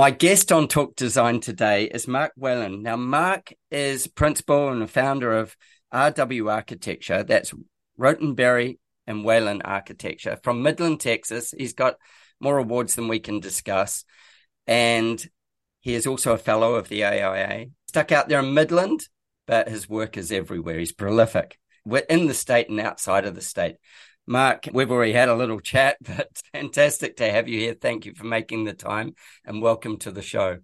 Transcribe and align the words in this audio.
My 0.00 0.10
guest 0.10 0.50
on 0.50 0.66
Talk 0.66 0.96
Design 0.96 1.40
today 1.40 1.84
is 1.84 2.08
Mark 2.08 2.32
Wellen. 2.40 2.80
Now, 2.80 2.96
Mark 2.96 3.52
is 3.70 4.06
principal 4.06 4.70
and 4.70 4.90
founder 4.90 5.30
of 5.36 5.54
RW 5.92 6.50
Architecture. 6.50 7.22
That's 7.22 7.52
Rhotenberry 7.98 8.78
and 9.06 9.26
Wellen 9.26 9.60
Architecture 9.62 10.38
from 10.42 10.62
Midland, 10.62 11.00
Texas. 11.00 11.52
He's 11.54 11.74
got 11.74 11.96
more 12.40 12.56
awards 12.56 12.94
than 12.94 13.08
we 13.08 13.18
can 13.18 13.40
discuss. 13.40 14.04
And 14.66 15.22
he 15.80 15.92
is 15.92 16.06
also 16.06 16.32
a 16.32 16.38
fellow 16.38 16.76
of 16.76 16.88
the 16.88 17.04
AIA. 17.04 17.66
Stuck 17.86 18.10
out 18.10 18.30
there 18.30 18.40
in 18.40 18.54
Midland, 18.54 19.06
but 19.46 19.68
his 19.68 19.86
work 19.86 20.16
is 20.16 20.32
everywhere. 20.32 20.78
He's 20.78 20.92
prolific. 20.92 21.58
We're 21.84 21.98
in 22.00 22.26
the 22.26 22.34
state 22.34 22.68
and 22.68 22.80
outside 22.80 23.24
of 23.24 23.34
the 23.34 23.40
state. 23.40 23.76
Mark, 24.26 24.68
we've 24.72 24.90
already 24.90 25.12
had 25.12 25.28
a 25.28 25.34
little 25.34 25.60
chat, 25.60 25.96
but 26.02 26.28
fantastic 26.52 27.16
to 27.16 27.30
have 27.30 27.48
you 27.48 27.58
here. 27.58 27.74
Thank 27.74 28.06
you 28.06 28.14
for 28.14 28.24
making 28.24 28.64
the 28.64 28.74
time 28.74 29.14
and 29.44 29.62
welcome 29.62 29.96
to 29.98 30.12
the 30.12 30.22
show. 30.22 30.58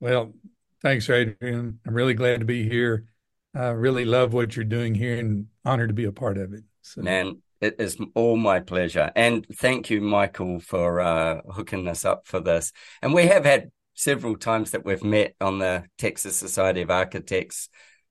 Well, 0.00 0.34
thanks, 0.82 1.08
Adrian. 1.08 1.80
I'm 1.86 1.94
really 1.94 2.14
glad 2.14 2.40
to 2.40 2.46
be 2.46 2.68
here. 2.68 3.06
I 3.54 3.68
really 3.68 4.04
love 4.04 4.32
what 4.32 4.56
you're 4.56 4.64
doing 4.64 4.94
here 4.94 5.18
and 5.18 5.46
honored 5.64 5.90
to 5.90 5.94
be 5.94 6.04
a 6.04 6.12
part 6.12 6.38
of 6.38 6.52
it. 6.52 6.64
So. 6.80 7.02
Man, 7.02 7.42
it 7.60 7.76
is 7.78 7.96
all 8.14 8.36
my 8.36 8.60
pleasure. 8.60 9.12
And 9.14 9.46
thank 9.54 9.88
you, 9.88 10.00
Michael, 10.00 10.58
for 10.58 11.00
uh, 11.00 11.42
hooking 11.52 11.86
us 11.86 12.04
up 12.04 12.26
for 12.26 12.40
this. 12.40 12.72
And 13.02 13.14
we 13.14 13.26
have 13.26 13.44
had 13.44 13.70
several 13.94 14.36
times 14.36 14.72
that 14.72 14.84
we've 14.84 15.04
met 15.04 15.34
on 15.40 15.58
the 15.58 15.84
Texas 15.98 16.36
Society 16.36 16.82
of 16.82 16.90
Architects 16.90 17.68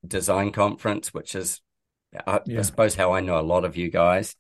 Design 0.08 0.52
Conference, 0.52 1.14
which 1.14 1.36
is 1.36 1.60
I, 2.28 2.42
yeah. 2.46 2.60
I 2.60 2.62
suppose 2.64 2.96
how 2.96 3.14
I 3.14 3.22
know 3.22 3.40
a 3.40 3.42
lot 3.42 3.66
of 3.66 3.78
you 3.78 3.90
guys. 3.90 4.36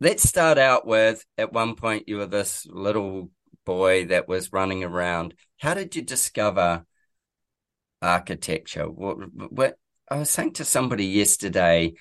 Let's 0.00 0.28
start 0.28 0.58
out 0.58 0.86
with 0.86 1.24
at 1.38 1.52
one 1.52 1.74
point 1.74 2.08
you 2.08 2.18
were 2.18 2.26
this 2.26 2.66
little 2.68 3.30
boy 3.64 4.06
that 4.06 4.28
was 4.28 4.52
running 4.52 4.84
around. 4.84 5.34
How 5.58 5.74
did 5.74 5.96
you 5.96 6.02
discover 6.02 6.84
architecture? 8.02 8.84
What, 8.90 9.16
what 9.50 9.78
I 10.10 10.18
was 10.18 10.30
saying 10.30 10.54
to 10.54 10.64
somebody 10.64 11.06
yesterday, 11.06 11.94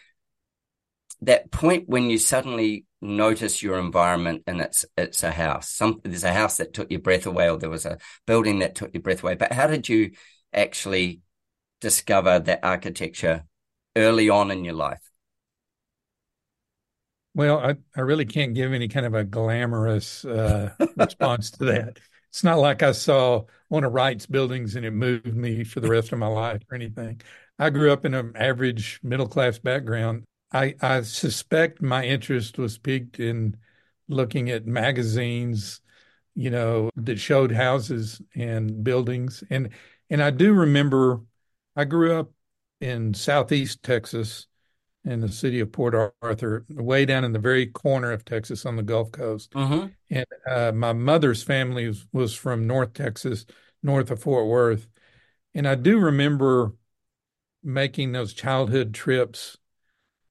that 1.21 1.51
point 1.51 1.87
when 1.87 2.09
you 2.09 2.17
suddenly 2.17 2.85
notice 3.01 3.63
your 3.63 3.79
environment 3.79 4.43
and 4.47 4.59
it's 4.59 4.85
it's 4.97 5.23
a 5.23 5.31
house. 5.31 5.69
Some 5.69 6.01
there's 6.03 6.23
a 6.23 6.33
house 6.33 6.57
that 6.57 6.73
took 6.73 6.91
your 6.91 6.99
breath 6.99 7.25
away, 7.25 7.49
or 7.49 7.57
there 7.57 7.69
was 7.69 7.85
a 7.85 7.97
building 8.27 8.59
that 8.59 8.75
took 8.75 8.93
your 8.93 9.01
breath 9.01 9.23
away. 9.23 9.35
But 9.35 9.53
how 9.53 9.67
did 9.67 9.87
you 9.87 10.11
actually 10.53 11.21
discover 11.81 12.39
that 12.39 12.59
architecture 12.63 13.45
early 13.95 14.29
on 14.29 14.51
in 14.51 14.63
your 14.63 14.73
life? 14.73 15.01
Well, 17.33 17.59
I, 17.59 17.75
I 17.95 18.01
really 18.01 18.25
can't 18.25 18.53
give 18.53 18.71
any 18.71 18.87
kind 18.87 19.05
of 19.05 19.13
a 19.13 19.25
glamorous 19.25 20.23
uh, 20.23 20.71
response 20.95 21.51
to 21.51 21.65
that. 21.65 21.99
It's 22.29 22.43
not 22.43 22.59
like 22.59 22.81
I 22.81 22.93
saw 22.93 23.43
one 23.67 23.83
of 23.83 23.93
Wright's 23.93 24.25
buildings 24.25 24.75
and 24.75 24.85
it 24.85 24.91
moved 24.91 25.35
me 25.35 25.63
for 25.63 25.79
the 25.81 25.89
rest 25.89 26.11
of 26.11 26.19
my 26.19 26.27
life 26.27 26.61
or 26.71 26.75
anything. 26.75 27.21
I 27.59 27.69
grew 27.69 27.91
up 27.91 28.05
in 28.05 28.13
an 28.13 28.33
average 28.35 28.99
middle 29.03 29.27
class 29.27 29.57
background. 29.57 30.23
I, 30.51 30.75
I 30.81 31.01
suspect 31.01 31.81
my 31.81 32.05
interest 32.05 32.57
was 32.57 32.77
piqued 32.77 33.19
in 33.19 33.57
looking 34.07 34.49
at 34.49 34.65
magazines, 34.65 35.81
you 36.35 36.49
know, 36.49 36.89
that 36.95 37.19
showed 37.19 37.51
houses 37.51 38.21
and 38.35 38.83
buildings. 38.83 39.43
And 39.49 39.69
and 40.09 40.21
I 40.21 40.31
do 40.31 40.53
remember 40.53 41.21
I 41.75 41.85
grew 41.85 42.17
up 42.19 42.31
in 42.85 43.15
southeast 43.15 43.81
Texas 43.81 44.45
in 45.03 45.19
the 45.19 45.29
city 45.29 45.59
of 45.59 45.71
Port 45.71 45.95
Arthur, 46.21 46.65
way 46.69 47.05
down 47.05 47.23
in 47.23 47.31
the 47.31 47.39
very 47.39 47.65
corner 47.65 48.11
of 48.11 48.25
Texas 48.25 48.65
on 48.65 48.75
the 48.75 48.83
Gulf 48.83 49.11
Coast. 49.11 49.51
Uh-huh. 49.55 49.87
And 50.09 50.25
uh, 50.49 50.71
my 50.71 50.93
mother's 50.93 51.43
family 51.43 51.87
was, 51.87 52.05
was, 52.11 52.35
from 52.35 52.67
North 52.67 52.93
Texas, 52.93 53.45
north 53.83 54.11
of 54.11 54.21
Fort 54.21 54.47
Worth. 54.47 54.87
And 55.53 55.67
I 55.67 55.75
do 55.75 55.99
remember 55.99 56.73
making 57.63 58.11
those 58.11 58.33
childhood 58.33 58.93
trips. 58.93 59.57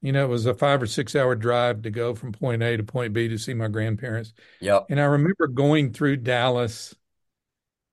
You 0.00 0.12
know, 0.12 0.24
it 0.24 0.28
was 0.28 0.46
a 0.46 0.54
five 0.54 0.82
or 0.82 0.86
six 0.86 1.16
hour 1.16 1.34
drive 1.34 1.82
to 1.82 1.90
go 1.90 2.14
from 2.14 2.32
point 2.32 2.62
A 2.62 2.76
to 2.76 2.84
point 2.84 3.12
B 3.12 3.28
to 3.28 3.38
see 3.38 3.54
my 3.54 3.68
grandparents. 3.68 4.32
Yep. 4.60 4.86
And 4.90 5.00
I 5.00 5.04
remember 5.04 5.46
going 5.48 5.92
through 5.92 6.18
Dallas 6.18 6.94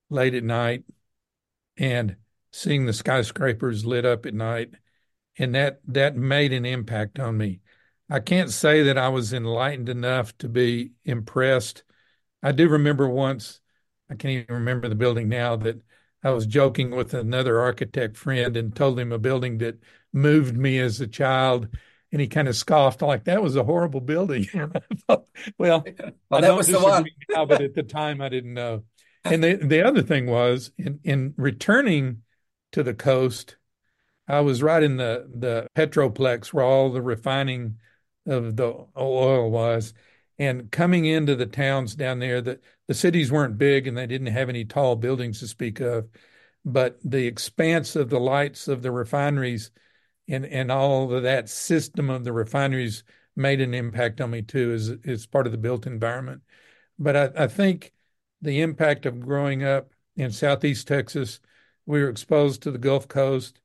late 0.09 0.35
at 0.35 0.43
night 0.43 0.83
and 1.77 2.15
seeing 2.51 2.85
the 2.85 2.93
skyscrapers 2.93 3.85
lit 3.85 4.05
up 4.05 4.25
at 4.25 4.33
night. 4.33 4.71
And 5.37 5.55
that 5.55 5.79
that 5.87 6.15
made 6.15 6.51
an 6.53 6.65
impact 6.65 7.19
on 7.19 7.37
me. 7.37 7.61
I 8.09 8.19
can't 8.19 8.51
say 8.51 8.83
that 8.83 8.97
I 8.97 9.07
was 9.07 9.31
enlightened 9.31 9.87
enough 9.87 10.37
to 10.39 10.49
be 10.49 10.91
impressed. 11.05 11.83
I 12.43 12.51
do 12.51 12.67
remember 12.67 13.07
once, 13.07 13.61
I 14.09 14.15
can't 14.15 14.43
even 14.43 14.55
remember 14.55 14.89
the 14.89 14.95
building 14.95 15.29
now, 15.29 15.55
that 15.55 15.81
I 16.21 16.31
was 16.31 16.45
joking 16.45 16.91
with 16.91 17.13
another 17.13 17.61
architect 17.61 18.17
friend 18.17 18.57
and 18.57 18.75
told 18.75 18.99
him 18.99 19.13
a 19.13 19.17
building 19.17 19.59
that 19.59 19.81
moved 20.11 20.57
me 20.57 20.77
as 20.79 20.99
a 20.99 21.07
child. 21.07 21.69
And 22.11 22.19
he 22.19 22.27
kind 22.27 22.49
of 22.49 22.57
scoffed, 22.57 23.01
like 23.01 23.23
that 23.23 23.41
was 23.41 23.55
a 23.55 23.63
horrible 23.63 24.01
building. 24.01 24.45
well, 25.07 25.27
well, 25.57 25.85
I 26.29 26.41
that 26.41 26.57
was 26.57 26.67
the 26.67 26.79
one. 26.79 27.05
now, 27.29 27.45
but 27.45 27.61
at 27.61 27.73
the 27.73 27.83
time 27.83 28.21
I 28.21 28.29
didn't 28.29 28.53
know. 28.53 28.83
And 29.23 29.43
the 29.43 29.53
the 29.53 29.83
other 29.83 30.01
thing 30.01 30.25
was 30.25 30.71
in 30.79 30.99
in 31.03 31.35
returning 31.37 32.23
to 32.71 32.83
the 32.83 32.93
coast, 32.93 33.57
I 34.27 34.41
was 34.41 34.63
right 34.63 34.83
in 34.83 34.97
the 34.97 35.29
the 35.33 35.67
Petroplex 35.75 36.53
where 36.53 36.65
all 36.65 36.91
the 36.91 37.01
refining 37.01 37.77
of 38.25 38.55
the 38.55 38.85
oil 38.97 39.49
was. 39.49 39.93
And 40.39 40.71
coming 40.71 41.05
into 41.05 41.35
the 41.35 41.45
towns 41.45 41.95
down 41.95 42.19
there, 42.19 42.41
the, 42.41 42.59
the 42.87 42.93
cities 42.93 43.31
weren't 43.31 43.57
big 43.57 43.87
and 43.87 43.97
they 43.97 44.07
didn't 44.07 44.27
have 44.27 44.49
any 44.49 44.65
tall 44.65 44.95
buildings 44.95 45.39
to 45.39 45.47
speak 45.47 45.79
of. 45.79 46.07
But 46.65 46.99
the 47.03 47.27
expanse 47.27 47.95
of 47.95 48.09
the 48.09 48.19
lights 48.19 48.67
of 48.67 48.81
the 48.81 48.91
refineries 48.91 49.71
and, 50.27 50.45
and 50.45 50.71
all 50.71 51.13
of 51.13 51.23
that 51.23 51.49
system 51.49 52.09
of 52.09 52.23
the 52.23 52.33
refineries 52.33 53.03
made 53.35 53.61
an 53.61 53.73
impact 53.73 54.21
on 54.21 54.31
me 54.31 54.41
too 54.41 54.71
as, 54.73 54.93
as 55.05 55.25
part 55.25 55.45
of 55.45 55.51
the 55.51 55.57
built 55.57 55.85
environment. 55.85 56.41
But 56.97 57.15
I, 57.15 57.43
I 57.43 57.47
think 57.47 57.93
the 58.41 58.61
impact 58.61 59.05
of 59.05 59.19
growing 59.19 59.63
up 59.63 59.91
in 60.15 60.31
Southeast 60.31 60.87
Texas, 60.87 61.39
we 61.91 62.01
were 62.01 62.09
exposed 62.09 62.63
to 62.63 62.71
the 62.71 62.77
Gulf 62.77 63.07
Coast 63.07 63.59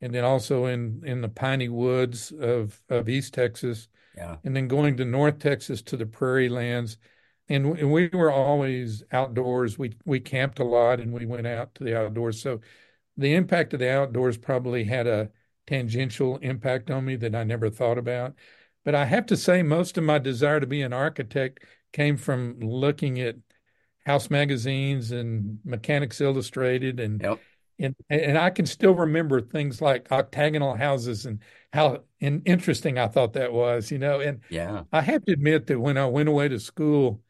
and 0.00 0.14
then 0.14 0.24
also 0.24 0.66
in, 0.66 1.02
in 1.04 1.22
the 1.22 1.28
piney 1.28 1.68
woods 1.68 2.32
of, 2.32 2.80
of 2.88 3.08
East 3.08 3.34
Texas 3.34 3.88
yeah. 4.18 4.36
And 4.44 4.54
then 4.54 4.66
going 4.66 4.96
to 4.96 5.04
North 5.04 5.38
Texas 5.38 5.80
to 5.82 5.96
the 5.96 6.06
prairie 6.06 6.48
lands. 6.48 6.98
And, 7.48 7.78
and 7.78 7.92
we 7.92 8.08
were 8.08 8.32
always 8.32 9.04
outdoors. 9.12 9.78
We 9.78 9.94
we 10.04 10.20
camped 10.20 10.58
a 10.58 10.64
lot 10.64 11.00
and 11.00 11.12
we 11.12 11.24
went 11.24 11.46
out 11.46 11.74
to 11.76 11.84
the 11.84 11.98
outdoors. 11.98 12.42
So 12.42 12.60
the 13.16 13.34
impact 13.34 13.72
of 13.72 13.80
the 13.80 13.90
outdoors 13.90 14.36
probably 14.36 14.84
had 14.84 15.06
a 15.06 15.30
tangential 15.66 16.36
impact 16.38 16.90
on 16.90 17.04
me 17.04 17.16
that 17.16 17.34
I 17.34 17.44
never 17.44 17.70
thought 17.70 17.96
about. 17.96 18.34
But 18.84 18.94
I 18.94 19.04
have 19.04 19.26
to 19.26 19.36
say, 19.36 19.62
most 19.62 19.96
of 19.96 20.04
my 20.04 20.18
desire 20.18 20.60
to 20.60 20.66
be 20.66 20.82
an 20.82 20.92
architect 20.92 21.60
came 21.92 22.16
from 22.16 22.58
looking 22.60 23.20
at 23.20 23.36
house 24.04 24.30
magazines 24.30 25.10
and 25.10 25.58
Mechanix 25.66 26.20
Illustrated 26.20 26.98
and 26.98 27.22
yep 27.22 27.40
and 27.78 27.94
and 28.10 28.36
I 28.36 28.50
can 28.50 28.66
still 28.66 28.94
remember 28.94 29.40
things 29.40 29.80
like 29.80 30.10
octagonal 30.10 30.74
houses 30.74 31.26
and 31.26 31.40
how 31.72 32.02
and 32.20 32.42
interesting 32.44 32.98
I 32.98 33.08
thought 33.08 33.34
that 33.34 33.52
was, 33.52 33.90
you 33.90 33.98
know. 33.98 34.20
And 34.20 34.40
yeah, 34.48 34.82
I 34.92 35.00
have 35.00 35.24
to 35.26 35.32
admit 35.32 35.66
that 35.66 35.78
when 35.78 35.96
I 35.96 36.06
went 36.06 36.28
away 36.28 36.48
to 36.48 36.58
school, 36.58 37.22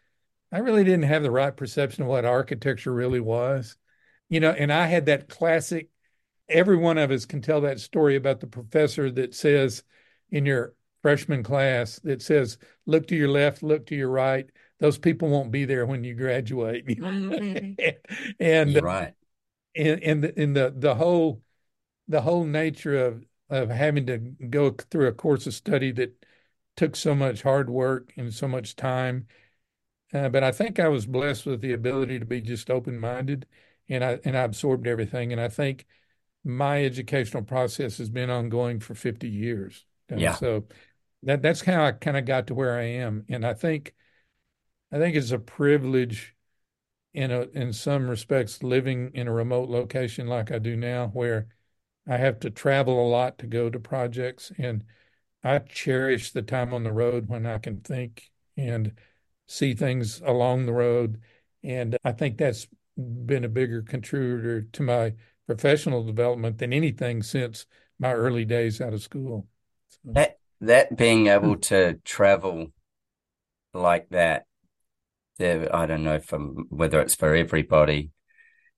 I 0.50 0.58
really 0.58 0.84
didn't 0.84 1.04
have 1.04 1.22
the 1.22 1.30
right 1.30 1.54
perception 1.54 2.02
of 2.02 2.08
what 2.08 2.24
architecture 2.24 2.92
really 2.92 3.20
was, 3.20 3.76
you 4.28 4.40
know. 4.40 4.50
And 4.50 4.72
I 4.72 4.86
had 4.86 5.06
that 5.06 5.28
classic. 5.28 5.88
Every 6.48 6.76
one 6.76 6.96
of 6.96 7.10
us 7.10 7.26
can 7.26 7.42
tell 7.42 7.60
that 7.62 7.78
story 7.78 8.16
about 8.16 8.40
the 8.40 8.46
professor 8.46 9.10
that 9.10 9.34
says 9.34 9.82
in 10.30 10.46
your 10.46 10.74
freshman 11.02 11.42
class 11.42 11.98
that 12.04 12.22
says, 12.22 12.56
"Look 12.86 13.06
to 13.08 13.16
your 13.16 13.28
left, 13.28 13.62
look 13.62 13.86
to 13.86 13.94
your 13.94 14.10
right." 14.10 14.48
Those 14.80 14.96
people 14.96 15.28
won't 15.28 15.50
be 15.50 15.64
there 15.64 15.84
when 15.84 16.04
you 16.04 16.14
graduate. 16.14 16.86
Mm-hmm. 16.98 17.80
and, 18.38 18.76
and 18.76 18.82
right 18.82 19.14
in 19.74 19.98
in 19.98 20.20
the 20.20 20.40
in 20.40 20.52
the 20.54 20.74
the 20.76 20.94
whole 20.94 21.42
the 22.08 22.22
whole 22.22 22.44
nature 22.44 23.04
of 23.04 23.24
of 23.50 23.70
having 23.70 24.06
to 24.06 24.18
go 24.18 24.70
through 24.70 25.06
a 25.06 25.12
course 25.12 25.46
of 25.46 25.54
study 25.54 25.92
that 25.92 26.24
took 26.76 26.94
so 26.94 27.14
much 27.14 27.42
hard 27.42 27.70
work 27.70 28.12
and 28.16 28.32
so 28.32 28.46
much 28.46 28.76
time. 28.76 29.26
Uh, 30.12 30.28
but 30.28 30.44
I 30.44 30.52
think 30.52 30.78
I 30.78 30.88
was 30.88 31.06
blessed 31.06 31.46
with 31.46 31.60
the 31.60 31.72
ability 31.72 32.18
to 32.18 32.24
be 32.24 32.40
just 32.40 32.70
open 32.70 32.98
minded, 32.98 33.46
and 33.88 34.04
I 34.04 34.18
and 34.24 34.36
I 34.36 34.42
absorbed 34.42 34.86
everything. 34.86 35.32
And 35.32 35.40
I 35.40 35.48
think 35.48 35.86
my 36.44 36.84
educational 36.84 37.42
process 37.42 37.98
has 37.98 38.08
been 38.08 38.30
ongoing 38.30 38.80
for 38.80 38.94
fifty 38.94 39.28
years. 39.28 39.84
Yeah. 40.14 40.34
So 40.34 40.64
that 41.24 41.42
that's 41.42 41.60
how 41.60 41.84
I 41.84 41.92
kind 41.92 42.16
of 42.16 42.24
got 42.24 42.46
to 42.46 42.54
where 42.54 42.78
I 42.78 42.84
am, 42.84 43.24
and 43.28 43.44
I 43.46 43.54
think 43.54 43.94
I 44.90 44.98
think 44.98 45.16
it's 45.16 45.32
a 45.32 45.38
privilege 45.38 46.34
in 47.14 47.30
a 47.30 47.42
in 47.54 47.72
some 47.72 48.08
respects 48.08 48.62
living 48.62 49.10
in 49.14 49.28
a 49.28 49.32
remote 49.32 49.68
location 49.68 50.26
like 50.26 50.52
I 50.52 50.58
do 50.58 50.76
now 50.76 51.08
where 51.08 51.48
I 52.06 52.16
have 52.16 52.40
to 52.40 52.50
travel 52.50 53.04
a 53.04 53.08
lot 53.08 53.38
to 53.38 53.46
go 53.46 53.70
to 53.70 53.78
projects 53.78 54.52
and 54.58 54.84
I 55.42 55.58
cherish 55.60 56.32
the 56.32 56.42
time 56.42 56.74
on 56.74 56.84
the 56.84 56.92
road 56.92 57.28
when 57.28 57.46
I 57.46 57.58
can 57.58 57.80
think 57.80 58.30
and 58.56 58.92
see 59.46 59.74
things 59.74 60.20
along 60.20 60.66
the 60.66 60.72
road 60.72 61.20
and 61.62 61.96
I 62.04 62.12
think 62.12 62.38
that's 62.38 62.66
been 62.96 63.44
a 63.44 63.48
bigger 63.48 63.82
contributor 63.82 64.62
to 64.62 64.82
my 64.82 65.14
professional 65.46 66.04
development 66.04 66.58
than 66.58 66.72
anything 66.72 67.22
since 67.22 67.66
my 67.98 68.12
early 68.12 68.44
days 68.44 68.80
out 68.80 68.92
of 68.92 69.02
school. 69.02 69.46
So. 69.88 70.12
That 70.12 70.38
that 70.60 70.96
being 70.96 71.28
able 71.28 71.54
hmm. 71.54 71.60
to 71.60 71.94
travel 72.04 72.72
like 73.72 74.08
that 74.10 74.46
there, 75.38 75.74
I 75.74 75.86
don't 75.86 76.04
know 76.04 76.20
from 76.20 76.66
whether 76.68 77.00
it's 77.00 77.14
for 77.14 77.34
everybody. 77.34 78.10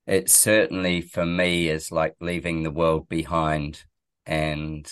It 0.07 0.29
certainly 0.29 1.01
for 1.01 1.25
me 1.25 1.69
is 1.69 1.91
like 1.91 2.15
leaving 2.19 2.63
the 2.63 2.71
world 2.71 3.09
behind 3.09 3.83
and 4.25 4.91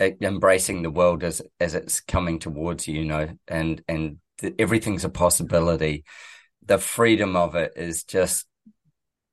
embracing 0.00 0.82
the 0.82 0.90
world 0.90 1.22
as 1.24 1.42
as 1.60 1.74
it's 1.74 2.00
coming 2.00 2.38
towards 2.38 2.86
you, 2.88 3.00
you 3.00 3.04
know, 3.04 3.28
and 3.48 3.82
and 3.88 4.18
th- 4.38 4.54
everything's 4.58 5.04
a 5.04 5.08
possibility. 5.08 6.04
The 6.64 6.78
freedom 6.78 7.36
of 7.36 7.54
it 7.54 7.72
is 7.76 8.04
just, 8.04 8.46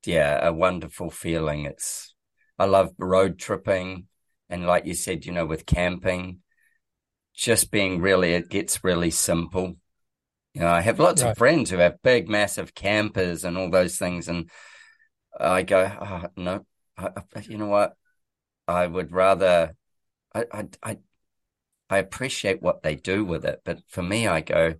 yeah, 0.04 0.46
a 0.46 0.52
wonderful 0.52 1.10
feeling. 1.10 1.64
It's 1.64 2.14
I 2.58 2.66
love 2.66 2.92
road 2.98 3.38
tripping, 3.38 4.06
and 4.48 4.66
like 4.66 4.86
you 4.86 4.94
said, 4.94 5.24
you 5.26 5.32
know, 5.32 5.46
with 5.46 5.66
camping, 5.66 6.40
just 7.34 7.70
being 7.70 8.00
really, 8.00 8.34
it 8.34 8.50
gets 8.50 8.84
really 8.84 9.10
simple 9.10 9.76
you 10.54 10.60
know, 10.60 10.68
I 10.68 10.80
have 10.80 10.98
lots 10.98 11.22
right. 11.22 11.30
of 11.30 11.38
friends 11.38 11.70
who 11.70 11.78
have 11.78 12.02
big, 12.02 12.28
massive 12.28 12.74
campers 12.74 13.44
and 13.44 13.56
all 13.56 13.70
those 13.70 13.96
things, 13.96 14.28
and 14.28 14.50
I 15.38 15.62
go, 15.62 15.90
oh, 16.00 16.24
no, 16.36 16.66
I, 16.98 17.10
you 17.42 17.56
know 17.56 17.68
what? 17.68 17.94
I 18.68 18.86
would 18.86 19.12
rather, 19.12 19.74
I, 20.34 20.44
I, 20.52 20.68
I, 20.82 20.98
I 21.90 21.98
appreciate 21.98 22.62
what 22.62 22.82
they 22.82 22.94
do 22.94 23.24
with 23.24 23.44
it, 23.44 23.60
but 23.64 23.80
for 23.88 24.02
me, 24.02 24.26
I 24.26 24.40
go, 24.40 24.74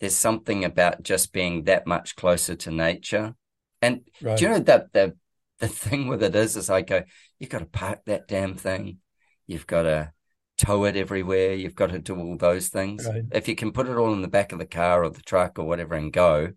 there's 0.00 0.14
something 0.14 0.64
about 0.64 1.02
just 1.02 1.32
being 1.32 1.64
that 1.64 1.86
much 1.86 2.16
closer 2.16 2.54
to 2.54 2.70
nature. 2.70 3.34
And 3.82 4.02
right. 4.22 4.36
do 4.36 4.44
you 4.44 4.50
know 4.50 4.58
that 4.60 4.92
the 4.92 5.16
the 5.58 5.68
thing 5.68 6.06
with 6.06 6.22
it 6.22 6.36
is, 6.36 6.56
is 6.56 6.70
I 6.70 6.82
go, 6.82 7.02
you've 7.38 7.50
got 7.50 7.58
to 7.58 7.66
park 7.66 8.02
that 8.06 8.28
damn 8.28 8.54
thing. 8.54 8.98
You've 9.46 9.66
got 9.66 9.82
to 9.82 10.12
tow 10.58 10.84
it 10.84 10.96
everywhere. 10.96 11.54
You've 11.54 11.74
got 11.74 11.90
to 11.90 11.98
do 11.98 12.18
all 12.18 12.36
those 12.36 12.68
things. 12.68 13.06
Right. 13.06 13.22
If 13.32 13.48
you 13.48 13.54
can 13.54 13.72
put 13.72 13.88
it 13.88 13.96
all 13.96 14.12
in 14.12 14.22
the 14.22 14.28
back 14.28 14.52
of 14.52 14.58
the 14.58 14.66
car 14.66 15.04
or 15.04 15.10
the 15.10 15.22
truck 15.22 15.58
or 15.58 15.64
whatever 15.64 15.94
and 15.94 16.12
go, 16.12 16.52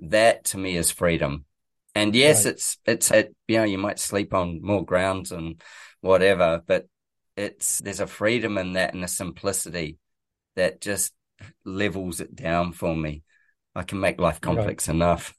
that 0.00 0.44
to 0.46 0.58
me 0.58 0.76
is 0.76 0.90
freedom. 0.90 1.44
And 1.94 2.14
yes, 2.14 2.44
right. 2.44 2.54
it's 2.54 2.78
it's 2.86 3.10
it, 3.10 3.34
you 3.48 3.58
know 3.58 3.64
you 3.64 3.78
might 3.78 3.98
sleep 3.98 4.32
on 4.32 4.60
more 4.62 4.84
grounds 4.84 5.32
and 5.32 5.60
whatever, 6.00 6.62
but 6.64 6.86
it's 7.36 7.78
there's 7.78 8.00
a 8.00 8.06
freedom 8.06 8.58
in 8.58 8.74
that 8.74 8.94
and 8.94 9.02
a 9.02 9.08
simplicity 9.08 9.98
that 10.56 10.80
just 10.80 11.12
levels 11.64 12.20
it 12.20 12.34
down 12.34 12.72
for 12.72 12.94
me. 12.94 13.22
I 13.74 13.82
can 13.82 14.00
make 14.00 14.20
life 14.20 14.40
complex 14.40 14.88
right. 14.88 14.94
enough, 14.94 15.34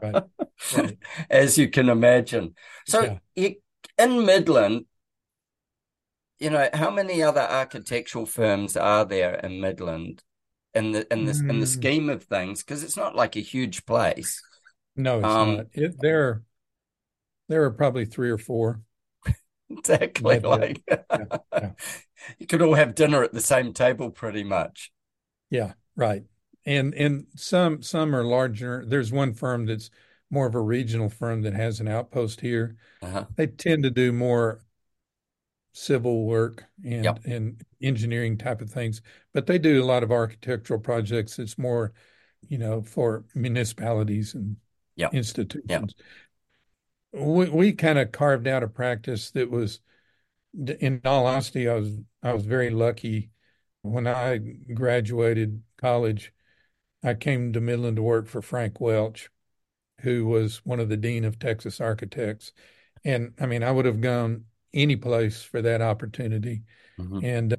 as 1.30 1.58
you 1.58 1.68
can 1.68 1.88
imagine. 1.88 2.54
So 2.86 3.02
yeah. 3.02 3.18
you, 3.34 3.54
in 3.98 4.24
Midland, 4.26 4.84
you 6.38 6.50
know, 6.50 6.68
how 6.72 6.90
many 6.90 7.22
other 7.22 7.40
architectural 7.40 8.26
firms 8.26 8.76
are 8.76 9.04
there 9.04 9.34
in 9.34 9.60
Midland 9.60 10.22
in 10.74 10.92
the 10.92 11.12
in 11.12 11.24
this 11.24 11.40
mm. 11.42 11.50
in 11.50 11.60
the 11.60 11.66
hmm. 11.66 11.72
scheme 11.72 12.08
of 12.10 12.24
things? 12.24 12.62
Because 12.62 12.82
it's 12.82 12.96
not 12.96 13.16
like 13.16 13.36
a 13.36 13.40
huge 13.40 13.86
place. 13.86 14.42
No, 14.96 15.18
it's 15.18 15.26
um, 15.26 15.56
not. 15.56 15.66
It, 15.72 15.96
there, 16.00 16.42
there 17.48 17.64
are 17.64 17.70
probably 17.70 18.04
three 18.04 18.30
or 18.30 18.38
four. 18.38 18.82
Exactly. 19.70 20.38
Like 20.38 20.82
yeah, 20.88 21.36
yeah. 21.52 21.70
you 22.38 22.46
could 22.46 22.62
all 22.62 22.72
have 22.72 22.94
dinner 22.94 23.22
at 23.22 23.34
the 23.34 23.40
same 23.42 23.74
table, 23.74 24.08
pretty 24.10 24.42
much. 24.42 24.90
Yeah, 25.50 25.74
right. 25.94 26.22
And 26.64 26.94
and 26.94 27.26
some 27.36 27.82
some 27.82 28.16
are 28.16 28.24
larger. 28.24 28.82
There's 28.86 29.12
one 29.12 29.34
firm 29.34 29.66
that's 29.66 29.90
more 30.30 30.46
of 30.46 30.54
a 30.54 30.60
regional 30.60 31.10
firm 31.10 31.42
that 31.42 31.52
has 31.52 31.80
an 31.80 31.88
outpost 31.88 32.40
here. 32.40 32.76
Uh-huh. 33.02 33.26
They 33.36 33.46
tend 33.46 33.82
to 33.82 33.90
do 33.90 34.10
more 34.10 34.62
civil 35.78 36.26
work 36.26 36.64
and 36.84 37.04
Yep. 37.04 37.20
and 37.24 37.62
engineering 37.80 38.36
type 38.36 38.60
of 38.60 38.68
things, 38.68 39.00
but 39.32 39.46
they 39.46 39.58
do 39.58 39.82
a 39.82 39.86
lot 39.86 40.02
of 40.02 40.10
architectural 40.10 40.80
projects. 40.80 41.38
It's 41.38 41.56
more, 41.56 41.92
you 42.48 42.58
know, 42.58 42.82
for 42.82 43.24
municipalities 43.34 44.34
and 44.34 44.56
Yep. 44.96 45.14
institutions. 45.14 45.94
We 47.12 47.48
we 47.48 47.72
kind 47.72 47.98
of 47.98 48.10
carved 48.10 48.48
out 48.48 48.64
a 48.64 48.68
practice 48.68 49.30
that 49.30 49.50
was, 49.50 49.80
in 50.80 51.00
all 51.04 51.26
honesty, 51.26 51.68
I 51.68 51.74
was 51.74 51.90
I 52.22 52.32
was 52.32 52.44
very 52.44 52.70
lucky. 52.70 53.30
When 53.82 54.08
I 54.08 54.38
graduated 54.38 55.62
college, 55.76 56.32
I 57.04 57.14
came 57.14 57.52
to 57.52 57.60
Midland 57.60 57.96
to 57.96 58.02
work 58.02 58.26
for 58.26 58.42
Frank 58.42 58.80
Welch, 58.80 59.30
who 60.00 60.26
was 60.26 60.58
one 60.66 60.80
of 60.80 60.88
the 60.88 60.96
dean 60.96 61.24
of 61.24 61.38
Texas 61.38 61.80
architects. 61.80 62.52
And 63.04 63.34
I 63.40 63.46
mean, 63.46 63.62
I 63.62 63.70
would 63.70 63.86
have 63.86 64.00
gone 64.00 64.46
any 64.74 64.96
place 64.96 65.42
for 65.42 65.62
that 65.62 65.80
opportunity. 65.82 66.62
Mhm. 66.98 67.24
And 67.24 67.56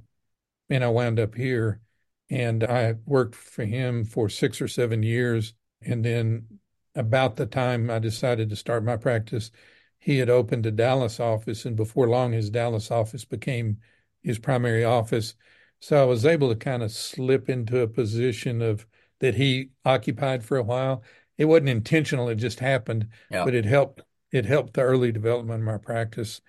and 0.69 0.83
I 0.83 0.89
wound 0.89 1.19
up 1.19 1.33
here 1.35 1.81
and 2.29 2.63
I 2.63 2.93
worked 3.05 3.35
for 3.35 3.65
him 3.65 4.03
for 4.05 4.29
six 4.29 4.61
or 4.61 4.67
seven 4.67 5.01
years. 5.03 5.53
And 5.81 6.05
then 6.05 6.59
about 6.95 7.37
the 7.37 7.45
time 7.47 7.89
I 7.89 7.99
decided 7.99 8.49
to 8.49 8.55
start 8.55 8.83
my 8.83 8.97
practice, 8.97 9.51
he 9.99 10.17
had 10.19 10.29
opened 10.29 10.65
a 10.65 10.71
Dallas 10.71 11.19
office, 11.19 11.65
and 11.65 11.75
before 11.75 12.07
long, 12.07 12.31
his 12.33 12.49
Dallas 12.49 12.91
office 12.91 13.25
became 13.25 13.77
his 14.21 14.37
primary 14.39 14.83
office. 14.83 15.33
So 15.79 16.01
I 16.01 16.05
was 16.05 16.25
able 16.25 16.49
to 16.49 16.55
kind 16.55 16.83
of 16.83 16.91
slip 16.91 17.49
into 17.49 17.79
a 17.79 17.87
position 17.87 18.61
of 18.61 18.85
that 19.19 19.35
he 19.35 19.71
occupied 19.85 20.43
for 20.43 20.57
a 20.57 20.63
while. 20.63 21.03
It 21.37 21.45
wasn't 21.45 21.69
intentional; 21.69 22.29
it 22.29 22.35
just 22.35 22.59
happened, 22.59 23.07
Yeah. 23.31 23.43
but 23.45 23.55
it 23.55 23.65
helped. 23.65 24.01
It 24.31 24.45
helped 24.45 24.73
the 24.75 24.81
early 24.81 25.11
development 25.11 25.61
of 25.61 25.65
my 25.65 25.77
practice. 25.77 26.41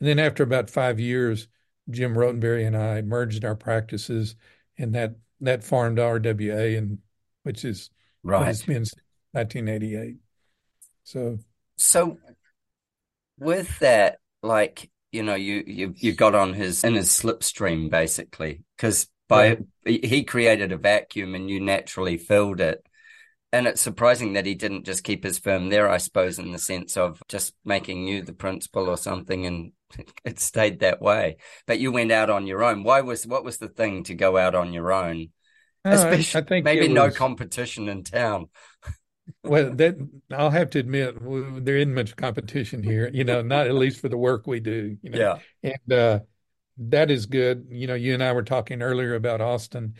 And 0.00 0.08
then 0.08 0.18
after 0.18 0.42
about 0.42 0.70
five 0.70 1.00
years, 1.00 1.48
Jim 1.90 2.14
Rhotenberry 2.14 2.66
and 2.66 2.76
I 2.76 3.02
merged 3.02 3.44
our 3.44 3.56
practices, 3.56 4.36
and 4.76 4.94
that 4.94 5.16
that 5.40 5.64
formed 5.64 5.98
RWA, 5.98 6.76
and 6.76 6.98
which 7.42 7.64
is 7.64 7.90
Right. 8.22 8.50
it's 8.50 8.64
been 8.64 8.84
1988. 9.32 10.16
So 11.04 11.38
So 11.76 12.18
with 13.38 13.78
that, 13.78 14.18
like, 14.42 14.90
you 15.12 15.22
know, 15.22 15.34
you 15.34 15.64
you 15.66 15.94
you 15.96 16.12
got 16.12 16.34
on 16.34 16.52
his 16.52 16.84
in 16.84 16.94
his 16.94 17.08
slipstream 17.10 17.90
basically, 17.90 18.62
because 18.76 19.08
by 19.28 19.58
he 19.84 20.00
he 20.02 20.24
created 20.24 20.72
a 20.72 20.76
vacuum 20.76 21.34
and 21.34 21.48
you 21.48 21.60
naturally 21.60 22.18
filled 22.18 22.60
it. 22.60 22.84
And 23.50 23.66
it's 23.66 23.80
surprising 23.80 24.34
that 24.34 24.44
he 24.44 24.54
didn't 24.54 24.84
just 24.84 25.04
keep 25.04 25.24
his 25.24 25.38
firm 25.38 25.70
there, 25.70 25.88
I 25.88 25.96
suppose, 25.96 26.38
in 26.38 26.52
the 26.52 26.58
sense 26.58 26.98
of 26.98 27.22
just 27.28 27.54
making 27.64 28.06
you 28.06 28.20
the 28.20 28.34
principal 28.34 28.90
or 28.90 28.98
something, 28.98 29.46
and 29.46 29.72
it 30.24 30.38
stayed 30.40 30.80
that 30.80 31.00
way. 31.00 31.36
But 31.66 31.78
you 31.80 31.92
went 31.92 32.12
out 32.12 32.30
on 32.30 32.46
your 32.46 32.62
own. 32.62 32.82
Why 32.84 33.00
was 33.00 33.26
what 33.26 33.44
was 33.44 33.58
the 33.58 33.68
thing 33.68 34.04
to 34.04 34.14
go 34.14 34.36
out 34.36 34.54
on 34.54 34.72
your 34.72 34.92
own? 34.92 35.28
uh, 35.84 35.88
I, 35.88 36.38
I 36.38 36.40
Especially 36.40 36.42
think 36.42 36.64
maybe 36.64 36.86
it 36.86 36.90
no 36.90 37.10
competition 37.10 37.88
in 37.88 38.02
town. 38.04 38.48
well 39.42 39.74
that 39.74 39.96
I'll 40.32 40.50
have 40.50 40.70
to 40.70 40.78
admit 40.78 41.16
there 41.64 41.76
isn't 41.76 41.94
much 41.94 42.16
competition 42.16 42.82
here, 42.82 43.10
you 43.12 43.24
know, 43.24 43.42
not 43.42 43.66
at 43.66 43.74
least 43.74 44.00
for 44.00 44.08
the 44.08 44.16
work 44.16 44.46
we 44.46 44.60
do, 44.60 44.96
you 45.02 45.10
know, 45.10 45.18
Yeah. 45.18 45.38
and 45.62 45.92
uh, 45.92 46.20
that 46.78 47.10
is 47.10 47.26
good. 47.26 47.66
You 47.70 47.86
know, 47.88 47.94
you 47.94 48.14
and 48.14 48.22
I 48.22 48.32
were 48.32 48.42
talking 48.42 48.82
earlier 48.82 49.14
about 49.14 49.40
Austin, 49.40 49.94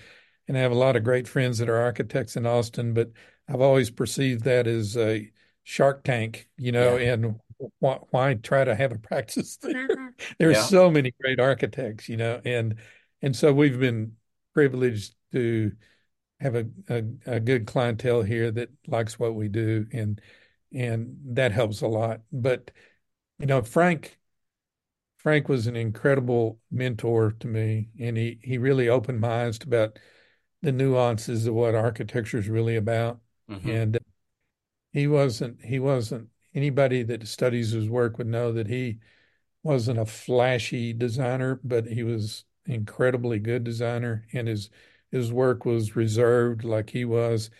and 0.48 0.56
I 0.56 0.60
have 0.60 0.72
a 0.72 0.76
lot 0.76 0.96
of 0.96 1.04
great 1.04 1.28
friends 1.28 1.58
that 1.58 1.68
are 1.68 1.78
architects 1.78 2.36
in 2.36 2.46
Austin, 2.46 2.94
but 2.94 3.12
I've 3.48 3.60
always 3.60 3.90
perceived 3.90 4.44
that 4.44 4.66
as 4.66 4.96
a 4.96 5.30
Shark 5.64 6.04
Tank, 6.04 6.48
you 6.56 6.72
know, 6.72 6.96
Yeah. 6.96 7.14
and 7.14 7.40
why, 7.78 7.98
why 8.10 8.34
try 8.34 8.64
to 8.64 8.74
have 8.74 8.92
a 8.92 8.98
practice 9.00 9.56
there? 9.58 10.14
There's 10.38 10.56
Yeah. 10.56 10.68
so 10.68 10.90
many 10.90 11.12
great 11.20 11.40
architects, 11.40 12.08
you 12.08 12.16
know, 12.16 12.40
and 12.44 12.76
and 13.22 13.34
so 13.34 13.52
we've 13.52 13.78
been 13.80 14.16
privileged 14.54 15.14
to 15.32 15.72
have 16.40 16.54
a, 16.56 16.66
a, 16.88 17.04
a 17.26 17.40
good 17.40 17.66
clientele 17.66 18.22
here 18.22 18.50
that 18.52 18.70
likes 18.86 19.18
what 19.18 19.34
we 19.34 19.48
do, 19.48 19.86
and 19.92 20.20
and 20.74 21.16
that 21.36 21.52
helps 21.52 21.82
a 21.82 21.88
lot. 21.88 22.22
But 22.32 22.70
you 23.38 23.46
know, 23.46 23.62
Frank 23.62 24.18
Frank 25.18 25.48
was 25.48 25.66
an 25.66 25.76
incredible 25.76 26.60
mentor 26.70 27.32
to 27.40 27.46
me, 27.46 27.88
and 27.98 28.16
he 28.16 28.38
he 28.42 28.58
really 28.58 28.88
opened 28.88 29.20
my 29.20 29.44
eyes 29.44 29.58
to 29.60 29.66
about 29.66 29.98
the 30.62 30.72
nuances 30.72 31.46
of 31.46 31.54
what 31.54 31.74
architecture 31.74 32.38
is 32.38 32.48
really 32.48 32.76
about. 32.76 33.20
Mhm. 33.48 33.70
And 33.70 33.98
he 34.92 35.06
wasn't 35.08 35.64
he 35.64 35.78
wasn't 35.80 36.30
anybody 36.54 37.02
that 37.04 37.26
studies 37.28 37.72
his 37.72 37.88
work 37.88 38.18
would 38.18 38.26
know 38.26 38.52
that 38.52 38.68
he 38.68 38.98
wasn't 39.62 39.98
a 39.98 40.06
flashy 40.06 40.92
designer, 40.92 41.60
but 41.64 41.86
he 41.86 42.02
was 42.02 42.44
incredibly 42.66 43.38
good 43.38 43.64
designer, 43.64 44.26
and 44.32 44.48
his 44.48 44.70
his 45.10 45.32
work 45.32 45.64
was 45.64 45.96
reserved 45.96 46.64
like 46.64 46.90
he 46.90 47.04
was, 47.04 47.50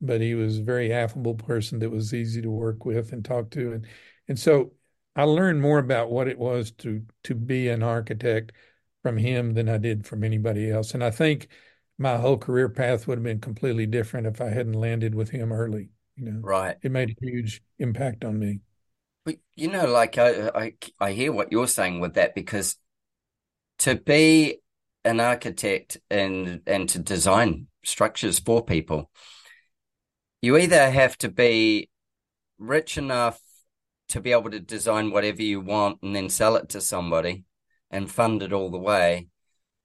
but 0.00 0.20
he 0.20 0.34
was 0.34 0.58
a 0.58 0.62
very 0.62 0.92
affable 0.92 1.34
person 1.34 1.78
that 1.80 1.90
was 1.90 2.14
easy 2.14 2.40
to 2.42 2.50
work 2.50 2.84
with 2.84 3.12
and 3.12 3.24
talk 3.24 3.50
to, 3.50 3.72
and 3.72 3.86
and 4.28 4.38
so 4.38 4.72
I 5.16 5.24
learned 5.24 5.60
more 5.62 5.78
about 5.78 6.10
what 6.10 6.28
it 6.28 6.38
was 6.38 6.70
to 6.72 7.04
to 7.24 7.34
be 7.34 7.68
an 7.68 7.82
architect 7.82 8.52
from 9.02 9.16
him 9.18 9.54
than 9.54 9.68
I 9.68 9.78
did 9.78 10.06
from 10.06 10.24
anybody 10.24 10.70
else, 10.70 10.94
and 10.94 11.04
I 11.04 11.10
think 11.10 11.48
my 11.98 12.16
whole 12.18 12.38
career 12.38 12.68
path 12.68 13.06
would 13.06 13.18
have 13.18 13.24
been 13.24 13.40
completely 13.40 13.86
different 13.86 14.26
if 14.26 14.40
I 14.40 14.48
hadn't 14.50 14.72
landed 14.74 15.14
with 15.14 15.30
him 15.30 15.52
early. 15.52 15.90
You 16.16 16.30
know, 16.30 16.40
Right. 16.40 16.76
it 16.82 16.92
made 16.92 17.10
a 17.10 17.24
huge 17.24 17.62
impact 17.78 18.24
on 18.24 18.38
me. 18.38 18.60
But 19.24 19.36
you 19.56 19.68
know, 19.68 19.86
like 19.86 20.18
I, 20.18 20.48
I, 20.48 20.74
I 21.00 21.12
hear 21.12 21.32
what 21.32 21.50
you're 21.50 21.66
saying 21.66 22.00
with 22.00 22.14
that 22.14 22.34
because 22.34 22.76
to 23.80 23.96
be 23.96 24.58
an 25.04 25.20
architect 25.20 25.98
and 26.10 26.60
and 26.66 26.88
to 26.90 26.98
design 26.98 27.66
structures 27.84 28.38
for 28.38 28.64
people, 28.64 29.10
you 30.42 30.56
either 30.56 30.90
have 30.90 31.16
to 31.18 31.28
be 31.28 31.88
rich 32.58 32.96
enough 32.98 33.40
to 34.08 34.20
be 34.20 34.32
able 34.32 34.50
to 34.50 34.60
design 34.60 35.10
whatever 35.10 35.42
you 35.42 35.60
want 35.60 35.98
and 36.02 36.14
then 36.14 36.28
sell 36.28 36.56
it 36.56 36.68
to 36.68 36.80
somebody 36.80 37.44
and 37.90 38.10
fund 38.10 38.42
it 38.42 38.52
all 38.52 38.70
the 38.70 38.78
way, 38.78 39.28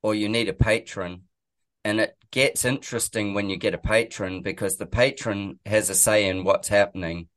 or 0.04 0.14
you 0.14 0.30
need 0.30 0.50
a 0.50 0.54
patron. 0.54 1.24
And 1.84 2.00
it 2.00 2.16
gets 2.32 2.66
interesting 2.66 3.34
when 3.34 3.50
you 3.50 3.58
get 3.58 3.74
a 3.74 3.80
patron 3.80 4.42
because 4.42 4.78
the 4.78 4.86
patron 4.86 5.60
has 5.66 5.90
a 5.90 5.96
say 5.96 6.28
in 6.28 6.44
what's 6.44 6.68
happening. 6.68 7.30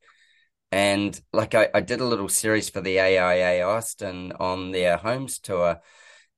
And 0.71 1.19
like 1.31 1.55
I, 1.55 1.69
I 1.73 1.81
did 1.81 2.01
a 2.01 2.05
little 2.05 2.29
series 2.29 2.69
for 2.69 2.81
the 2.81 2.99
AIA 2.99 3.65
Austin 3.65 4.33
on 4.39 4.71
their 4.71 4.97
homes 4.97 5.39
tour. 5.39 5.79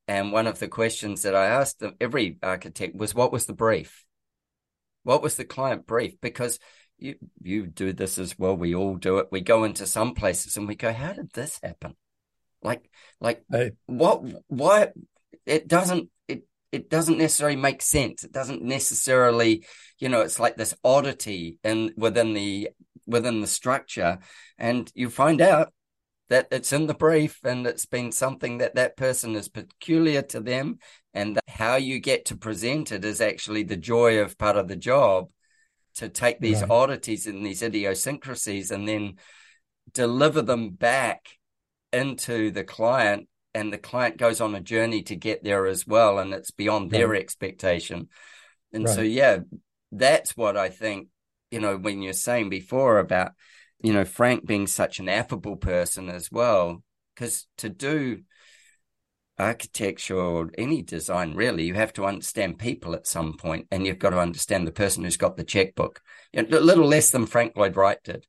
And 0.07 0.31
one 0.31 0.45
of 0.45 0.59
the 0.59 0.67
questions 0.67 1.23
that 1.23 1.35
I 1.35 1.47
asked 1.47 1.79
them, 1.79 1.95
every 1.99 2.37
architect 2.43 2.95
was, 2.95 3.15
what 3.15 3.31
was 3.31 3.45
the 3.45 3.53
brief? 3.53 4.05
What 5.03 5.23
was 5.23 5.35
the 5.35 5.45
client 5.45 5.87
brief? 5.87 6.19
Because 6.21 6.59
you 6.97 7.15
you 7.41 7.67
do 7.67 7.93
this 7.93 8.17
as 8.17 8.37
well. 8.37 8.55
We 8.55 8.75
all 8.75 8.95
do 8.95 9.17
it. 9.17 9.27
We 9.31 9.41
go 9.41 9.63
into 9.63 9.85
some 9.85 10.13
places 10.13 10.57
and 10.57 10.67
we 10.67 10.75
go, 10.75 10.91
how 10.93 11.13
did 11.13 11.31
this 11.31 11.59
happen? 11.61 11.95
Like 12.61 12.89
like 13.19 13.43
I, 13.51 13.71
what 13.85 14.23
why 14.47 14.89
it 15.45 15.67
doesn't 15.67 16.09
it 16.75 16.89
doesn't 16.89 17.17
necessarily 17.17 17.55
make 17.55 17.81
sense. 17.81 18.23
It 18.23 18.31
doesn't 18.31 18.61
necessarily, 18.61 19.65
you 19.97 20.09
know, 20.09 20.21
it's 20.21 20.39
like 20.39 20.57
this 20.57 20.75
oddity 20.83 21.57
in 21.63 21.93
within 21.95 22.33
the 22.33 22.69
within 23.07 23.41
the 23.41 23.47
structure, 23.47 24.19
and 24.57 24.91
you 24.95 25.09
find 25.09 25.41
out 25.41 25.71
that 26.29 26.47
it's 26.51 26.73
in 26.73 26.87
the 26.87 26.93
brief 26.95 27.39
and 27.43 27.67
it's 27.67 27.85
been 27.85 28.11
something 28.11 28.57
that 28.57 28.75
that 28.75 28.97
person 28.97 29.35
is 29.35 29.47
peculiar 29.47 30.21
to 30.23 30.39
them, 30.39 30.79
and 31.13 31.35
that 31.35 31.43
how 31.47 31.75
you 31.75 31.99
get 31.99 32.25
to 32.25 32.37
present 32.37 32.91
it 32.91 33.05
is 33.05 33.21
actually 33.21 33.63
the 33.63 33.77
joy 33.77 34.19
of 34.19 34.37
part 34.37 34.57
of 34.57 34.67
the 34.67 34.75
job 34.75 35.29
to 35.95 36.09
take 36.09 36.39
these 36.39 36.61
Right. 36.61 36.71
oddities 36.71 37.27
and 37.27 37.45
these 37.45 37.61
idiosyncrasies 37.61 38.71
and 38.71 38.87
then 38.87 39.13
deliver 39.93 40.41
them 40.41 40.71
back 40.71 41.21
into 41.93 42.51
the 42.51 42.63
client 42.63 43.29
and 43.55 43.73
the 43.73 43.77
client 43.79 44.17
goes 44.17 44.41
on 44.41 44.53
a 44.53 44.59
journey 44.59 45.01
to 45.03 45.15
get 45.15 45.43
there 45.43 45.65
as 45.65 45.87
well 45.87 46.19
and 46.19 46.33
it's 46.33 46.51
beyond 46.51 46.91
their 46.91 47.15
expectation. 47.15 48.09
And 48.73 48.87
so 48.87 49.01
yeah 49.01 49.39
that's 49.91 50.35
what 50.35 50.57
i 50.57 50.69
think 50.69 51.07
you 51.51 51.59
know 51.59 51.77
when 51.77 52.01
you're 52.01 52.13
saying 52.13 52.49
before 52.49 52.99
about 52.99 53.31
you 53.81 53.93
know 53.93 54.03
frank 54.03 54.45
being 54.45 54.67
such 54.67 54.99
an 54.99 55.07
affable 55.07 55.55
person 55.55 56.09
as 56.09 56.29
well 56.31 56.83
because 57.13 57.47
to 57.57 57.69
do 57.69 58.21
architecture 59.37 60.17
or 60.17 60.49
any 60.57 60.81
design 60.81 61.33
really 61.33 61.63
you 61.63 61.73
have 61.73 61.93
to 61.93 62.05
understand 62.05 62.57
people 62.57 62.95
at 62.95 63.07
some 63.07 63.37
point 63.37 63.67
and 63.71 63.85
you've 63.85 63.99
got 63.99 64.11
to 64.11 64.19
understand 64.19 64.65
the 64.65 64.71
person 64.71 65.03
who's 65.03 65.17
got 65.17 65.35
the 65.35 65.43
checkbook. 65.43 66.01
You 66.31 66.43
know, 66.43 66.57
a 66.57 66.59
little 66.59 66.87
less 66.87 67.11
than 67.11 67.25
frank 67.25 67.55
lloyd 67.57 67.75
wright 67.75 68.01
did 68.03 68.25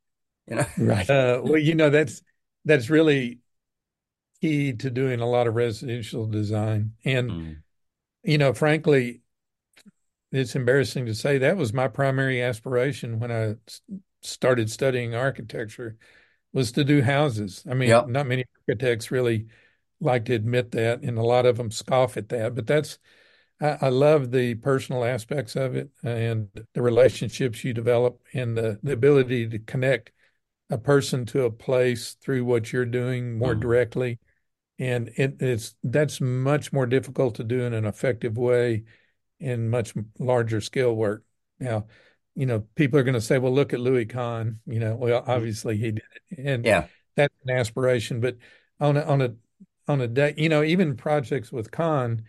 you 0.48 0.56
know? 0.56 0.66
Right. 0.78 1.08
Uh, 1.08 1.40
well, 1.42 1.58
you 1.58 1.74
know, 1.74 1.90
that's 1.90 2.22
that's 2.64 2.90
really 2.90 3.38
key 4.40 4.72
to 4.74 4.90
doing 4.90 5.20
a 5.20 5.28
lot 5.28 5.46
of 5.46 5.54
residential 5.54 6.26
design. 6.26 6.92
And, 7.04 7.30
Mm. 7.30 7.56
you 8.22 8.38
know, 8.38 8.52
frankly, 8.52 9.22
it's 10.32 10.56
embarrassing 10.56 11.06
to 11.06 11.14
say 11.14 11.38
that 11.38 11.56
was 11.56 11.72
my 11.72 11.88
primary 11.88 12.42
aspiration 12.42 13.20
when 13.20 13.30
I 13.32 13.56
started 14.22 14.70
studying 14.70 15.14
architecture 15.14 15.96
was 16.52 16.72
to 16.72 16.84
do 16.84 17.02
houses. 17.02 17.64
I 17.68 17.74
mean, 17.74 17.88
Yep. 17.88 18.08
not 18.08 18.26
many 18.26 18.44
architects 18.68 19.10
really 19.10 19.46
like 20.00 20.26
to 20.26 20.34
admit 20.34 20.72
that, 20.72 21.02
and 21.02 21.16
a 21.16 21.22
lot 21.22 21.46
of 21.46 21.56
them 21.56 21.70
scoff 21.70 22.16
at 22.16 22.28
that. 22.30 22.54
But 22.54 22.66
that's 22.66 22.98
I, 23.60 23.78
I 23.82 23.88
love 23.88 24.32
the 24.32 24.56
personal 24.56 25.04
aspects 25.04 25.56
of 25.56 25.74
it 25.76 25.90
and 26.02 26.48
the 26.74 26.82
relationships 26.82 27.64
you 27.64 27.72
develop 27.72 28.20
and 28.34 28.54
the, 28.56 28.78
the 28.82 28.92
ability 28.92 29.48
to 29.48 29.58
connect 29.60 30.12
a 30.68 30.76
person 30.76 31.24
to 31.26 31.44
a 31.44 31.50
place 31.50 32.14
through 32.20 32.44
what 32.44 32.72
you're 32.72 32.84
doing 32.84 33.38
more 33.38 33.54
Mm. 33.54 33.60
directly. 33.60 34.18
And 34.78 35.08
it, 35.16 35.40
it's 35.40 35.74
that's 35.82 36.20
much 36.20 36.72
more 36.72 36.86
difficult 36.86 37.36
to 37.36 37.44
do 37.44 37.62
in 37.62 37.72
an 37.72 37.86
effective 37.86 38.36
way 38.36 38.84
in 39.40 39.70
much 39.70 39.94
larger 40.18 40.60
scale 40.60 40.94
work. 40.94 41.24
Now, 41.58 41.86
you 42.34 42.46
know, 42.46 42.60
people 42.74 42.98
are 42.98 43.02
going 43.02 43.14
to 43.14 43.20
say, 43.20 43.38
well, 43.38 43.54
look 43.54 43.72
at 43.72 43.80
Louis 43.80 44.04
Kahn. 44.06 44.60
You 44.66 44.80
know, 44.80 44.94
well, 44.94 45.22
mm-hmm. 45.22 45.30
obviously 45.30 45.78
he 45.78 45.92
did 45.92 46.04
it. 46.30 46.38
And 46.38 46.64
Yeah. 46.64 46.86
that's 47.14 47.34
an 47.46 47.56
aspiration. 47.56 48.20
But 48.20 48.36
on 48.78 48.96
a, 48.96 49.02
on 49.02 49.22
a, 49.22 49.34
on 49.88 50.00
a 50.02 50.08
day, 50.08 50.34
you 50.36 50.48
know, 50.48 50.62
even 50.62 50.96
projects 50.96 51.50
with 51.50 51.70
Kahn, 51.70 52.22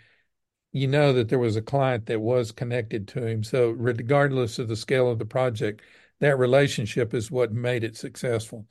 you 0.72 0.88
know 0.88 1.12
that 1.14 1.28
there 1.28 1.40
was 1.40 1.56
a 1.56 1.62
client 1.62 2.06
that 2.06 2.22
was 2.22 2.52
connected 2.52 3.08
to 3.10 3.26
him. 3.26 3.44
So 3.44 3.72
regardless 3.72 4.60
of 4.60 4.68
the 4.68 4.76
scale 4.76 5.10
of 5.10 5.20
the 5.20 5.26
project, 5.26 5.82
that 6.20 6.38
relationship 6.38 7.14
is 7.14 7.32
what 7.32 7.52
made 7.52 7.84
it 7.84 7.98
successful. 7.98 8.68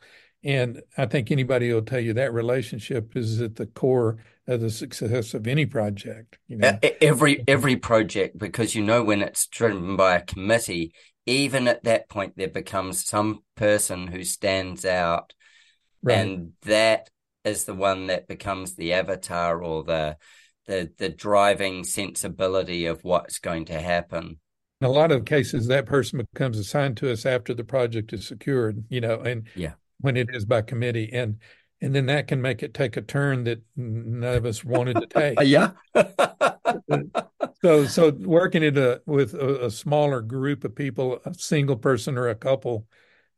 And 0.47 0.81
I 0.97 1.07
think 1.07 1.33
anybody 1.33 1.73
will 1.73 1.83
tell 1.83 1.99
you 1.99 2.15
that 2.15 2.33
relationship 2.33 3.17
is 3.17 3.43
at 3.43 3.57
the 3.57 3.67
core 3.67 4.19
of 4.47 4.61
the 4.61 4.71
success 4.71 5.35
of 5.35 5.49
any 5.49 5.67
project, 5.67 6.39
you 6.47 6.57
know. 6.57 6.79
Every 7.01 7.43
every 7.49 7.75
project, 7.75 8.39
because 8.39 8.73
you 8.77 8.85
know 8.85 9.03
when 9.03 9.23
it's 9.23 9.49
driven 9.49 9.97
by 9.97 10.15
a 10.15 10.23
committee, 10.23 10.95
even 11.27 11.67
at 11.67 11.83
that 11.83 12.09
point 12.09 12.35
there 12.37 12.47
becomes 12.47 13.05
some 13.05 13.41
person 13.57 14.07
who 14.07 14.23
stands 14.23 14.85
out, 14.85 15.35
Right. 16.01 16.19
and 16.19 16.53
that 16.63 17.11
is 17.45 17.65
the 17.65 17.75
one 17.75 18.07
that 18.07 18.29
becomes 18.29 18.77
the 18.77 18.93
avatar 18.93 19.61
or 19.61 19.83
the 19.83 20.17
the 20.67 20.93
the 20.97 21.09
driving 21.09 21.83
sensibility 21.83 22.87
of 22.87 23.03
what's 23.03 23.41
going 23.41 23.65
to 23.65 23.81
happen. 23.81 24.39
In 24.81 24.87
a 24.87 24.91
lot 24.91 25.11
of 25.11 25.25
cases, 25.25 25.67
that 25.67 25.87
person 25.87 26.25
becomes 26.33 26.57
assigned 26.57 26.99
to 26.99 27.11
us 27.11 27.27
after 27.27 27.53
the 27.53 27.65
project 27.65 28.13
is 28.13 28.29
secured, 28.29 28.85
you 28.89 29.01
know, 29.01 29.19
and 29.21 29.49
Yeah. 29.57 29.73
When 30.01 30.17
it 30.17 30.29
is 30.33 30.45
by 30.45 30.63
committee, 30.63 31.11
and 31.13 31.39
and 31.81 31.95
then 31.95 32.07
that 32.07 32.29
can 32.29 32.41
make 32.41 32.63
it 32.63 32.75
take 32.75 32.97
a 32.97 33.03
turn 33.03 33.45
that 33.45 33.63
none 33.77 34.37
of 34.37 34.47
us 34.47 34.65
wanted 34.65 34.95
to 34.95 35.07
take. 35.21 35.39
Uh, 35.39 35.43
yeah. 35.43 35.71
So, 37.63 37.87
so 37.87 38.11
working 38.11 38.63
it 38.63 38.77
a, 38.77 39.01
with 39.07 39.35
a, 39.35 39.65
a 39.65 39.71
smaller 39.71 40.21
group 40.21 40.63
of 40.63 40.77
people, 40.77 41.21
a 41.25 41.33
single 41.35 41.77
person 41.77 42.19
or 42.19 42.29
a 42.29 42.35
couple, 42.35 42.87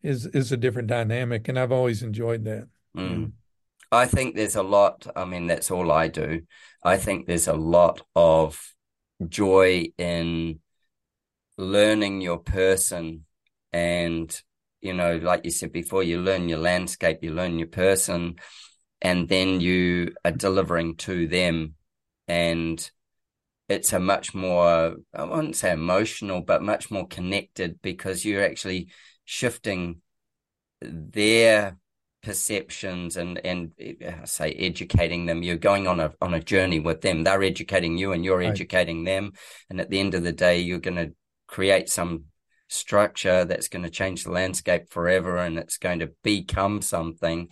is 0.03 0.27
is 0.27 0.53
a 0.53 0.57
different 0.57 0.89
dynamic, 0.89 1.49
and 1.49 1.59
I've 1.59 1.73
always 1.73 2.03
enjoyed 2.03 2.45
that. 2.45 2.69
Mm. 2.97 3.33
I 3.91 4.07
think 4.07 4.35
there's 4.35 4.57
a 4.57 4.63
lot. 4.63 5.07
I 5.17 5.25
mean, 5.25 5.47
that's 5.47 5.71
all 5.71 5.91
I 5.91 6.09
do. 6.09 6.43
I 6.83 6.99
think 6.99 7.27
there's 7.27 7.49
a 7.49 7.55
lot 7.55 8.03
of 8.15 8.75
joy 9.27 9.87
in 9.97 10.61
learning 11.57 12.21
your 12.21 12.39
person. 12.39 13.25
And, 13.73 14.43
you 14.81 14.93
know, 14.93 15.17
like 15.17 15.45
you 15.45 15.51
said 15.51 15.73
before, 15.73 16.03
you 16.03 16.21
learn 16.21 16.49
your 16.49 16.59
landscape, 16.59 17.19
you 17.23 17.33
learn 17.33 17.59
your 17.59 17.69
person, 17.69 18.37
and 19.01 19.29
then 19.29 19.61
you 19.61 20.15
are 20.25 20.33
delivering 20.33 20.97
to 20.97 21.27
them. 21.29 21.75
And 22.27 22.91
it's 23.69 23.93
a 23.93 23.99
much 23.99 24.35
more, 24.35 24.97
I 25.15 25.25
wouldn't 25.25 25.57
say 25.57 25.73
emotional, 25.73 26.41
but 26.41 26.63
much 26.63 26.91
more 26.91 27.07
connected 27.07 27.81
because 27.83 28.25
you're 28.25 28.45
actually 28.45 28.89
shifting 29.25 30.01
their 30.81 31.77
perceptions 32.21 33.17
and 33.17 33.39
and 33.45 33.71
uh, 34.05 34.25
say 34.25 34.51
educating 34.53 35.25
them 35.27 35.43
you're 35.43 35.57
going 35.57 35.87
on 35.87 36.01
a 36.01 36.13
on 36.21 36.35
a 36.35 36.41
journey 36.41 36.81
with 36.81 37.01
them 37.01 37.23
they're 37.23 37.45
educating 37.45 37.97
you 37.97 38.13
and 38.13 38.25
you're 38.25 38.41
Right. 38.41 38.51
educating 38.51 39.05
them 39.05 39.33
and 39.71 39.81
at 39.81 39.89
the 39.89 40.01
end 40.01 40.15
of 40.15 40.25
the 40.25 40.33
day 40.33 40.59
you're 40.59 40.81
going 40.81 40.97
to 40.97 41.15
create 41.47 41.89
some 41.89 42.25
structure 42.69 43.45
that's 43.45 43.69
going 43.69 43.83
to 43.85 43.91
change 43.91 44.25
the 44.25 44.31
landscape 44.31 44.91
forever 44.91 45.39
and 45.39 45.59
it's 45.59 45.79
going 45.79 46.01
to 46.01 46.11
become 46.23 46.83
something 46.83 47.49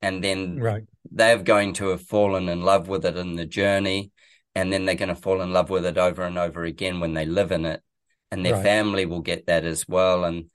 and 0.00 0.22
then 0.22 0.58
Right. 0.60 0.84
they're 1.10 1.38
going 1.42 1.72
to 1.74 1.88
have 1.88 2.02
fallen 2.02 2.48
in 2.48 2.62
love 2.62 2.88
with 2.88 3.04
it 3.04 3.16
in 3.16 3.36
the 3.36 3.46
journey 3.46 4.10
and 4.54 4.72
then 4.72 4.84
they're 4.84 4.94
going 4.94 5.08
to 5.08 5.14
fall 5.14 5.40
in 5.40 5.52
love 5.52 5.70
with 5.70 5.84
it 5.84 5.98
over 5.98 6.22
and 6.22 6.38
over 6.38 6.64
again 6.64 7.00
when 7.00 7.14
they 7.14 7.26
live 7.26 7.52
in 7.52 7.64
it 7.64 7.82
and 8.30 8.44
their 8.44 8.54
Right. 8.54 8.62
family 8.62 9.06
will 9.06 9.20
get 9.20 9.46
that 9.46 9.64
as 9.64 9.86
well 9.88 10.24
and 10.24 10.46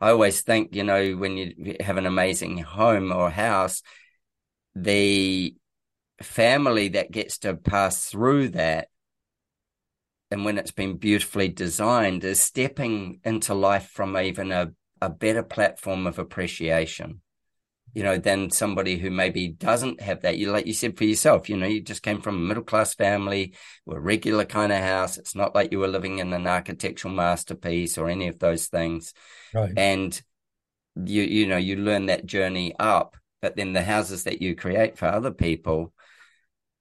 i 0.00 0.10
always 0.10 0.42
think 0.42 0.74
you 0.74 0.82
know 0.82 1.12
when 1.12 1.36
you 1.36 1.76
have 1.80 1.96
an 1.96 2.06
amazing 2.06 2.58
home 2.58 3.12
or 3.12 3.30
house 3.30 3.82
the 4.74 5.54
family 6.22 6.88
that 6.88 7.10
gets 7.10 7.38
to 7.38 7.54
pass 7.54 8.06
through 8.06 8.48
that 8.50 8.88
and 10.30 10.44
when 10.44 10.58
it's 10.58 10.70
been 10.70 10.96
beautifully 10.96 11.48
designed 11.48 12.24
is 12.24 12.40
stepping 12.40 13.20
into 13.24 13.54
life 13.54 13.88
from 13.88 14.16
even 14.16 14.52
a, 14.52 14.72
a 15.00 15.10
better 15.10 15.42
platform 15.42 16.06
of 16.06 16.18
appreciation 16.18 17.20
you 17.92 18.04
know, 18.04 18.18
than 18.18 18.50
somebody 18.50 18.96
who 18.96 19.10
maybe 19.10 19.48
doesn't 19.48 20.00
have 20.00 20.22
that. 20.22 20.38
You 20.38 20.52
like 20.52 20.66
you 20.66 20.72
said 20.72 20.96
for 20.96 21.04
yourself, 21.04 21.48
you 21.48 21.56
know, 21.56 21.66
you 21.66 21.80
just 21.80 22.02
came 22.02 22.20
from 22.20 22.36
a 22.36 22.40
middle 22.40 22.62
class 22.62 22.94
family, 22.94 23.54
a 23.88 23.98
regular 23.98 24.44
kind 24.44 24.72
of 24.72 24.78
house. 24.78 25.18
It's 25.18 25.34
not 25.34 25.54
like 25.54 25.72
you 25.72 25.80
were 25.80 25.88
living 25.88 26.18
in 26.18 26.32
an 26.32 26.46
architectural 26.46 27.12
masterpiece 27.12 27.98
or 27.98 28.08
any 28.08 28.28
of 28.28 28.38
those 28.38 28.68
things. 28.68 29.12
Right. 29.52 29.72
And 29.76 30.20
you 31.04 31.22
you 31.22 31.46
know, 31.46 31.56
you 31.56 31.76
learn 31.76 32.06
that 32.06 32.26
journey 32.26 32.74
up, 32.78 33.16
but 33.42 33.56
then 33.56 33.72
the 33.72 33.82
houses 33.82 34.24
that 34.24 34.40
you 34.40 34.54
create 34.54 34.96
for 34.96 35.06
other 35.06 35.32
people 35.32 35.92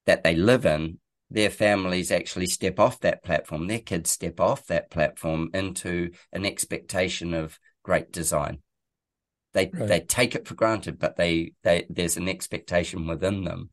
that 0.05 0.23
they 0.23 0.35
live 0.35 0.65
in, 0.65 0.99
their 1.29 1.49
families 1.49 2.11
actually 2.11 2.47
step 2.47 2.79
off 2.79 2.99
that 3.01 3.23
platform. 3.23 3.67
Their 3.67 3.79
kids 3.79 4.09
step 4.09 4.39
off 4.39 4.65
that 4.67 4.89
platform 4.89 5.49
into 5.53 6.11
an 6.31 6.45
expectation 6.45 7.33
of 7.33 7.59
great 7.83 8.11
design 8.11 8.59
they 9.53 9.65
Right. 9.73 9.87
they 9.87 9.99
take 9.99 10.35
it 10.35 10.47
for 10.47 10.55
granted, 10.55 10.99
but 10.99 11.15
they 11.17 11.53
they 11.63 11.85
there's 11.89 12.17
an 12.17 12.29
expectation 12.29 13.07
within 13.07 13.43
them 13.43 13.69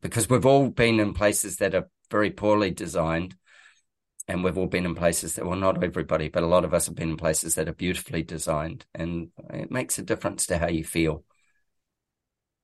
because 0.00 0.28
we've 0.28 0.46
all 0.46 0.68
been 0.70 1.00
in 1.00 1.12
places 1.12 1.56
that 1.56 1.74
are 1.74 1.88
very 2.10 2.30
poorly 2.30 2.70
designed, 2.70 3.36
and 4.28 4.42
we've 4.42 4.56
all 4.56 4.66
been 4.66 4.86
in 4.86 4.94
places 4.94 5.34
that 5.34 5.44
well, 5.44 5.56
not 5.58 5.82
everybody, 5.82 6.28
but 6.28 6.42
a 6.42 6.46
lot 6.46 6.64
of 6.64 6.72
us 6.72 6.86
have 6.86 6.94
been 6.94 7.10
in 7.10 7.16
places 7.16 7.54
that 7.54 7.68
are 7.68 7.74
beautifully 7.74 8.22
designed, 8.22 8.86
and 8.94 9.28
it 9.50 9.70
makes 9.70 9.98
a 9.98 10.02
difference 10.02 10.46
to 10.46 10.58
how 10.58 10.68
you 10.68 10.84
feel. 10.84 11.24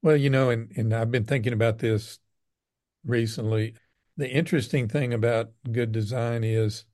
Well, 0.01 0.16
you 0.16 0.31
know, 0.31 0.51
and, 0.51 0.72
and 0.77 0.94
I've 0.94 1.11
been 1.11 1.25
thinking 1.25 1.53
about 1.53 1.79
this 1.79 2.18
recently. 3.05 3.75
The 4.16 4.31
interesting 4.31 4.88
thing 4.88 5.14
about 5.14 5.53
good 5.70 5.92
design 5.92 6.44
is 6.44 6.85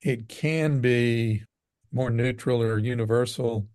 it 0.00 0.28
can 0.28 0.80
be 0.80 1.44
more 1.90 2.10
neutral 2.10 2.62
or 2.62 2.78
universal. 2.78 3.68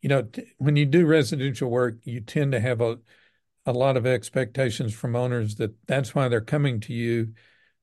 You 0.00 0.08
know, 0.08 0.22
t- 0.22 0.52
when 0.58 0.76
you 0.76 0.86
do 0.86 1.06
residential 1.06 1.70
work, 1.70 1.98
you 2.04 2.20
tend 2.20 2.52
to 2.52 2.60
have 2.60 2.80
a 2.80 2.98
a 3.66 3.72
lot 3.72 3.96
of 3.96 4.06
expectations 4.06 4.92
from 4.92 5.16
owners 5.16 5.54
that 5.54 5.74
that's 5.86 6.14
why 6.14 6.28
they're 6.28 6.40
coming 6.40 6.80
to 6.80 6.92
you 6.92 7.32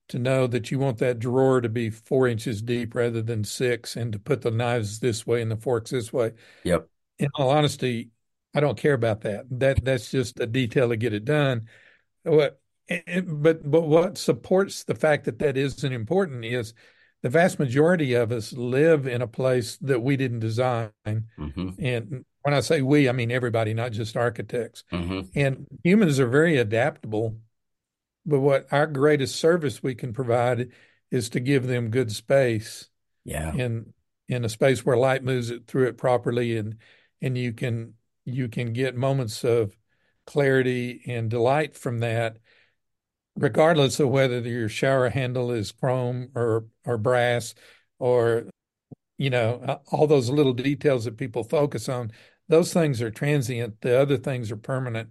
to 0.08 0.20
know 0.20 0.46
that 0.46 0.70
you 0.70 0.78
want 0.78 1.00
that 1.00 1.18
drawer 1.18 1.60
to 1.60 1.70
be 1.70 1.90
four 1.90 2.28
inches 2.28 2.62
deep 2.62 2.94
rather 2.94 3.22
than 3.22 3.44
six 3.44 3.96
and 3.96 4.14
to 4.14 4.20
put 4.20 4.42
the 4.42 4.52
knives 4.52 5.00
this 5.00 5.26
way 5.26 5.42
and 5.42 5.50
the 5.50 5.58
forks 5.58 5.90
this 5.90 6.14
way. 6.14 6.34
Yep. 6.64 6.88
In 7.18 7.30
all 7.34 7.50
honesty, 7.50 8.12
I 8.54 8.60
don't 8.60 8.78
care 8.78 8.94
about 8.94 9.22
that. 9.22 9.46
That 9.50 9.84
that's 9.84 10.12
just 10.12 10.40
a 10.40 10.46
detail 10.46 10.90
to 10.90 10.98
get 10.98 11.14
it 11.14 11.26
done. 11.26 11.68
What, 12.24 12.61
and- 13.08 13.44
but 13.44 13.70
but 13.70 13.82
what 13.88 14.18
supports 14.18 14.84
the 14.84 14.96
fact 14.96 15.26
that 15.26 15.40
that 15.40 15.58
isn't 15.58 15.94
important 15.94 16.46
is 16.46 16.74
the 17.22 17.30
vast 17.30 17.60
majority 17.60 18.14
of 18.14 18.32
us 18.32 18.52
live 18.54 19.08
in 19.08 19.22
a 19.22 19.28
place 19.28 19.78
that 19.78 20.02
we 20.02 20.18
didn't 20.18 20.40
design. 20.40 20.90
hmm 21.38 21.70
And 21.80 22.26
when 22.42 22.54
I 22.56 22.62
say 22.62 22.82
we, 22.82 23.08
I 23.08 23.12
mean 23.12 23.32
everybody, 23.32 23.74
not 23.74 23.92
just 23.92 24.18
architects. 24.18 24.84
hmm 24.90 25.22
And 25.36 25.68
humans 25.84 26.20
are 26.20 26.28
very 26.28 26.58
adaptable. 26.58 27.38
But 28.26 28.40
what 28.42 28.68
our 28.72 28.88
greatest 28.88 29.36
service 29.36 29.82
we 29.82 29.96
can 29.96 30.14
provide 30.14 30.72
is 31.10 31.30
to 31.30 31.40
give 31.40 31.68
them 31.68 31.90
good 31.90 32.12
space 32.12 32.90
Yeah. 33.24 33.54
in 33.54 33.94
in 34.28 34.46
a 34.46 34.50
space 34.50 34.86
where 34.86 34.96
light 34.98 35.24
moves 35.24 35.50
it 35.50 35.68
through 35.68 35.88
it 35.88 35.98
properly 35.98 36.58
and 36.58 36.78
and 37.22 37.38
you 37.38 37.52
can 37.54 37.96
you 38.26 38.48
can 38.48 38.72
get 38.74 38.96
moments 38.96 39.44
of 39.44 39.76
clarity 40.26 41.02
and 41.08 41.30
delight 41.30 41.76
from 41.76 42.00
that 42.00 42.38
regardless 43.42 44.00
of 44.00 44.10
whether 44.10 44.40
your 44.42 44.70
shower 44.70 45.10
handle 45.10 45.52
is 45.52 45.72
chrome 45.72 46.30
or 46.36 46.66
or 46.86 46.98
brass 46.98 47.56
or 48.00 48.46
you 49.18 49.30
know 49.30 49.82
all 49.92 50.08
those 50.08 50.30
little 50.30 50.54
details 50.54 51.06
that 51.06 51.18
people 51.18 51.44
focus 51.44 51.90
on 51.90 52.12
those 52.48 52.72
things 52.74 53.02
are 53.02 53.12
transient 53.12 53.82
the 53.82 54.00
other 54.00 54.18
things 54.18 54.52
are 54.52 54.58
permanent 54.58 55.10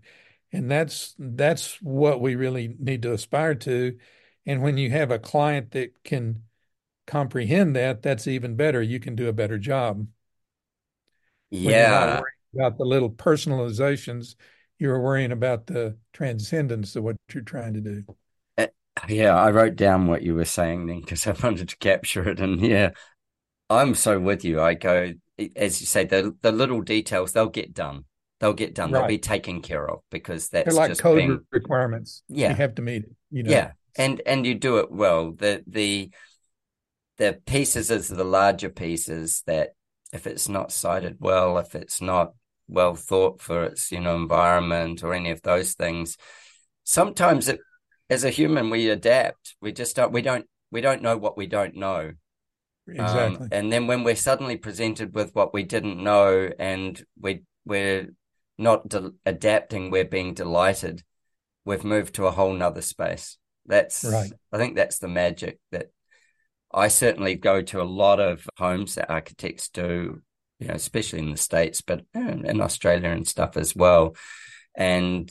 and 0.52 0.70
that's 0.70 1.14
that's 1.18 1.82
what 1.82 2.20
we 2.20 2.36
really 2.36 2.76
need 2.78 3.02
to 3.02 3.12
aspire 3.12 3.54
to 3.54 3.98
and 4.46 4.62
when 4.62 4.78
you 4.78 4.90
have 4.90 5.10
a 5.10 5.18
client 5.18 5.72
that 5.72 6.02
can 6.04 6.42
comprehend 7.06 7.74
that 7.76 8.02
that's 8.02 8.28
even 8.28 8.54
better 8.56 8.80
you 8.80 9.00
can 9.00 9.16
do 9.16 9.28
a 9.28 9.32
better 9.32 9.58
job 9.58 10.06
Yeah. 11.50 12.22
about 12.54 12.78
the 12.78 12.84
little 12.84 13.10
personalizations, 13.10 14.34
you're 14.78 15.00
worrying 15.00 15.32
about 15.32 15.66
the 15.66 15.96
transcendence 16.12 16.96
of 16.96 17.04
what 17.04 17.16
you're 17.32 17.42
trying 17.42 17.74
to 17.74 17.80
do. 17.80 18.04
Yeah, 19.08 19.34
I 19.34 19.50
wrote 19.50 19.76
down 19.76 20.06
what 20.06 20.22
you 20.22 20.34
were 20.34 20.44
saying 20.44 20.86
then 20.86 21.00
because 21.00 21.26
I 21.26 21.32
wanted 21.42 21.68
to 21.70 21.76
capture 21.78 22.28
it. 22.28 22.40
And 22.40 22.60
yeah, 22.60 22.90
I'm 23.68 23.94
so 23.94 24.18
with 24.18 24.44
you. 24.44 24.60
I 24.60 24.74
go, 24.74 25.12
as 25.56 25.80
you 25.80 25.86
say, 25.86 26.04
the 26.04 26.36
the 26.42 26.52
little 26.52 26.82
details 26.82 27.32
they'll 27.32 27.48
get 27.48 27.72
done. 27.72 28.04
They'll 28.40 28.52
get 28.52 28.74
done. 28.74 28.90
Right. 28.90 29.00
They'll 29.00 29.08
be 29.08 29.18
taken 29.18 29.62
care 29.62 29.88
of 29.88 30.00
because 30.10 30.48
that's 30.48 30.66
They're 30.66 30.74
like 30.74 30.90
just 30.90 31.02
code 31.02 31.18
being, 31.18 31.40
requirements. 31.50 32.22
Yeah, 32.28 32.50
you 32.50 32.56
have 32.56 32.74
to 32.76 32.82
meet 32.82 33.04
it. 33.04 33.12
You 33.30 33.42
know. 33.44 33.50
Yeah, 33.50 33.72
and 33.96 34.20
and 34.26 34.46
you 34.46 34.54
do 34.54 34.78
it 34.78 34.90
well. 34.90 35.32
The 35.32 35.62
the 35.66 36.10
the 37.18 37.38
pieces 37.46 37.90
is 37.90 38.08
the 38.08 38.24
larger 38.24 38.70
pieces 38.70 39.42
that 39.46 39.70
if 40.12 40.26
it's 40.26 40.48
not 40.48 40.72
sited 40.72 41.18
well, 41.20 41.58
if 41.58 41.74
it's 41.74 42.00
not 42.00 42.32
well 42.66 42.94
thought 42.94 43.40
for 43.40 43.64
its 43.64 43.92
you 43.92 44.00
know 44.00 44.16
environment 44.16 45.02
or 45.02 45.14
any 45.14 45.30
of 45.30 45.42
those 45.42 45.74
things, 45.74 46.16
sometimes 46.84 47.48
it 47.48 47.60
as 48.10 48.24
a 48.24 48.30
human 48.30 48.68
we 48.68 48.90
adapt. 48.90 49.54
We 49.62 49.72
just 49.72 49.96
don't. 49.96 50.12
We 50.12 50.22
don't. 50.22 50.46
We 50.70 50.80
don't 50.80 51.02
know 51.02 51.16
what 51.16 51.36
we 51.36 51.46
don't 51.46 51.76
know. 51.76 52.12
Exactly. 52.86 53.44
Um, 53.44 53.48
and 53.52 53.72
then 53.72 53.86
when 53.86 54.04
we're 54.04 54.16
suddenly 54.16 54.56
presented 54.56 55.14
with 55.14 55.34
what 55.34 55.54
we 55.54 55.62
didn't 55.62 56.02
know 56.02 56.50
and 56.58 57.02
we 57.18 57.42
we're 57.64 58.08
not 58.58 58.88
de- 58.88 59.12
adapting, 59.24 59.90
we're 59.90 60.04
being 60.04 60.34
delighted. 60.34 61.02
We've 61.64 61.84
moved 61.84 62.16
to 62.16 62.26
a 62.26 62.30
whole 62.30 62.52
nother 62.52 62.82
space. 62.82 63.38
That's 63.66 64.04
right. 64.04 64.32
I 64.52 64.58
think 64.58 64.74
that's 64.76 64.98
the 64.98 65.08
magic 65.08 65.60
that 65.70 65.90
I 66.72 66.88
certainly 66.88 67.34
go 67.34 67.62
to 67.62 67.80
a 67.80 67.84
lot 67.84 68.20
of 68.20 68.46
homes 68.56 68.94
that 68.94 69.10
architects 69.10 69.68
do, 69.68 70.22
you 70.58 70.68
know, 70.68 70.74
especially 70.74 71.20
in 71.20 71.30
the 71.30 71.36
States, 71.36 71.80
but 71.80 72.04
in 72.14 72.60
Australia 72.60 73.10
and 73.10 73.26
stuff 73.26 73.56
as 73.56 73.74
well. 73.74 74.16
And, 74.74 75.30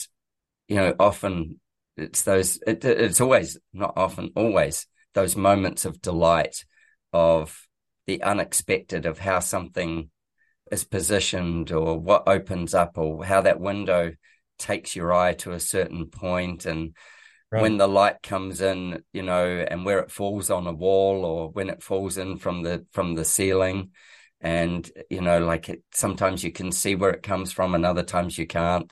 you 0.68 0.76
know, 0.76 0.96
often 1.00 1.60
it's 2.00 2.22
those, 2.24 2.60
it, 2.66 2.84
it's 2.84 3.22
always, 3.22 3.58
not 3.74 3.94
often, 3.96 4.32
always 4.36 4.88
those 5.14 5.36
moments 5.36 5.86
of 5.86 6.02
delight 6.02 6.64
of 7.14 7.68
the 8.08 8.24
unexpected 8.24 9.06
of 9.06 9.20
how 9.20 9.40
something 9.40 10.10
is 10.72 10.84
positioned 10.84 11.72
or 11.72 12.00
what 12.00 12.28
opens 12.28 12.74
up 12.74 12.98
or 12.98 13.24
how 13.24 13.42
that 13.42 13.60
window 13.60 14.12
takes 14.58 14.96
your 14.96 15.14
eye 15.14 15.34
to 15.34 15.52
a 15.52 15.60
certain 15.60 16.08
point. 16.08 16.66
And 16.66 16.96
right. 17.52 17.62
when 17.62 17.78
the 17.78 17.88
light 17.88 18.22
comes 18.22 18.62
in 18.62 19.04
you 19.14 19.24
know 19.24 19.46
and 19.46 19.86
where 19.86 20.00
it 20.00 20.12
falls 20.12 20.50
on 20.50 20.68
a 20.68 20.74
wall 20.74 21.26
or 21.26 21.50
when 21.50 21.70
it 21.70 21.84
falls 21.84 22.18
in 22.18 22.38
from 22.38 22.64
the 22.64 22.86
from 22.92 23.16
the 23.16 23.26
ceiling. 23.26 23.92
And 24.42 24.90
you 25.10 25.22
know 25.22 25.40
like 25.40 25.70
it 25.70 25.84
sometimes 25.92 26.44
you 26.44 26.52
can 26.52 26.72
see 26.72 26.96
where 26.96 27.12
it 27.12 27.24
comes 27.24 27.52
from 27.52 27.76
and 27.76 27.86
other 27.86 28.04
times 28.04 28.38
you 28.38 28.48
can't. 28.48 28.92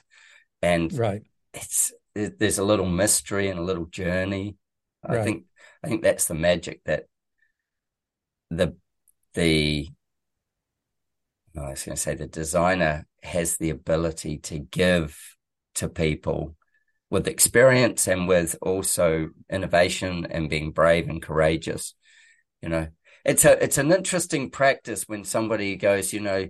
And 0.61 0.91
right. 0.97 1.21
it's 1.53 1.91
it, 1.91 1.97
there's 2.39 2.59
a 2.59 2.63
little 2.63 2.85
mystery 2.85 3.49
and 3.49 3.59
a 3.59 3.63
little 3.63 3.85
journey 3.85 4.55
right. 5.07 5.19
i 5.19 5.23
think 5.23 5.43
i 5.83 5.87
think 5.87 6.01
that's 6.03 6.25
the 6.25 6.33
magic 6.33 6.81
that 6.85 7.05
the 8.49 8.75
the 9.33 9.89
oh, 11.57 11.63
I 11.63 11.69
was 11.71 11.83
going 11.83 11.95
to 11.95 12.01
say 12.01 12.15
the 12.15 12.27
designer 12.27 13.05
has 13.23 13.57
the 13.57 13.69
ability 13.69 14.37
to 14.39 14.59
give 14.59 15.19
to 15.75 15.89
people 15.89 16.55
with 17.09 17.27
experience 17.27 18.07
and 18.07 18.27
with 18.27 18.55
also 18.61 19.29
innovation 19.49 20.27
and 20.29 20.49
being 20.49 20.71
brave 20.71 21.07
and 21.07 21.21
courageous. 21.21 21.93
You 22.61 22.69
know, 22.69 22.87
it's 23.23 23.45
a 23.45 23.63
it's 23.63 23.77
an 23.77 23.91
interesting 23.91 24.49
practice 24.49 25.03
when 25.07 25.23
somebody 25.23 25.75
goes, 25.75 26.13
you 26.13 26.19
know, 26.19 26.47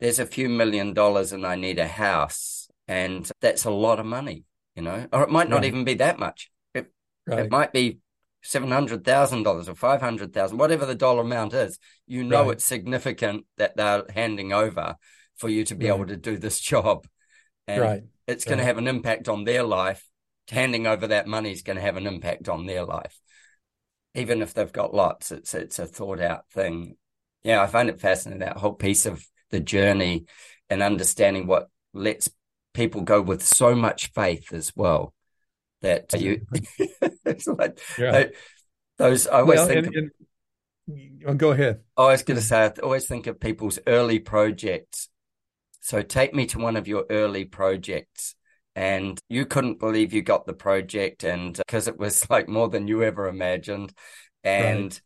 there's 0.00 0.18
a 0.18 0.26
few 0.26 0.48
million 0.48 0.92
dollars 0.94 1.32
and 1.32 1.46
I 1.46 1.56
need 1.56 1.78
a 1.78 1.86
house, 1.86 2.68
and 2.88 3.30
that's 3.40 3.64
a 3.64 3.70
lot 3.70 4.00
of 4.00 4.06
money. 4.06 4.44
You 4.76 4.82
know, 4.82 5.06
or 5.12 5.22
it 5.22 5.30
might 5.30 5.48
not 5.48 5.56
right. 5.56 5.64
even 5.66 5.84
be 5.84 5.94
that 5.94 6.18
much. 6.18 6.50
It, 6.74 6.90
right. 7.26 7.40
it 7.40 7.50
might 7.50 7.72
be 7.72 7.98
seven 8.42 8.70
hundred 8.70 9.04
thousand 9.04 9.44
dollars 9.44 9.68
or 9.68 9.74
five 9.74 10.00
hundred 10.00 10.32
thousand, 10.32 10.58
whatever 10.58 10.86
the 10.86 10.94
dollar 10.94 11.22
amount 11.22 11.54
is, 11.54 11.78
you 12.06 12.24
know 12.24 12.44
right. 12.44 12.52
it's 12.52 12.64
significant 12.64 13.46
that 13.58 13.76
they're 13.76 14.04
handing 14.14 14.52
over 14.52 14.96
for 15.36 15.48
you 15.48 15.64
to 15.64 15.74
be 15.74 15.88
able 15.88 16.06
to 16.06 16.16
do 16.16 16.36
this 16.36 16.60
job. 16.60 17.06
And 17.66 17.80
right. 17.80 18.02
it's 18.26 18.44
going 18.44 18.58
to 18.58 18.64
have 18.64 18.78
an 18.78 18.88
impact 18.88 19.28
on 19.28 19.44
their 19.44 19.62
life. 19.62 20.06
Handing 20.50 20.88
over 20.88 21.06
that 21.06 21.28
money 21.28 21.52
is 21.52 21.62
going 21.62 21.76
to 21.76 21.82
have 21.82 21.96
an 21.96 22.06
impact 22.06 22.48
on 22.48 22.66
their 22.66 22.84
life. 22.84 23.20
Even 24.14 24.42
if 24.42 24.52
they've 24.52 24.72
got 24.72 24.92
lots, 24.92 25.30
it's 25.30 25.54
it's 25.54 25.78
a 25.78 25.86
thought 25.86 26.20
out 26.20 26.44
thing. 26.52 26.96
Yeah, 27.44 27.62
I 27.62 27.66
find 27.68 27.88
it 27.88 28.00
fascinating 28.00 28.40
that 28.40 28.56
whole 28.56 28.74
piece 28.74 29.06
of 29.06 29.24
the 29.50 29.60
journey 29.60 30.26
and 30.68 30.82
understanding 30.82 31.46
what 31.46 31.68
lets 31.94 32.28
people 32.74 33.02
go 33.02 33.20
with 33.20 33.42
so 33.44 33.74
much 33.74 34.12
faith 34.12 34.52
as 34.52 34.72
well 34.74 35.14
that 35.82 36.12
you 36.20 36.46
it's 37.24 37.46
like, 37.46 37.80
yeah. 37.98 38.26
those 38.98 39.26
I 39.26 39.40
always 39.40 39.58
well, 39.58 39.66
think 39.66 39.86
and, 39.86 40.10
and, 40.88 41.22
oh, 41.26 41.34
go 41.34 41.50
ahead. 41.50 41.80
I 41.96 42.06
was 42.06 42.22
going 42.22 42.38
to 42.38 42.44
say 42.44 42.64
I 42.64 42.72
always 42.82 43.06
think 43.06 43.26
of 43.26 43.40
people's 43.40 43.78
early 43.86 44.18
projects. 44.18 45.08
So 45.80 46.02
take 46.02 46.32
me 46.32 46.46
to 46.46 46.58
one 46.58 46.76
of 46.76 46.86
your 46.86 47.04
early 47.10 47.44
projects 47.44 48.36
and 48.74 49.18
you 49.28 49.46
couldn't 49.46 49.80
believe 49.80 50.12
you 50.12 50.22
got 50.22 50.46
the 50.46 50.52
project 50.52 51.24
and 51.24 51.56
because 51.56 51.88
uh, 51.88 51.92
it 51.92 51.98
was 51.98 52.28
like 52.30 52.48
more 52.48 52.68
than 52.68 52.88
you 52.88 53.02
ever 53.02 53.28
imagined 53.28 53.92
and 54.44 54.84
right. 54.84 55.00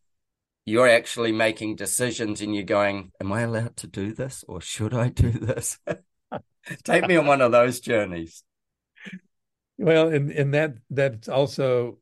you're 0.65 0.89
actually 0.89 1.33
making 1.33 1.77
decisions 1.77 2.41
and 2.41 2.55
you're 2.55 2.65
going 2.65 3.11
am 3.21 3.33
i 3.33 3.43
allowed 3.43 3.77
to 3.77 3.87
do 3.87 4.13
this 4.13 4.45
or 4.47 4.61
should 4.61 4.95
i 4.95 5.09
do 5.09 5.31
this 5.31 5.79
take 6.85 7.07
me 7.07 7.17
on 7.17 7.27
one 7.27 7.41
of 7.41 7.53
those 7.53 7.81
journeys 7.81 8.43
well, 9.79 10.09
and 10.09 10.31
and 10.31 10.55
that 10.55 10.77
that's 10.91 11.29
also, 11.29 11.99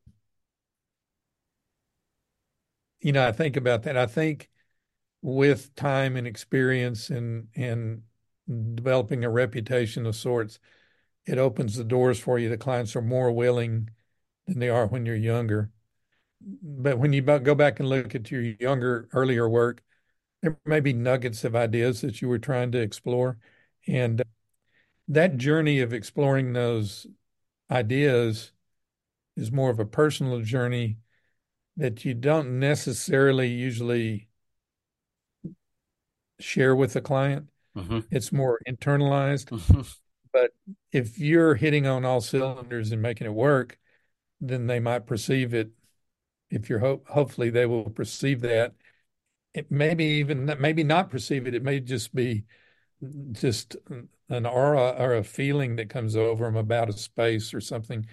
you 3.01 3.13
know, 3.13 3.27
I 3.27 3.33
think 3.33 3.57
about 3.57 3.83
that. 3.85 3.97
I 3.97 4.07
think 4.07 4.51
with 5.23 5.75
time 5.77 6.17
and 6.17 6.27
experience 6.27 7.11
and 7.11 7.49
and 7.57 8.03
developing 8.77 9.25
a 9.25 9.31
reputation 9.31 10.07
of 10.07 10.17
sorts, 10.17 10.59
it 11.27 11.39
opens 11.39 11.77
the 11.77 11.85
doors 11.85 12.21
for 12.21 12.39
you. 12.39 12.49
The 12.49 12.59
clients 12.59 12.97
are 12.97 13.03
more 13.03 13.33
willing 13.33 13.91
than 14.47 14.59
they 14.61 14.71
are 14.71 14.87
when 14.87 15.07
you're 15.07 15.17
younger. 15.17 15.73
But 16.43 16.99
when 16.99 17.13
you 17.13 17.23
go 17.23 17.55
back 17.55 17.81
and 17.81 17.89
look 17.89 18.15
at 18.15 18.31
your 18.31 18.43
younger, 18.43 19.09
earlier 19.13 19.49
work, 19.49 19.83
there 20.43 20.59
may 20.67 20.81
be 20.81 20.93
nuggets 20.95 21.45
of 21.45 21.57
ideas 21.57 22.03
that 22.03 22.23
you 22.23 22.29
were 22.29 22.39
trying 22.39 22.73
to 22.73 22.81
explore. 22.81 23.39
And 23.87 24.23
that 25.09 25.37
journey 25.37 25.81
of 25.81 25.93
exploring 25.93 26.53
those 26.53 27.07
ideas 27.71 28.53
is 29.37 29.53
more 29.53 29.71
of 29.71 29.81
a 29.81 29.85
personal 29.85 30.41
journey 30.41 30.99
that 31.77 32.05
you 32.05 32.15
don't 32.15 32.59
necessarily 32.59 33.49
usually 33.49 34.29
share 36.41 36.75
with 36.75 36.93
the 36.93 37.01
client. 37.01 37.49
Mm-hmm. 37.77 38.01
It's 38.11 38.33
more 38.33 38.61
internalized. 38.69 39.47
Mm-hmm. 39.47 39.81
But 40.33 40.51
if 40.93 41.19
you're 41.19 41.55
hitting 41.55 41.87
on 41.87 42.05
all 42.05 42.21
cylinders 42.21 42.93
and 42.93 43.03
making 43.03 43.27
it 43.27 43.35
work, 43.35 43.79
then 44.41 44.67
they 44.67 44.81
might 44.81 45.07
perceive 45.07 45.55
it. 45.55 45.71
If 46.51 46.69
you're 46.69 46.81
ho- 46.81 47.03
hopefully 47.09 47.51
they 47.51 47.67
will 47.67 47.91
perceive 47.91 48.41
that. 48.43 48.75
It 49.55 49.71
maybe 49.71 50.05
even 50.05 50.53
maybe 50.59 50.83
not 50.83 51.11
perceive 51.11 51.47
it. 51.47 51.55
It 51.55 51.63
may 51.63 51.81
just 51.81 52.15
be 52.15 52.45
just 53.33 53.77
an 54.29 54.47
aura 54.47 54.95
or 54.99 55.15
a 55.15 55.25
feeling 55.25 55.77
that 55.77 55.91
comes 55.91 56.17
over 56.17 56.45
them 56.45 56.57
about 56.57 56.89
a 56.89 56.93
space 56.93 57.53
or 57.55 57.61
something. 57.61 58.07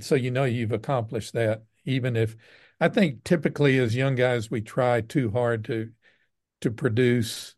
So 0.00 0.14
you 0.14 0.30
know 0.30 0.44
you've 0.44 0.72
accomplished 0.72 1.32
that, 1.34 1.64
even 1.84 2.16
if 2.16 2.36
I 2.80 2.88
think 2.88 3.24
typically 3.24 3.78
as 3.78 3.96
young 3.96 4.14
guys 4.14 4.50
we 4.50 4.60
try 4.60 5.00
too 5.00 5.30
hard 5.30 5.64
to 5.66 5.90
to 6.60 6.70
produce 6.70 7.54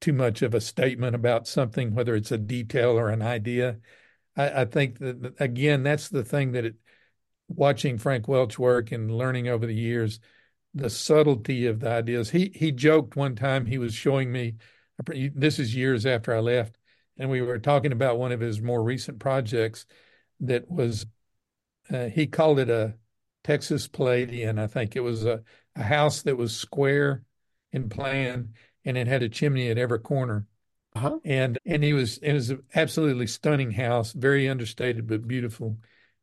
too 0.00 0.12
much 0.12 0.42
of 0.42 0.52
a 0.52 0.60
statement 0.60 1.14
about 1.14 1.46
something, 1.46 1.94
whether 1.94 2.14
it's 2.14 2.32
a 2.32 2.38
detail 2.38 2.98
or 2.98 3.08
an 3.08 3.22
idea. 3.22 3.78
I, 4.36 4.62
I 4.62 4.64
think 4.64 4.98
that 4.98 5.34
again, 5.38 5.82
that's 5.82 6.08
the 6.08 6.24
thing 6.24 6.52
that 6.52 6.64
it, 6.64 6.74
watching 7.48 7.98
Frank 7.98 8.28
Welch 8.28 8.58
work 8.58 8.92
and 8.92 9.10
learning 9.16 9.48
over 9.48 9.66
the 9.66 9.74
years, 9.74 10.20
the 10.74 10.90
subtlety 10.90 11.66
of 11.66 11.80
the 11.80 11.88
ideas. 11.90 12.30
He 12.30 12.52
he 12.54 12.72
joked 12.72 13.16
one 13.16 13.36
time 13.36 13.66
he 13.66 13.78
was 13.78 13.94
showing 13.94 14.32
me. 14.32 14.56
This 15.06 15.58
is 15.58 15.74
years 15.74 16.06
after 16.06 16.34
I 16.34 16.40
left 16.40 16.78
and 17.18 17.30
we 17.30 17.42
were 17.42 17.58
talking 17.58 17.92
about 17.92 18.18
one 18.18 18.32
of 18.32 18.40
his 18.40 18.60
more 18.60 18.82
recent 18.82 19.18
projects 19.18 19.86
that 20.40 20.70
was 20.70 21.06
uh, 21.92 22.06
he 22.06 22.26
called 22.26 22.58
it 22.58 22.70
a 22.70 22.94
Texas 23.44 23.88
Palladian. 23.88 24.58
I 24.58 24.66
think 24.66 24.96
it 24.96 25.00
was 25.00 25.24
a, 25.24 25.42
a 25.76 25.82
house 25.82 26.22
that 26.22 26.36
was 26.36 26.56
square 26.56 27.24
in 27.72 27.88
plan 27.88 28.54
and 28.84 28.96
it 28.96 29.06
had 29.06 29.22
a 29.22 29.28
chimney 29.28 29.70
at 29.70 29.78
every 29.78 29.98
corner. 29.98 30.46
Uh-huh. 30.94 31.18
And 31.24 31.58
and 31.64 31.82
he 31.82 31.92
was 31.92 32.18
it 32.18 32.32
was 32.32 32.50
an 32.50 32.62
absolutely 32.74 33.26
stunning 33.26 33.70
house, 33.70 34.12
very 34.12 34.48
understated 34.48 35.06
but 35.06 35.26
beautiful. 35.26 35.78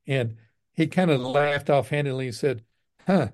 And 0.05 0.37
he 0.73 0.87
kind 0.87 1.11
of 1.11 1.21
laughed 1.21 1.69
offhandedly 1.69 2.27
and 2.27 2.35
said, 2.35 2.63
"Huh, 3.05 3.29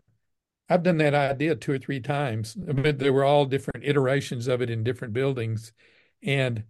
I've 0.70 0.84
done 0.84 0.98
that 0.98 1.14
idea 1.14 1.56
two 1.56 1.74
or 1.74 1.78
three 1.78 2.00
times. 2.00 2.56
But 2.56 3.00
there 3.00 3.14
were 3.14 3.24
all 3.24 3.46
different 3.46 3.86
iterations 3.86 4.48
of 4.48 4.62
it 4.62 4.70
in 4.70 4.84
different 4.84 5.14
buildings." 5.14 5.72
and 6.26 6.64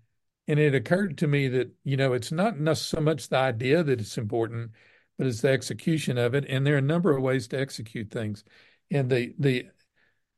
and 0.47 0.59
it 0.59 0.75
occurred 0.75 1.17
to 1.17 1.27
me 1.27 1.47
that 1.47 1.71
you 1.83 1.97
know 1.97 2.13
it's 2.13 2.31
not 2.31 2.55
so 2.77 2.99
much 2.99 3.29
the 3.29 3.37
idea 3.37 3.83
that 3.83 3.99
it's 3.99 4.17
important 4.17 4.71
but 5.17 5.25
it's 5.25 5.41
the 5.41 5.49
execution 5.49 6.17
of 6.17 6.35
it 6.35 6.45
and 6.47 6.67
there 6.67 6.75
are 6.75 6.79
a 6.79 6.81
number 6.81 7.15
of 7.15 7.23
ways 7.23 7.47
to 7.47 7.59
execute 7.59 8.11
things 8.11 8.43
and 8.91 9.09
the 9.09 9.33
the 9.39 9.65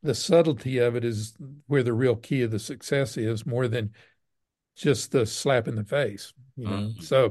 the 0.02 0.14
subtlety 0.14 0.78
of 0.78 0.94
it 0.94 1.04
is 1.04 1.34
where 1.66 1.82
the 1.82 1.92
real 1.92 2.14
key 2.16 2.42
of 2.42 2.50
the 2.50 2.58
success 2.58 3.16
is 3.16 3.44
more 3.44 3.66
than 3.66 3.90
just 4.76 5.10
the 5.10 5.26
slap 5.26 5.66
in 5.66 5.74
the 5.74 5.84
face 5.84 6.32
you 6.56 6.64
know 6.64 6.70
mm-hmm. 6.70 7.00
so 7.02 7.30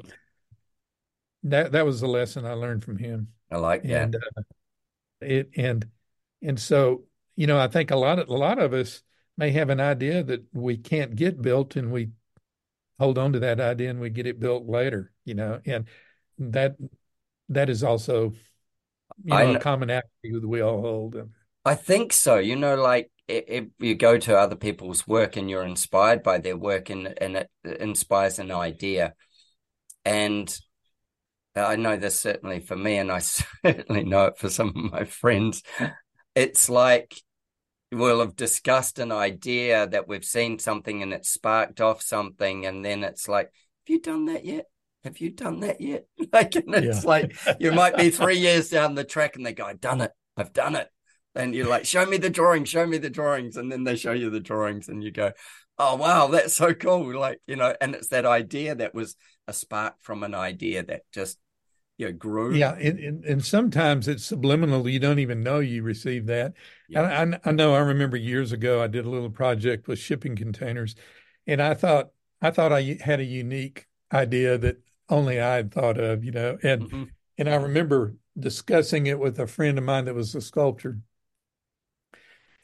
that 1.44 1.72
that 1.72 1.86
was 1.86 2.02
the 2.02 2.08
lesson 2.08 2.46
i 2.46 2.54
learned 2.54 2.84
from 2.84 2.98
him 2.98 3.30
i 3.50 3.58
like 3.58 3.84
that 3.84 4.04
and 4.04 4.16
uh, 4.16 4.42
it 5.22 5.50
and 5.56 5.88
and 6.42 6.60
so 6.60 7.04
you 7.36 7.48
know 7.48 7.60
i 7.60 7.68
think 7.68 7.92
a 7.92 7.96
lot 7.96 8.20
of 8.20 8.28
a 8.30 8.34
lot 8.34 8.60
of 8.60 8.74
us 8.74 9.02
may 9.38 9.52
have 9.52 9.70
an 9.70 9.80
idea 9.80 10.24
that 10.24 10.44
we 10.54 10.78
can't 10.78 11.16
get 11.16 11.42
built 11.42 11.76
and 11.76 11.92
we 11.92 12.10
hold 13.00 13.18
on 13.18 13.34
to 13.34 13.40
that 13.40 13.60
idea 13.60 13.90
and 13.90 14.00
we 14.00 14.10
get 14.10 14.26
it 14.26 14.40
built 14.40 14.66
later, 14.68 15.12
you 15.26 15.36
know, 15.36 15.60
and 15.66 15.88
that 16.40 16.76
that 17.50 17.70
is 17.70 17.84
also 17.84 18.34
you 19.24 19.34
know, 19.34 19.56
a 19.56 19.60
commonality 19.60 20.32
that 20.32 20.48
we 20.48 20.62
all 20.62 20.82
hold. 20.82 21.16
I 21.64 21.76
think 21.76 22.14
so. 22.14 22.38
You 22.38 22.56
know, 22.56 22.76
like 22.76 23.12
if 23.28 23.66
you 23.80 23.96
go 23.96 24.18
to 24.18 24.38
other 24.38 24.56
people's 24.56 25.08
work 25.08 25.38
and 25.38 25.50
you're 25.50 25.66
inspired 25.66 26.24
by 26.24 26.40
their 26.40 26.58
work 26.58 26.90
and, 26.90 27.14
and 27.22 27.38
it 27.38 27.50
inspires 27.64 28.40
an 28.40 28.52
idea. 28.52 29.14
And 30.06 30.58
I 31.56 31.76
know 31.76 31.98
this 31.98 32.20
certainly 32.20 32.60
for 32.60 32.76
me, 32.76 32.98
and 32.98 33.12
I 33.12 33.20
certainly 33.66 34.04
know 34.04 34.26
it 34.26 34.38
for 34.38 34.50
some 34.50 34.70
of 34.70 34.92
my 34.92 35.04
friends. 35.04 35.64
It's 36.38 36.70
like 36.70 37.20
we'll 37.92 38.20
have 38.20 38.36
discussed 38.36 39.00
an 39.00 39.12
idea 39.12 39.88
that 39.88 40.08
we've 40.08 40.24
seen 40.24 40.60
something 40.60 41.02
and 41.02 41.12
it 41.12 41.26
sparked 41.26 41.82
off 41.82 42.04
something 42.04 42.68
and 42.68 42.86
then 42.86 43.04
it's 43.04 43.28
like 43.28 43.46
have 43.46 43.96
you 43.96 44.00
done 44.00 44.26
that 44.26 44.46
yet? 44.46 44.66
Have 45.04 45.18
you 45.20 45.32
done 45.32 45.62
that 45.62 45.82
yet? 45.82 46.06
Like 46.32 46.56
and 46.56 46.76
it's 46.76 47.04
yeah. 47.04 47.10
like 47.10 47.36
you 47.60 47.72
might 47.72 47.98
be 47.98 48.10
three 48.12 48.38
years 48.38 48.70
down 48.70 48.94
the 48.94 49.04
track 49.04 49.36
and 49.36 49.44
they 49.44 49.54
go 49.54 49.66
i've 49.66 49.82
done 49.82 50.02
it. 50.02 50.12
I've 50.36 50.54
done 50.54 50.76
it. 50.76 50.88
And 51.34 51.56
you're 51.56 51.68
like 51.68 51.86
show 51.86 52.06
me 52.06 52.18
the 52.18 52.30
drawings 52.30 52.70
show 52.70 52.86
me 52.86 53.00
the 53.00 53.10
drawings. 53.10 53.58
And 53.58 53.72
then 53.72 53.84
they 53.84 53.96
show 53.96 54.12
you 54.12 54.30
the 54.30 54.40
drawings 54.40 54.90
and 54.90 55.04
you 55.04 55.10
go 55.10 55.32
oh 55.80 55.96
wow 55.96 56.28
that's 56.28 56.54
so 56.54 56.76
cool. 56.76 57.18
Like 57.18 57.42
you 57.48 57.56
know 57.56 57.76
and 57.82 57.96
it's 57.96 58.10
that 58.10 58.28
idea 58.28 58.76
that 58.76 58.94
was 58.94 59.16
a 59.48 59.54
spark 59.54 59.96
from 60.02 60.22
an 60.22 60.36
idea 60.36 60.84
that 60.84 61.02
just 61.12 61.40
yeah 61.98 62.12
grew 62.12 62.54
yeah 62.54 62.76
and, 62.76 63.00
and, 63.00 63.26
and, 63.26 63.46
sometimes 63.46 64.08
it's 64.08 64.24
subliminal 64.24 64.88
you 64.88 65.00
don't 65.00 65.20
even 65.20 65.42
know 65.42 65.60
you 65.60 65.82
received 65.82 66.28
that 66.28 66.54
yeah. 66.88 67.02
I, 67.02 67.50
I 67.50 67.52
know 67.52 67.74
i 67.74 67.80
remember 67.80 68.18
years 68.18 68.52
ago 68.52 68.82
i 68.82 68.88
did 68.88 69.06
a 69.06 69.10
little 69.10 69.30
project 69.30 69.88
with 69.88 70.00
shipping 70.00 70.36
containers 70.36 70.96
and 71.48 71.62
i 71.62 71.74
thought 71.74 72.10
i 72.42 72.52
thought 72.52 72.72
i 72.72 72.98
had 73.02 73.20
a 73.20 73.26
unique 73.26 73.88
idea 74.14 74.58
that 74.60 74.78
only 75.10 75.42
i 75.42 75.56
had 75.56 75.74
thought 75.74 75.98
of 75.98 76.24
you 76.24 76.32
know 76.32 76.58
and 76.62 76.84
mm-hmm. 76.84 77.04
and 77.38 77.50
i 77.50 77.56
remember 77.56 78.16
discussing 78.38 79.08
it 79.08 79.20
with 79.20 79.40
a 79.40 79.48
friend 79.48 79.78
of 79.78 79.84
mine 79.84 80.06
that 80.06 80.16
was 80.16 80.36
a 80.36 80.42
sculptor 80.42 81.00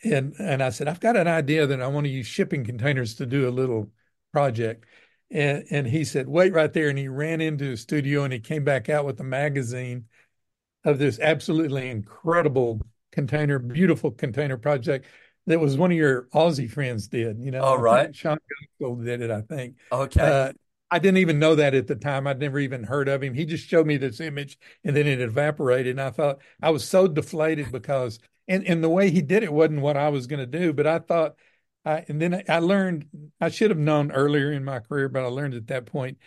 and 0.04 0.34
and 0.40 0.62
i 0.62 0.70
said 0.70 0.88
i've 0.88 1.00
got 1.00 1.18
an 1.18 1.28
idea 1.28 1.66
that 1.66 1.82
i 1.82 1.88
want 1.88 2.06
to 2.06 2.12
use 2.12 2.28
shipping 2.28 2.64
containers 2.64 3.16
to 3.16 3.26
do 3.26 3.48
a 3.48 3.52
little 3.52 3.90
project 4.32 4.86
and, 5.34 5.66
and 5.72 5.88
he 5.88 6.06
said, 6.06 6.30
wait 6.30 6.54
right 6.54 6.72
there. 6.72 6.90
And 6.90 6.98
he 6.98 7.08
ran 7.08 7.42
into 7.42 7.72
the 7.72 7.78
studio 7.78 8.24
and 8.24 8.32
he 8.32 8.40
came 8.40 8.64
back 8.64 8.88
out 8.88 9.04
with 9.04 9.20
a 9.20 9.24
magazine 9.24 10.06
of 10.86 11.00
this 11.00 11.20
absolutely 11.20 11.90
incredible 11.90 12.80
container, 13.12 13.58
beautiful 13.58 14.12
container 14.12 14.58
project 14.58 15.08
that 15.48 15.60
was 15.60 15.76
one 15.76 15.92
of 15.92 15.98
your 15.98 16.28
Aussie 16.36 16.70
friends 16.70 17.08
did. 17.08 17.40
You 17.40 17.50
know, 17.50 17.64
all 17.64 17.80
right. 17.80 18.16
Sean 18.16 18.38
did 18.80 19.22
it, 19.22 19.32
I 19.32 19.42
think. 19.42 19.78
Okay. 19.92 20.22
Uh, 20.22 20.54
I 20.92 21.00
didn't 21.00 21.18
even 21.18 21.40
know 21.40 21.56
that 21.56 21.74
at 21.74 21.88
the 21.88 21.96
time. 21.96 22.28
I'd 22.28 22.40
never 22.40 22.60
even 22.60 22.84
heard 22.84 23.10
of 23.10 23.24
him. 23.24 23.34
He 23.34 23.46
just 23.46 23.68
showed 23.68 23.88
me 23.88 23.98
this 23.98 24.20
image 24.20 24.60
and 24.84 24.96
then 24.96 25.08
it 25.08 25.20
evaporated. 25.20 25.92
And 25.92 26.02
I 26.02 26.12
thought 26.12 26.42
I 26.62 26.70
was 26.70 26.88
so 26.88 27.08
deflated 27.08 27.72
because, 27.72 28.20
and, 28.48 28.64
and 28.68 28.84
the 28.84 28.90
way 28.90 29.10
he 29.10 29.24
did 29.24 29.42
it 29.42 29.52
wasn't 29.52 29.82
what 29.82 29.98
I 29.98 30.10
was 30.10 30.28
going 30.28 30.42
to 30.42 30.46
do. 30.46 30.74
But 30.74 30.86
I 30.86 31.00
thought, 31.00 31.38
I, 31.86 32.06
and 32.08 32.22
then 32.22 32.44
I 32.48 32.60
learned 32.60 33.08
I 33.42 33.50
should 33.50 33.72
have 33.72 33.80
known 33.80 34.12
earlier 34.12 34.52
in 34.52 34.64
my 34.64 34.80
career, 34.80 35.10
but 35.10 35.24
I 35.24 35.28
learned 35.28 35.54
at 35.54 35.68
that 35.68 35.86
point 35.86 36.18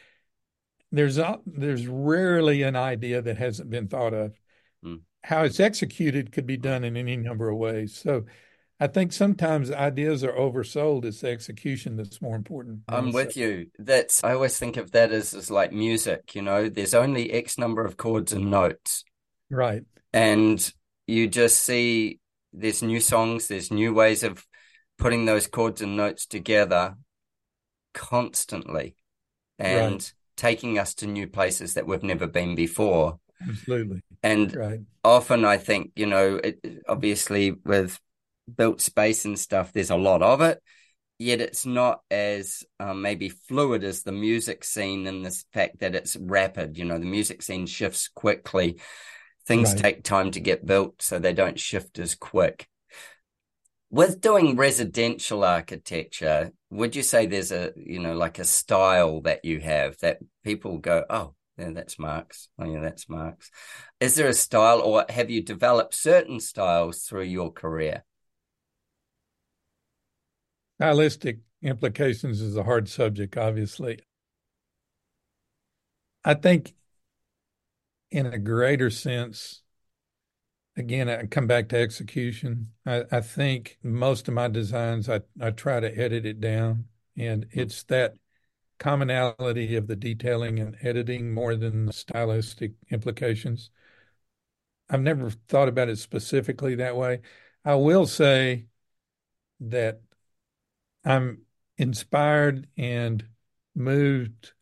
there's 0.93 1.19
a, 1.19 1.39
there's 1.47 1.87
rarely 1.87 2.63
an 2.63 2.77
idea 2.77 3.23
that 3.23 3.39
hasn't 3.39 3.71
been 3.71 3.89
thought 3.89 4.15
of. 4.15 4.39
Mm. 4.85 5.01
How 5.23 5.45
it's 5.45 5.61
executed 5.61 6.33
could 6.33 6.47
be 6.47 6.57
done 6.57 6.85
in 6.85 6.97
any 6.97 7.17
number 7.17 7.49
of 7.49 7.59
ways. 7.59 7.95
So 7.95 8.25
I 8.79 8.87
think 8.87 9.13
sometimes 9.13 9.71
ideas 9.71 10.23
are 10.23 10.33
oversold. 10.33 11.05
It's 11.05 11.23
the 11.23 11.31
execution 11.31 11.97
that's 11.97 12.21
more 12.21 12.37
important. 12.37 12.81
I'm 12.89 13.11
with 13.11 13.33
so. 13.33 13.41
you. 13.41 13.67
That's 13.79 14.23
I 14.23 14.35
always 14.35 14.59
think 14.59 14.77
of 14.77 14.93
that 14.93 15.13
as, 15.13 15.33
as 15.33 15.51
like 15.51 15.73
music, 15.73 16.35
you 16.35 16.43
know, 16.43 16.69
there's 16.69 16.95
only 16.95 17.33
X 17.33 17.57
number 17.57 17.85
of 17.85 17.97
chords 17.97 18.33
and 18.33 18.51
notes. 18.51 19.05
Right. 19.51 19.83
And 20.13 20.73
you 21.07 21.29
just 21.29 21.63
see 21.63 22.21
there's 22.53 22.83
new 22.83 23.01
songs, 23.01 23.49
there's 23.49 23.71
new 23.71 23.95
ways 23.95 24.23
of 24.23 24.45
putting 24.99 25.25
those 25.25 25.47
chords 25.47 25.83
and 25.83 25.97
notes 25.97 26.27
together 26.27 26.97
constantly 27.95 28.97
and 29.59 29.95
right. 29.95 30.13
taking 30.37 30.79
us 30.79 30.95
to 30.95 31.07
new 31.07 31.27
places 31.27 31.75
that 31.75 31.87
we've 31.87 32.03
never 32.03 32.27
been 32.27 32.55
before. 32.55 33.19
Absolutely. 33.47 34.03
And 34.23 34.55
right. 34.55 34.81
often 35.05 35.45
I 35.45 35.59
think, 35.59 35.93
you 35.97 36.07
know, 36.07 36.37
it, 36.37 36.83
obviously 36.89 37.53
with 37.53 38.01
built 38.55 38.81
space 38.81 39.25
and 39.25 39.39
stuff, 39.39 39.73
there's 39.73 39.91
a 39.91 39.97
lot 39.97 40.23
of 40.23 40.41
it, 40.41 40.63
yet 41.19 41.41
it's 41.41 41.67
not 41.67 42.01
as 42.11 42.65
um, 42.81 43.03
maybe 43.03 43.29
fluid 43.29 43.85
as 43.85 44.03
the 44.03 44.13
music 44.13 44.65
scene 44.65 45.07
in 45.07 45.23
this 45.23 45.45
fact 45.53 45.81
that 45.81 45.95
it's 45.95 46.17
rapid. 46.17 46.79
You 46.79 46.85
know, 46.85 46.99
the 46.99 47.07
music 47.07 47.43
scene 47.43 47.67
shifts 47.67 48.09
quickly. 48.09 48.81
Things 49.47 49.73
right. 49.75 49.81
take 49.81 50.03
time 50.03 50.33
to 50.33 50.41
get 50.41 50.67
built, 50.67 51.01
so 51.01 51.19
they 51.19 51.33
don't 51.33 51.61
shift 51.61 51.99
as 51.99 52.15
quick 52.15 52.69
with 53.91 54.21
doing 54.21 54.57
residential 54.57 55.45
architecture, 55.45 56.53
would 56.71 56.97
you 56.97 57.03
say 57.03 57.27
there's 57.27 57.53
a, 57.53 57.73
you 57.77 58.01
know, 58.01 58.15
like 58.15 58.39
a 58.39 58.45
style 58.45 59.21
that 59.23 59.45
you 59.45 59.61
have 59.61 59.97
that 59.99 60.19
people 60.45 60.79
go, 60.79 61.05
oh, 61.09 61.35
yeah, 61.57 61.71
that's 61.73 61.99
Mark's. 61.99 62.49
Oh, 62.59 62.71
yeah, 62.71 62.81
that's 62.81 63.09
Mark's. 63.09 63.51
Is 64.01 64.15
there 64.15 64.29
a 64.29 64.35
style, 64.35 64.81
or 64.81 65.07
have 65.09 65.31
you 65.31 65.43
developed 65.43 65.95
certain 65.95 66.41
styles 66.41 67.03
through 67.03 67.25
your 67.25 67.51
career? 67.51 68.05
Stylistic 70.79 71.39
implications 71.63 72.43
is 72.43 72.57
a 72.57 72.63
hard 72.65 72.89
subject, 72.89 73.39
obviously. 73.39 74.01
I 76.25 76.35
think, 76.35 76.75
in 78.11 78.27
a 78.27 78.39
greater 78.39 78.91
sense, 78.91 79.63
again, 80.77 81.09
I 81.09 81.27
come 81.27 81.47
back 81.47 81.69
to 81.69 81.79
execution. 81.79 82.69
I, 82.85 83.05
I, 83.11 83.21
think 83.21 83.79
most 83.83 84.29
of 84.29 84.35
my 84.35 84.49
designs, 84.49 85.09
I, 85.09 85.21
I 85.41 85.51
try 85.51 85.81
to 85.81 85.99
edit 85.99 86.27
it 86.27 86.41
down, 86.41 86.87
and 87.17 87.47
it's 87.51 87.83
that 87.85 88.15
commonality 88.79 89.77
of 89.77 89.87
the 89.87 89.97
detailing 89.97 90.59
and 90.59 90.77
editing 90.83 91.33
more 91.33 91.57
than 91.57 91.87
the 91.87 91.93
stylistic 91.93 92.73
implications. 92.91 93.71
I've 94.89 95.01
never 95.01 95.31
thought 95.31 95.69
about 95.69 95.89
it 95.89 95.99
specifically 95.99 96.75
that 96.77 96.97
way. 96.97 97.21
I 97.65 97.75
will 97.77 98.07
say 98.07 98.67
that 99.61 100.03
I'm 101.05 101.43
inspired 101.79 102.69
and 102.77 103.25
moved 103.75 104.53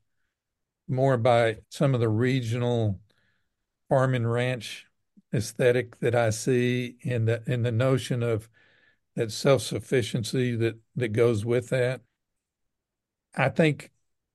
more 0.88 1.16
by 1.16 1.59
some 1.70 1.94
of 1.94 2.00
the 2.00 2.09
regional 2.09 3.00
farm 3.88 4.14
and 4.14 4.31
ranch 4.31 4.87
aesthetic 5.35 5.99
that 6.01 6.14
I 6.14 6.31
see 6.31 6.97
in 7.03 7.25
the 7.27 7.42
in 7.47 7.62
the 7.62 7.73
notion 7.73 8.23
of 8.23 8.49
that 9.16 9.33
self-sufficiency 9.33 10.57
that 10.57 10.79
that 10.97 11.09
goes 11.09 11.44
with 11.44 11.68
that. 11.70 12.03
I 13.37 13.49
think, 13.49 13.90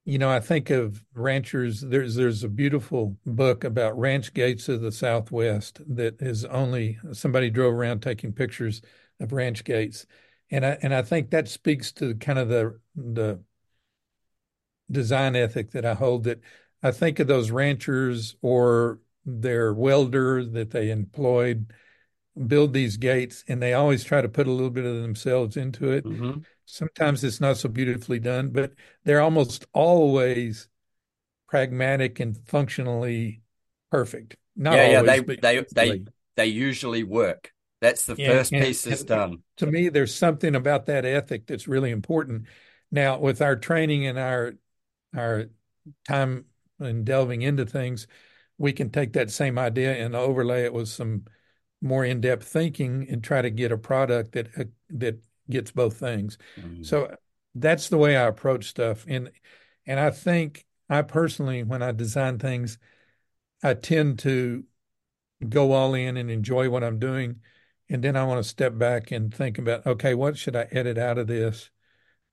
you 0.06 0.18
know, 0.18 0.30
I 0.30 0.40
think 0.40 0.70
of 0.70 1.04
ranchers. 1.14 1.82
There's 1.82 2.16
there's 2.16 2.44
a 2.44 2.50
beautiful 2.50 3.18
book 3.26 3.64
about 3.64 3.98
ranch 3.98 4.34
gates 4.34 4.68
of 4.70 4.82
the 4.82 4.92
Southwest 4.92 5.82
that 5.88 6.22
is 6.22 6.46
only 6.46 7.00
somebody 7.14 7.50
drove 7.50 7.74
around 7.74 8.02
taking 8.02 8.34
pictures 8.34 8.82
of 9.20 9.32
ranch 9.34 9.64
gates, 9.64 10.06
and 10.52 10.66
I 10.66 10.78
and 10.82 10.94
I 10.94 11.02
think 11.02 11.30
that 11.32 11.48
speaks 11.48 11.92
to 11.94 12.16
kind 12.16 12.40
of 12.40 12.50
the 12.50 12.80
the 12.96 13.42
design 14.92 15.36
ethic 15.36 15.72
that 15.72 15.86
I 15.86 15.94
hold. 15.94 16.24
That 16.26 16.42
I 16.82 16.92
think 16.92 17.20
of 17.20 17.28
those 17.28 17.52
ranchers 17.52 18.36
or 18.42 19.00
their 19.42 19.74
welder 19.74 20.44
that 20.44 20.72
they 20.72 20.90
employed 20.92 21.72
build 22.48 22.74
these 22.74 22.98
gates 22.98 23.44
and 23.48 23.62
they 23.62 23.74
always 23.74 24.04
try 24.04 24.22
to 24.22 24.30
put 24.30 24.48
a 24.48 24.52
little 24.52 24.70
bit 24.70 24.86
of 24.86 25.02
themselves 25.02 25.58
into 25.58 25.92
it. 25.92 26.06
Mm-hmm. 26.06 26.40
sometimes 26.66 27.24
it's 27.24 27.42
not 27.42 27.58
so 27.58 27.68
beautifully 27.68 28.20
done 28.20 28.50
but 28.50 28.72
they're 29.04 29.22
almost 29.22 29.66
always 29.74 30.70
pragmatic 31.50 32.20
and 32.20 32.38
functionally 32.48 33.42
perfect. 33.92 34.38
Not 34.56 34.76
yeah, 34.76 35.00
always, 35.00 35.22
yeah 35.22 35.36
they 35.36 35.36
they 35.36 35.66
they 35.74 36.04
they 36.36 36.46
usually 36.46 37.04
work. 37.04 37.52
That's 37.82 38.06
the 38.06 38.16
first 38.16 38.52
and, 38.52 38.64
piece 38.64 38.84
that's 38.84 39.04
done. 39.04 39.40
to 39.58 39.66
me 39.66 39.90
there's 39.90 40.14
something 40.14 40.56
about 40.56 40.86
that 40.88 41.06
ethic 41.06 41.48
that's 41.48 41.68
really 41.68 41.92
important. 41.92 42.46
Now, 42.92 43.20
with 43.20 43.42
our 43.42 43.56
training 43.56 44.06
and 44.06 44.20
our 44.20 44.54
our 45.16 45.46
time 46.08 46.46
and 46.80 47.06
delving 47.06 47.42
into 47.42 47.66
things, 47.66 48.08
we 48.60 48.74
can 48.74 48.92
take 48.92 49.14
that 49.14 49.32
same 49.32 49.58
idea 49.58 49.96
and 49.96 50.16
overlay 50.16 50.66
it 50.66 50.74
with 50.74 50.90
some 50.90 51.24
more 51.82 52.06
in-depth 52.06 52.46
thinking 52.46 53.08
and 53.10 53.24
try 53.24 53.42
to 53.42 53.50
get 53.50 53.72
a 53.72 53.78
product 53.78 54.34
that 54.34 54.50
uh, 54.56 54.66
that 54.90 55.24
gets 55.50 55.72
both 55.72 55.98
things. 55.98 56.38
Mm-hmm. 56.60 56.84
So 56.84 57.16
that's 57.56 57.90
the 57.90 57.98
way 57.98 58.16
I 58.16 58.28
approach 58.28 58.66
stuff, 58.66 59.06
and 59.08 59.32
and 59.88 60.00
I 60.00 60.12
think 60.12 60.68
I 60.90 61.02
personally, 61.02 61.64
when 61.64 61.82
I 61.82 61.92
design 61.94 62.38
things, 62.38 62.78
I 63.64 63.74
tend 63.74 64.20
to 64.20 64.66
go 65.48 65.72
all 65.72 65.94
in 65.94 66.18
and 66.18 66.30
enjoy 66.30 66.70
what 66.70 66.84
I'm 66.84 67.00
doing, 67.00 67.38
and 67.90 68.04
then 68.04 68.16
I 68.16 68.26
want 68.26 68.44
to 68.44 68.50
step 68.50 68.78
back 68.78 69.12
and 69.12 69.34
think 69.34 69.58
about, 69.58 69.88
okay, 69.88 70.14
what 70.14 70.38
should 70.38 70.56
I 70.56 70.68
edit 70.72 70.98
out 70.98 71.18
of 71.18 71.28
this 71.28 71.72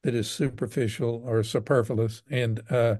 that 0.02 0.14
is 0.14 0.30
superficial 0.30 1.22
or 1.24 1.42
superfluous, 1.42 2.22
and 2.28 2.60
uh, 2.68 2.96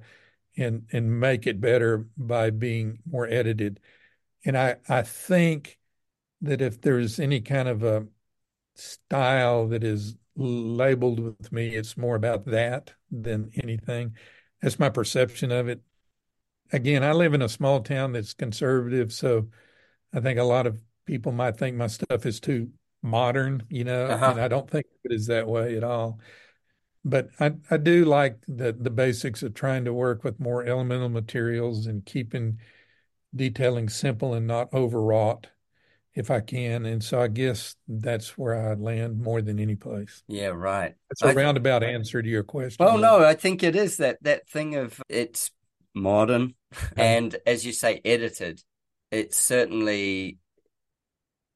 and 0.57 0.87
and 0.93 1.21
make 1.21 1.47
it 1.47 1.61
better 1.61 2.07
by 2.17 2.51
being 2.51 2.99
more 3.11 3.27
edited. 3.27 3.81
And 4.45 4.57
I 4.57 4.77
I 4.89 5.03
think 5.03 5.79
that 6.43 6.61
if 6.61 6.81
there's 6.81 7.19
any 7.19 7.41
kind 7.41 7.69
of 7.69 7.83
a 7.83 8.07
style 8.75 9.69
that 9.69 9.85
is 9.85 10.17
labeled 10.37 11.21
with 11.21 11.53
me, 11.53 11.75
it's 11.75 11.97
more 11.97 12.15
about 12.15 12.47
that 12.47 12.93
than 13.11 13.51
anything. 13.63 14.15
That's 14.61 14.79
my 14.79 14.91
perception 14.91 15.51
of 15.51 15.69
it. 15.69 15.81
Again, 16.73 17.05
I 17.05 17.13
live 17.13 17.33
in 17.35 17.43
a 17.43 17.49
small 17.49 17.81
town 17.81 18.13
that's 18.13 18.35
conservative, 18.35 19.13
so 19.13 19.49
I 20.13 20.21
think 20.21 20.39
a 20.39 20.45
lot 20.45 20.67
of 20.67 20.81
people 21.07 21.33
might 21.33 21.57
think 21.57 21.77
my 21.77 21.87
stuff 21.87 22.27
is 22.27 22.41
too 22.41 22.71
modern, 23.03 23.63
you 23.71 23.85
know, 23.85 24.07
uh-huh. 24.07 24.33
and 24.33 24.41
I 24.41 24.49
don't 24.49 24.69
think 24.69 24.87
it 25.05 25.13
is 25.13 25.27
that 25.27 25.47
way 25.47 25.77
at 25.77 25.85
all. 25.85 26.19
But 27.07 27.29
I, 27.39 27.53
I 27.71 27.77
do 27.77 28.05
like 28.05 28.39
the 28.49 28.73
the 28.73 28.91
basics 28.91 29.45
of 29.45 29.55
trying 29.55 29.85
to 29.85 29.93
work 29.93 30.25
with 30.25 30.41
more 30.41 30.65
elemental 30.65 31.09
materials 31.09 31.87
and 31.87 32.05
keeping 32.05 32.59
detailing 33.35 33.89
simple 33.89 34.35
and 34.35 34.45
not 34.45 34.75
overwrought 34.75 35.47
if 36.17 36.33
I 36.33 36.41
can. 36.41 36.85
And 36.85 37.05
so 37.05 37.21
I 37.21 37.29
guess 37.29 37.77
that's 37.87 38.37
where 38.37 38.71
I 38.71 38.75
land 38.75 39.21
more 39.21 39.41
than 39.41 39.61
any 39.61 39.77
place. 39.77 40.25
Yeah, 40.27 40.49
right. 40.49 40.97
It's 41.13 41.23
a 41.23 41.29
I, 41.29 41.35
roundabout 41.35 41.85
answer 41.85 42.21
to 42.21 42.29
your 42.29 42.43
question. 42.43 42.85
Oh 42.85 42.97
no, 42.97 43.25
I 43.25 43.35
think 43.35 43.63
it 43.63 43.77
is 43.77 43.99
that 43.99 44.21
that 44.23 44.49
thing 44.49 44.75
of 44.75 45.01
it's 45.09 45.53
modern 45.95 46.55
and 46.97 47.37
as 47.47 47.65
you 47.65 47.73
say, 47.73 48.01
edited. 48.05 48.61
It's 49.13 49.37
certainly 49.37 50.39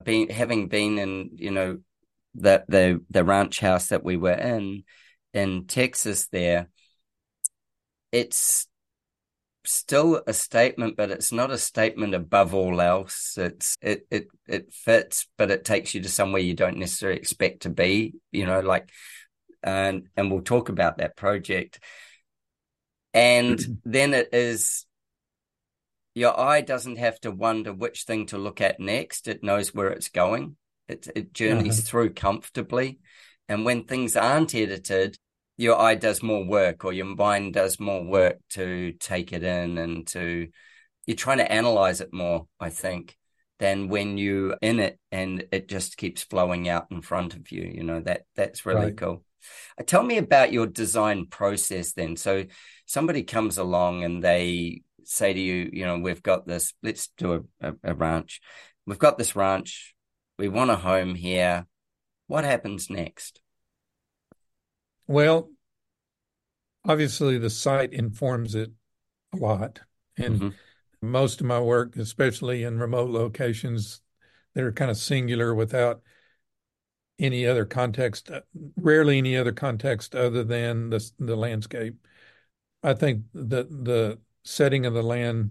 been 0.05 0.29
having 0.29 0.69
been 0.69 0.97
in, 0.97 1.31
you 1.35 1.51
know, 1.51 1.79
the 2.37 2.65
the 2.69 3.03
the 3.11 3.25
ranch 3.25 3.59
house 3.59 3.89
that 3.89 4.05
we 4.05 4.17
were 4.17 4.31
in 4.31 4.85
in 5.33 5.67
Texas 5.67 6.29
there, 6.29 6.69
it's 8.13 8.67
still 9.65 10.23
a 10.27 10.33
statement, 10.33 10.97
but 10.97 11.11
it's 11.11 11.33
not 11.33 11.51
a 11.51 11.59
statement 11.59 12.15
above 12.15 12.55
all 12.55 12.81
else. 12.81 13.37
It's 13.39 13.77
it 13.81 14.07
it 14.11 14.29
it 14.47 14.73
fits, 14.73 15.27
but 15.37 15.51
it 15.51 15.65
takes 15.65 15.95
you 15.95 16.03
to 16.03 16.09
somewhere 16.09 16.43
you 16.43 16.55
don't 16.55 16.79
necessarily 16.79 17.19
expect 17.19 17.63
to 17.63 17.71
be. 17.71 18.15
You 18.33 18.47
know, 18.47 18.61
like 18.61 18.91
and 19.63 20.09
and 20.17 20.31
we'll 20.31 20.43
talk 20.43 20.69
about 20.69 20.99
that 20.99 21.17
project. 21.17 21.81
And 23.13 23.81
then 23.85 24.15
it 24.15 24.29
is 24.33 24.87
your 26.15 26.39
eye 26.39 26.61
doesn't 26.61 26.99
have 26.99 27.21
to 27.21 27.31
wonder 27.31 27.73
which 27.73 28.03
thing 28.03 28.27
to 28.27 28.39
look 28.39 28.61
at 28.61 28.81
next. 28.81 29.29
It 29.29 29.43
knows 29.43 29.75
where 29.75 29.89
it's 29.89 30.09
going. 30.09 30.57
It 30.89 31.09
it 31.15 31.33
journeys 31.33 31.79
uh-huh. 31.79 31.87
through 31.87 32.15
comfortably. 32.15 32.99
And 33.51 33.65
when 33.65 33.83
things 33.83 34.17
aren't 34.17 34.55
edited, 34.55 35.19
your 35.57 35.79
eye 35.79 35.97
does 35.97 36.23
more 36.23 36.45
work 36.45 36.85
or 36.85 36.93
your 36.93 37.05
mind 37.05 37.53
does 37.53 37.81
more 37.81 38.03
work 38.03 38.39
to 38.51 38.93
take 38.93 39.33
it 39.33 39.43
in 39.43 39.77
and 39.77 40.07
to 40.07 40.49
you're 41.05 41.17
trying 41.17 41.39
to 41.39 41.53
analyze 41.53 42.01
it 42.01 42.15
more 42.15 42.47
i 42.59 42.71
think 42.71 43.17
than 43.59 43.89
when 43.89 44.17
you're 44.17 44.57
in 44.63 44.81
it 44.81 44.99
and 45.13 45.45
it 45.53 45.69
just 45.69 45.99
keeps 45.99 46.23
flowing 46.23 46.67
out 46.67 46.87
in 46.91 47.03
front 47.03 47.35
of 47.35 47.53
you 47.53 47.71
you 47.75 47.83
know 47.83 48.01
that 48.01 48.23
that's 48.37 48.65
really 48.65 48.87
right. 48.87 48.97
cool. 48.97 49.23
Uh, 49.79 49.83
tell 49.83 50.03
me 50.03 50.17
about 50.17 50.53
your 50.53 50.67
design 50.67 51.27
process 51.27 51.93
then. 51.93 52.17
So 52.17 52.45
somebody 52.87 53.23
comes 53.23 53.59
along 53.59 54.03
and 54.05 54.25
they 54.25 54.83
say 55.05 55.35
to 55.35 55.41
you 55.41 55.69
you 55.73 55.85
know 55.85 55.99
we've 55.99 56.23
got 56.23 56.47
this 56.47 56.73
let's 56.83 57.09
do 57.19 57.47
a, 57.61 57.69
a, 57.69 57.75
a 57.85 57.95
ranch. 57.95 58.41
We've 58.87 58.99
got 58.99 59.19
this 59.19 59.37
ranch. 59.37 59.95
We 60.39 60.49
want 60.49 60.71
a 60.71 60.77
home 60.77 61.15
here 61.15 61.67
what 62.31 62.45
happens 62.45 62.89
next 62.89 63.41
well, 65.11 65.51
obviously, 66.85 67.37
the 67.37 67.51
site 67.51 67.93
informs 67.93 68.55
it 68.55 68.71
a 69.35 69.39
lot. 69.39 69.81
And 70.17 70.41
mm-hmm. 70.41 71.09
most 71.11 71.41
of 71.41 71.49
my 71.49 71.59
work, 71.59 71.97
especially 71.97 72.63
in 72.63 72.79
remote 72.79 73.11
locations 73.11 74.03
that 74.55 74.63
are 74.63 74.71
kind 74.71 74.89
of 74.89 74.97
singular 74.97 75.53
without 75.53 76.03
any 77.19 77.45
other 77.45 77.65
context, 77.65 78.31
uh, 78.31 78.43
rarely 78.77 79.19
any 79.19 79.37
other 79.37 79.51
context 79.51 80.15
other 80.15 80.45
than 80.45 80.91
the, 80.91 81.11
the 81.19 81.35
landscape. 81.35 81.97
I 82.85 82.95
think 82.95 83.25
that 83.35 83.69
the 83.69 84.21
setting 84.45 84.87
of 84.87 84.95
the 84.95 85.03
land 85.03 85.51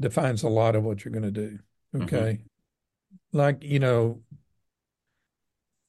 defines 0.00 0.42
a 0.42 0.48
lot 0.48 0.74
of 0.74 0.84
what 0.84 1.04
you're 1.04 1.12
going 1.12 1.22
to 1.22 1.30
do. 1.30 1.58
Mm-hmm. 1.94 2.02
Okay. 2.04 2.16
Mm-hmm. 2.16 3.36
Like, 3.36 3.62
you 3.62 3.78
know, 3.78 4.22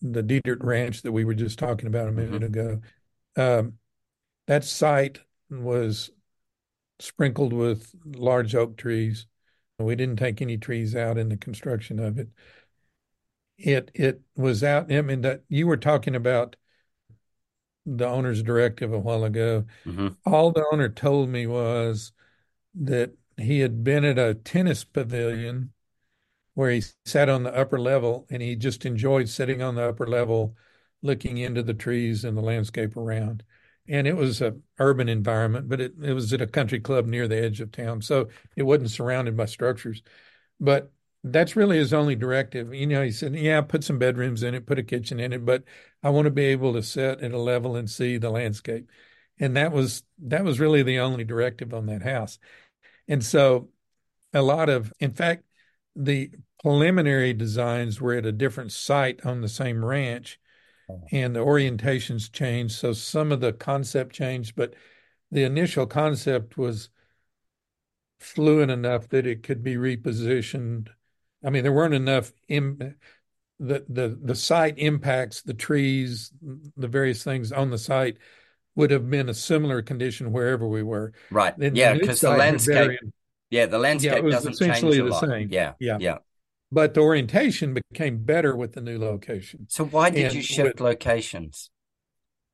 the 0.02 0.24
Diedert 0.24 0.64
Ranch 0.64 1.02
that 1.02 1.12
we 1.12 1.26
were 1.26 1.34
just 1.34 1.60
talking 1.60 1.88
about 1.88 2.08
a 2.08 2.12
minute 2.12 2.42
mm-hmm. 2.42 2.46
ago. 2.46 2.82
Um, 3.36 3.74
that 4.48 4.64
site 4.64 5.20
was 5.50 6.12
sprinkled 7.00 7.54
with 7.54 7.94
large 8.06 8.56
oak 8.56 8.78
trees. 8.78 9.28
We 9.80 9.96
didn't 9.96 10.18
take 10.18 10.42
any 10.42 10.58
trees 10.58 10.96
out 10.96 11.18
in 11.18 11.30
the 11.30 11.38
construction 11.38 12.00
of 12.00 12.18
it. 12.18 12.30
It 13.58 13.92
it 13.94 14.22
was 14.36 14.64
out. 14.64 14.92
I 14.92 15.02
mean, 15.02 15.22
that 15.22 15.44
you 15.50 15.68
were 15.68 15.78
talking 15.78 16.16
about 16.16 16.56
the 17.86 18.08
owner's 18.08 18.44
directive 18.44 18.94
a 18.94 19.00
while 19.00 19.24
ago. 19.24 19.66
Mm-hmm. 19.86 20.10
All 20.26 20.52
the 20.52 20.66
owner 20.72 20.90
told 20.90 21.30
me 21.30 21.48
was 21.48 22.12
that 22.76 23.14
he 23.38 23.60
had 23.60 23.84
been 23.84 24.04
at 24.04 24.20
a 24.20 24.34
tennis 24.34 24.84
pavilion 24.84 25.72
where 26.58 26.72
he 26.72 26.82
sat 27.06 27.30
on 27.30 27.44
the 27.44 27.56
upper 27.56 27.80
level 27.80 28.26
and 28.32 28.42
he 28.42 28.56
just 28.56 28.84
enjoyed 28.84 29.30
sitting 29.30 29.62
on 29.62 29.76
the 29.76 29.88
upper 29.88 30.08
level 30.08 30.56
looking 31.04 31.38
into 31.38 31.62
the 31.62 31.76
trees 31.76 32.24
and 32.26 32.36
the 32.36 32.42
landscape 32.42 32.98
around. 32.98 33.44
And 33.88 34.08
it 34.08 34.16
was 34.16 34.42
an 34.42 34.64
urban 34.80 35.08
environment 35.08 35.70
but 35.70 35.80
it, 35.80 35.94
it 36.02 36.14
was 36.14 36.34
at 36.34 36.42
a 36.42 36.48
country 36.48 36.80
club 36.80 37.06
near 37.06 37.28
the 37.28 37.38
edge 37.38 37.62
of 37.62 37.72
town 37.72 38.02
so 38.02 38.30
it 38.56 38.64
wasn't 38.64 38.90
surrounded 38.90 39.38
by 39.38 39.46
structures. 39.46 40.02
But 40.60 40.92
that's 41.24 41.56
really 41.56 41.78
his 41.78 41.94
only 41.94 42.16
directive. 42.16 42.74
You 42.74 42.88
know 42.88 43.04
he 43.04 43.12
said 43.12 43.36
yeah 43.36 43.62
put 43.62 43.84
some 43.84 44.00
bedrooms 44.00 44.42
in 44.42 44.56
it 44.56 44.66
put 44.66 44.80
a 44.80 44.84
kitchen 44.84 45.20
in 45.20 45.34
it 45.34 45.46
but 45.46 45.64
i 46.02 46.10
want 46.10 46.26
to 46.26 46.32
be 46.32 46.46
able 46.46 46.74
to 46.74 46.82
sit 46.82 47.22
at 47.22 47.32
a 47.34 47.38
level 47.38 47.76
and 47.76 47.88
see 47.88 48.18
the 48.18 48.32
landscape. 48.32 48.90
And 49.40 49.56
that 49.58 49.72
was 49.72 50.02
that 50.24 50.44
was 50.44 50.60
really 50.60 50.82
the 50.82 51.02
only 51.02 51.24
directive 51.24 51.72
on 51.72 51.86
that 51.86 52.02
house. 52.02 52.40
And 53.08 53.24
so 53.24 53.70
a 54.34 54.42
lot 54.42 54.70
of 54.70 54.92
in 55.00 55.12
fact 55.14 55.44
the 55.96 56.32
preliminary 56.62 57.34
designs 57.34 58.02
were 58.02 58.14
at 58.14 58.26
a 58.26 58.32
different 58.32 58.72
site 58.72 59.26
on 59.26 59.42
the 59.42 59.50
same 59.50 59.84
ranch 59.84 60.40
oh. 60.90 61.02
and 61.12 61.36
the 61.36 61.40
orientations 61.40 62.32
changed. 62.32 62.76
So 62.76 62.94
some 62.94 63.32
of 63.32 63.42
the 63.42 63.54
concept 63.54 64.14
changed 64.14 64.56
but 64.56 64.74
the 65.32 65.44
initial 65.44 65.86
concept 65.86 66.58
was 66.58 66.90
fluent 68.20 68.72
enough 68.72 69.10
that 69.10 69.28
it 69.28 69.44
could 69.44 69.64
be 69.64 69.76
repositioned. 69.76 70.88
I 71.46 71.50
mean 71.50 71.64
there 71.64 71.74
weren't 71.74 71.94
enough 71.94 72.32
Im- 72.48 72.96
the 73.60 73.86
the 73.88 74.20
the 74.22 74.36
site 74.36 74.78
impacts 74.78 75.42
the 75.42 75.54
trees 75.54 76.32
the 76.76 76.88
various 76.88 77.24
things 77.24 77.52
on 77.52 77.70
the 77.70 77.78
site 77.78 78.18
would 78.76 78.92
have 78.92 79.10
been 79.10 79.30
a 79.30 79.34
similar 79.34 79.82
condition 79.82 80.32
wherever 80.32 80.68
we 80.68 80.84
were. 80.84 81.14
Right. 81.32 81.56
And 81.58 81.76
yeah 81.78 81.94
because 81.94 82.22
the 82.22 82.32
landscape 82.32 83.00
yeah 83.50 83.68
the 83.68 83.80
landscape 83.80 84.24
yeah, 84.24 84.30
doesn't 84.30 84.58
change 84.58 84.84
a 84.84 85.04
lot. 85.04 85.22
same. 85.22 85.50
yeah 85.52 85.74
yeah. 85.80 85.98
yeah 86.00 86.18
but 86.72 86.94
the 86.94 87.02
orientation 87.02 87.74
became 87.92 88.24
better 88.24 88.56
with 88.56 88.74
the 88.74 88.82
new 88.82 88.98
location. 88.98 89.68
So 89.70 89.86
why 89.86 90.10
did 90.10 90.26
and 90.26 90.36
you 90.36 90.42
shift 90.42 90.76
with, 90.76 90.82
locations? 90.82 91.70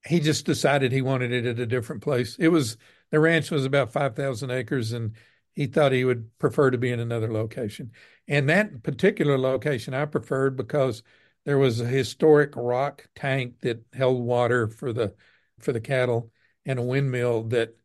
He 0.06 0.20
just 0.20 0.46
decided 0.46 0.92
he 0.92 1.02
wanted 1.02 1.32
it 1.32 1.46
at 1.46 1.60
a 1.60 1.66
different 1.66 2.02
place. 2.02 2.36
It 2.38 2.50
was 2.50 2.78
the 3.12 3.20
ranch 3.20 3.52
was 3.52 3.66
about 3.66 3.92
5,000 3.92 4.52
acres 4.52 4.92
and 4.92 5.14
he 5.54 5.68
thought 5.68 5.92
he 5.92 6.04
would 6.04 6.38
prefer 6.40 6.72
to 6.72 6.78
be 6.78 6.92
in 6.92 7.00
another 7.00 7.32
location. 7.32 7.92
And 8.28 8.50
that 8.50 8.84
particular 8.84 9.38
location 9.38 9.94
I 9.94 10.06
preferred 10.06 10.56
because 10.56 11.04
there 11.46 11.58
was 11.58 11.80
a 11.80 11.86
historic 11.86 12.54
rock 12.56 13.08
tank 13.16 13.60
that 13.62 13.84
held 13.94 14.24
water 14.24 14.68
for 14.68 14.94
the 14.94 15.14
for 15.60 15.72
the 15.72 15.82
cattle 15.82 16.32
and 16.66 16.80
a 16.80 16.84
windmill 16.84 17.44
that 17.44 17.78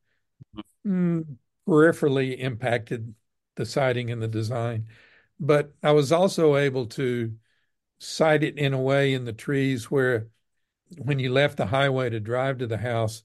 mm, 0.86 1.24
peripherally 1.66 2.38
impacted 2.38 3.14
the 3.56 3.66
siting 3.66 4.10
and 4.10 4.22
the 4.22 4.28
design. 4.28 4.86
But 5.40 5.72
I 5.82 5.92
was 5.92 6.12
also 6.12 6.56
able 6.56 6.86
to 6.86 7.32
site 7.98 8.42
it 8.42 8.58
in 8.58 8.74
a 8.74 8.80
way 8.80 9.14
in 9.14 9.24
the 9.24 9.32
trees 9.32 9.90
where 9.90 10.28
when 10.98 11.18
you 11.18 11.30
left 11.32 11.56
the 11.56 11.66
highway 11.66 12.10
to 12.10 12.20
drive 12.20 12.58
to 12.58 12.66
the 12.66 12.78
house, 12.78 13.22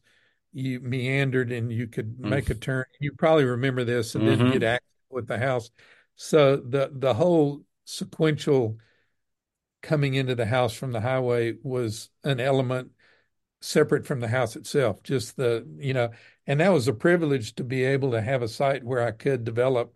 you 0.51 0.79
meandered 0.79 1.51
and 1.51 1.71
you 1.71 1.87
could 1.87 2.17
Mm. 2.17 2.29
make 2.29 2.49
a 2.49 2.55
turn. 2.55 2.85
You 2.99 3.13
probably 3.13 3.45
remember 3.45 3.83
this 3.83 4.15
and 4.15 4.23
Mhm. 4.23 4.37
then 4.39 4.51
get 4.51 4.63
access 4.63 4.89
with 5.09 5.27
the 5.27 5.37
house. 5.39 5.71
So 6.15 6.57
the 6.57 6.91
the 6.93 7.13
whole 7.15 7.65
sequential 7.85 8.77
coming 9.81 10.13
into 10.13 10.35
the 10.35 10.45
house 10.45 10.73
from 10.73 10.91
the 10.91 11.01
highway 11.01 11.57
was 11.63 12.09
an 12.23 12.39
element 12.39 12.91
separate 13.61 14.05
from 14.05 14.19
the 14.19 14.27
house 14.27 14.55
itself. 14.55 15.01
Just 15.03 15.35
the, 15.35 15.65
you 15.77 15.93
know, 15.93 16.09
and 16.47 16.59
that 16.59 16.69
was 16.69 16.87
a 16.87 16.93
privilege 16.93 17.55
to 17.55 17.63
be 17.63 17.83
able 17.83 18.11
to 18.11 18.21
have 18.21 18.41
a 18.41 18.47
site 18.47 18.83
where 18.83 19.01
I 19.05 19.11
could 19.11 19.43
develop 19.43 19.93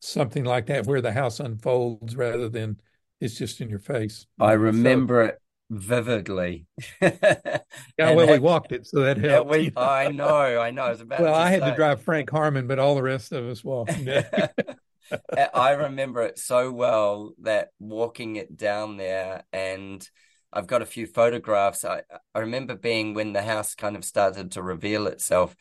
something 0.00 0.44
like 0.44 0.66
that, 0.66 0.86
where 0.86 1.00
the 1.02 1.12
house 1.12 1.40
unfolds 1.40 2.16
rather 2.16 2.48
than 2.48 2.80
it's 3.20 3.36
just 3.38 3.60
in 3.60 3.70
your 3.70 3.78
face. 3.78 4.26
I 4.40 4.52
So, 4.70 5.04
remember 5.04 5.22
it 5.22 5.40
vividly. 5.70 6.66
yeah, 7.00 7.60
well, 7.98 8.26
we 8.28 8.38
walked 8.38 8.72
it, 8.72 8.86
so 8.86 9.00
that 9.00 9.18
yeah, 9.22 9.40
helped. 9.44 9.50
we, 9.50 9.72
I 9.76 10.08
know, 10.08 10.60
I 10.60 10.70
know. 10.70 10.84
I 10.84 10.90
about 10.92 11.20
Well, 11.22 11.34
I 11.34 11.50
had 11.50 11.64
to 11.64 11.72
drive 11.72 12.02
Frank 12.02 12.30
Harmon, 12.30 12.66
but 12.66 12.78
all 12.78 12.94
the 12.94 13.02
rest 13.02 13.32
of 13.32 13.44
us 13.46 13.62
walked. 13.64 13.98
I 15.54 15.72
remember 15.72 16.22
it 16.22 16.38
so 16.38 16.70
well 16.72 17.34
that 17.42 17.70
walking 17.78 18.36
it 18.36 18.56
down 18.56 18.96
there, 18.96 19.44
and 19.52 20.08
I've 20.52 20.66
got 20.66 20.82
a 20.82 20.86
few 20.86 21.06
photographs. 21.06 21.84
I, 21.84 22.02
I 22.34 22.40
remember 22.40 22.74
being 22.76 23.14
when 23.14 23.32
the 23.32 23.42
house 23.42 23.74
kind 23.74 23.96
of 23.96 24.04
started 24.04 24.52
to 24.52 24.62
reveal 24.62 25.06
itself, 25.06 25.56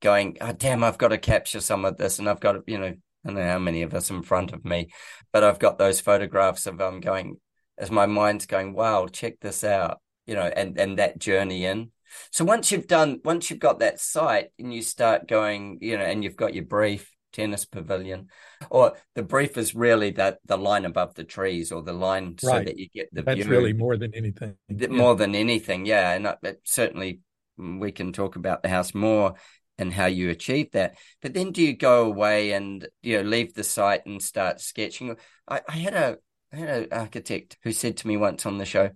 going, 0.00 0.36
oh, 0.40 0.52
damn, 0.52 0.84
I've 0.84 0.98
got 0.98 1.08
to 1.08 1.18
capture 1.18 1.60
some 1.60 1.84
of 1.84 1.96
this. 1.96 2.18
And 2.18 2.28
I've 2.28 2.40
got, 2.40 2.52
to, 2.52 2.62
you 2.66 2.78
know, 2.78 2.94
I 3.24 3.28
don't 3.28 3.36
know 3.36 3.46
how 3.46 3.58
many 3.58 3.82
of 3.82 3.94
us 3.94 4.10
in 4.10 4.22
front 4.22 4.52
of 4.52 4.64
me, 4.64 4.88
but 5.32 5.44
I've 5.44 5.58
got 5.58 5.78
those 5.78 6.00
photographs 6.00 6.66
of 6.66 6.80
um 6.80 7.00
going 7.00 7.36
as 7.78 7.90
my 7.90 8.06
mind's 8.06 8.46
going, 8.46 8.74
wow, 8.74 9.06
check 9.06 9.40
this 9.40 9.64
out, 9.64 10.00
you 10.26 10.34
know, 10.34 10.46
and 10.46 10.78
and 10.78 10.98
that 10.98 11.18
journey 11.18 11.64
in. 11.64 11.92
So 12.32 12.44
once 12.44 12.72
you've 12.72 12.86
done, 12.88 13.20
once 13.24 13.50
you've 13.50 13.60
got 13.60 13.80
that 13.80 14.00
site 14.00 14.48
and 14.58 14.72
you 14.74 14.82
start 14.82 15.28
going, 15.28 15.78
you 15.80 15.96
know, 15.96 16.04
and 16.04 16.24
you've 16.24 16.36
got 16.36 16.54
your 16.54 16.64
brief 16.64 17.10
tennis 17.32 17.64
pavilion, 17.64 18.28
or 18.70 18.96
the 19.14 19.22
brief 19.22 19.56
is 19.56 19.74
really 19.74 20.10
that 20.12 20.38
the 20.44 20.58
line 20.58 20.84
above 20.84 21.14
the 21.14 21.24
trees 21.24 21.70
or 21.70 21.82
the 21.82 21.92
line 21.92 22.36
so 22.38 22.60
that 22.64 22.78
you 22.78 22.88
get 22.92 23.08
the 23.12 23.22
That's 23.22 23.40
view 23.40 23.50
really 23.50 23.72
more 23.72 23.96
than 23.96 24.12
anything. 24.14 24.56
th- 24.68 24.90
Yeah. 24.90 24.96
more 24.96 25.14
than 25.14 25.34
anything. 25.34 25.86
Yeah, 25.86 26.12
and 26.12 26.26
uh, 26.26 26.36
certainly 26.64 27.20
we 27.56 27.92
can 27.92 28.12
talk 28.12 28.36
about 28.36 28.62
the 28.62 28.68
house 28.68 28.94
more 28.94 29.34
and 29.80 29.92
how 29.92 30.06
you 30.06 30.30
achieve 30.30 30.70
that. 30.72 30.96
But 31.22 31.34
then 31.34 31.52
do 31.52 31.62
you 31.62 31.76
go 31.76 32.04
away 32.04 32.52
and 32.52 32.86
you 33.02 33.16
know 33.16 33.28
leave 33.28 33.54
the 33.54 33.64
site 33.64 34.06
and 34.06 34.22
start 34.22 34.60
sketching? 34.60 35.16
I, 35.48 35.62
I 35.68 35.72
had 35.72 35.94
a 35.94 36.18
I 36.52 36.56
had 36.56 36.68
an 36.68 36.88
architect 36.92 37.56
who 37.62 37.72
said 37.72 37.96
to 37.98 38.08
me 38.08 38.16
once 38.16 38.44
on 38.44 38.58
the 38.58 38.64
show, 38.64 38.90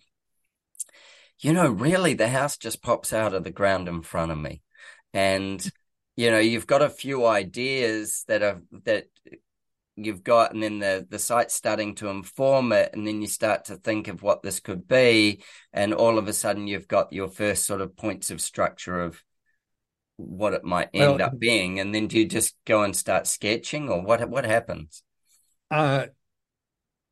you 1.40 1.52
know, 1.52 1.68
really 1.68 2.14
the 2.14 2.28
house 2.28 2.56
just 2.56 2.82
pops 2.82 3.12
out 3.12 3.34
of 3.34 3.44
the 3.44 3.50
ground 3.50 3.88
in 3.88 4.02
front 4.02 4.32
of 4.32 4.38
me. 4.38 4.62
And, 5.12 5.64
you 6.16 6.30
know, 6.30 6.38
you've 6.38 6.66
got 6.66 6.82
a 6.82 6.90
few 6.90 7.26
ideas 7.26 8.24
that 8.28 8.42
are 8.42 8.62
that 8.84 9.06
you've 9.96 10.24
got, 10.24 10.52
and 10.52 10.62
then 10.62 10.80
the 10.80 11.06
the 11.08 11.18
site's 11.18 11.54
starting 11.54 11.94
to 11.96 12.08
inform 12.08 12.72
it, 12.72 12.90
and 12.92 13.06
then 13.06 13.20
you 13.20 13.28
start 13.28 13.66
to 13.66 13.76
think 13.76 14.08
of 14.08 14.22
what 14.22 14.42
this 14.42 14.60
could 14.60 14.88
be, 14.88 15.42
and 15.72 15.94
all 15.94 16.18
of 16.18 16.28
a 16.28 16.32
sudden 16.32 16.66
you've 16.66 16.88
got 16.88 17.12
your 17.12 17.28
first 17.28 17.64
sort 17.64 17.80
of 17.80 17.96
points 17.96 18.30
of 18.30 18.40
structure 18.40 19.00
of 19.00 19.22
what 20.16 20.54
it 20.54 20.64
might 20.64 20.90
end 20.94 21.20
Well, 21.20 21.20
up 21.20 21.38
being, 21.38 21.78
and 21.80 21.94
then 21.94 22.08
do 22.08 22.18
you 22.18 22.26
just 22.26 22.56
go 22.64 22.82
and 22.82 22.96
start 22.96 23.26
sketching, 23.26 23.88
or 23.88 24.02
what 24.02 24.28
what 24.30 24.44
happens? 24.44 25.02
Uh, 25.70 26.06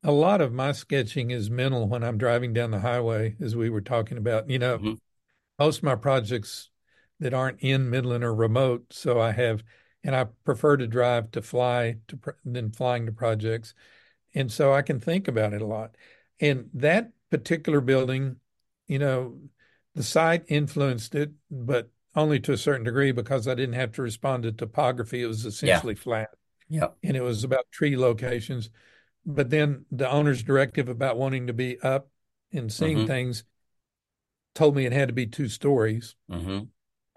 a 0.03 0.11
lot 0.11 0.41
of 0.41 0.53
my 0.53 0.71
sketching 0.71 1.31
is 1.31 1.49
mental 1.49 1.87
when 1.87 2.03
I'm 2.03 2.17
driving 2.17 2.53
down 2.53 2.71
the 2.71 2.79
highway, 2.79 3.35
as 3.39 3.55
we 3.55 3.69
were 3.69 3.81
talking 3.81 4.17
about. 4.17 4.49
You 4.49 4.59
know, 4.59 4.81
Mhm. 4.81 4.97
most 5.59 5.79
of 5.79 5.83
my 5.83 5.95
projects 5.95 6.71
that 7.19 7.33
aren't 7.33 7.61
in 7.61 7.89
Midland 7.89 8.23
are 8.23 8.35
remote, 8.35 8.93
so 8.93 9.19
I 9.21 9.31
have, 9.33 9.63
and 10.03 10.15
I 10.15 10.25
prefer 10.45 10.77
to 10.77 10.87
drive 10.87 11.31
to 11.31 11.41
fly 11.41 11.97
to 12.09 12.19
than 12.45 12.71
flying 12.71 13.05
to 13.07 13.11
projects, 13.11 13.73
and 14.35 14.51
so 14.51 14.73
I 14.73 14.81
can 14.83 14.99
think 14.99 15.27
about 15.27 15.53
it 15.53 15.61
a 15.61 15.67
lot. 15.67 15.97
And 16.39 16.69
that 16.75 17.11
particular 17.31 17.81
building, 17.81 18.37
you 18.87 18.99
know, 18.99 19.39
the 19.95 20.03
site 20.03 20.45
influenced 20.49 21.15
it, 21.15 21.31
but 21.51 21.89
only 22.15 22.39
to 22.41 22.53
a 22.53 22.57
certain 22.57 22.83
degree 22.83 23.11
because 23.11 23.47
I 23.47 23.55
didn't 23.55 23.75
have 23.75 23.91
to 23.93 24.01
respond 24.01 24.43
to 24.43 24.51
topography. 24.51 25.23
It 25.23 25.27
was 25.27 25.45
essentially 25.45 25.95
flat 25.95 26.29
Yeah. 26.69 26.89
and 27.03 27.17
it 27.17 27.21
was 27.21 27.43
about 27.43 27.71
tree 27.71 27.97
locations. 27.97 28.69
But 29.25 29.49
then 29.49 29.85
the 29.91 30.09
owner's 30.09 30.43
directive 30.43 30.89
about 30.89 31.17
wanting 31.17 31.47
to 31.47 31.53
be 31.53 31.79
up 31.81 32.09
and 32.51 32.71
seeing 32.71 32.99
Mhm. 32.99 33.07
things 33.07 33.43
told 34.55 34.75
me 34.75 34.85
it 34.85 34.93
had 34.93 35.07
to 35.09 35.13
be 35.13 35.25
two 35.25 35.49
stories. 35.49 36.15
hmm 36.29 36.59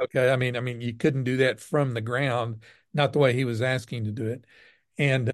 Okay, 0.01 0.31
I 0.31 0.37
mean, 0.37 0.57
I 0.57 0.61
mean, 0.61 0.83
you 0.83 0.93
couldn't 0.93 1.25
do 1.25 1.39
that 1.39 1.59
from 1.59 1.95
the 1.95 2.03
ground, 2.03 2.63
not 2.93 3.15
the 3.15 3.19
way 3.19 3.33
he 3.33 3.47
was 3.47 3.63
asking 3.63 4.05
to 4.05 4.13
do 4.13 4.27
it, 4.27 4.45
and 4.99 5.33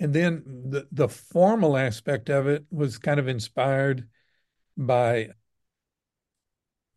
and 0.00 0.14
then 0.14 0.42
the 0.70 0.88
the 0.92 1.08
formal 1.08 1.76
aspect 1.76 2.30
of 2.30 2.48
it 2.48 2.66
was 2.70 2.98
kind 2.98 3.20
of 3.20 3.28
inspired 3.28 4.08
by 4.76 5.30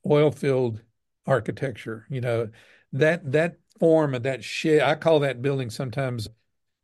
oil 0.05 0.29
field 0.31 0.81
architecture. 1.29 2.05
You 2.09 2.21
know, 2.21 2.49
that 2.93 3.31
that 3.31 3.57
form 3.79 4.15
of 4.15 4.23
that 4.23 4.43
shed, 4.43 4.81
I 4.81 4.95
call 4.95 5.21
that 5.21 5.41
building 5.41 5.69
sometimes 5.69 6.27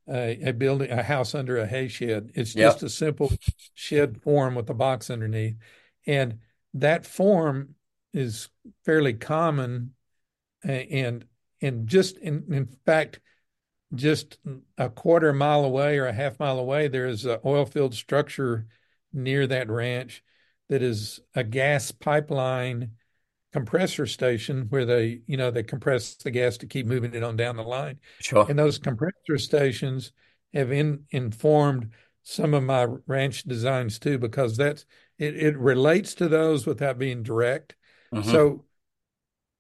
a, 0.08 0.50
a 0.50 0.54
building, 0.54 0.92
a 0.92 1.04
house 1.04 1.36
under 1.36 1.58
a 1.58 1.68
hay 1.68 1.88
shed. 1.88 2.32
It's 2.36 2.54
Yep. 2.54 2.74
just 2.74 2.84
a 2.84 2.90
simple 2.90 3.32
shed 3.74 4.22
form 4.22 4.56
with 4.56 4.70
a 4.70 4.74
box 4.74 5.10
underneath. 5.10 5.56
And 6.08 6.40
that 6.76 7.06
form 7.06 7.76
is 8.14 8.50
fairly 8.86 9.14
common 9.14 9.92
and 10.64 11.26
and 11.62 11.88
just 11.88 12.18
in, 12.18 12.44
in 12.52 12.68
fact, 12.86 13.20
just 13.94 14.38
a 14.78 14.90
quarter 14.90 15.32
mile 15.34 15.64
away 15.64 15.98
or 15.98 16.06
a 16.06 16.14
half 16.14 16.40
mile 16.40 16.60
away, 16.60 16.88
there 16.88 17.08
is 17.08 17.26
an 17.26 17.40
oil 17.46 17.66
field 17.66 17.94
structure 17.94 18.68
near 19.14 19.48
that 19.48 19.70
ranch 19.70 20.24
that 20.70 20.82
is 20.82 21.20
a 21.34 21.44
gas 21.44 21.92
pipeline 21.92 22.92
compressor 23.56 24.06
station 24.06 24.66
where 24.68 24.84
they, 24.84 25.22
you 25.28 25.38
know, 25.38 25.50
they 25.50 25.64
compress 25.64 26.16
the 26.16 26.30
gas 26.30 26.58
to 26.58 26.68
keep 26.68 26.86
moving 26.86 27.14
it 27.14 27.24
on 27.24 27.38
down 27.38 27.56
the 27.56 27.64
line. 27.64 27.98
Sure. 28.20 28.46
And 28.50 28.60
those 28.60 28.78
compressor 28.78 29.38
stations 29.38 30.12
have 30.54 30.74
in, 30.74 31.06
informed 31.12 31.92
some 32.22 32.54
of 32.54 32.64
my 32.64 32.86
ranch 33.08 33.44
designs 33.44 33.98
too, 33.98 34.18
because 34.18 34.58
that's 34.58 34.86
it, 35.18 35.38
it 35.38 35.58
relates 35.58 36.16
to 36.16 36.28
those 36.28 36.66
without 36.66 37.00
being 37.00 37.24
direct. 37.24 37.78
Mhm. 38.14 38.26
So 38.30 38.66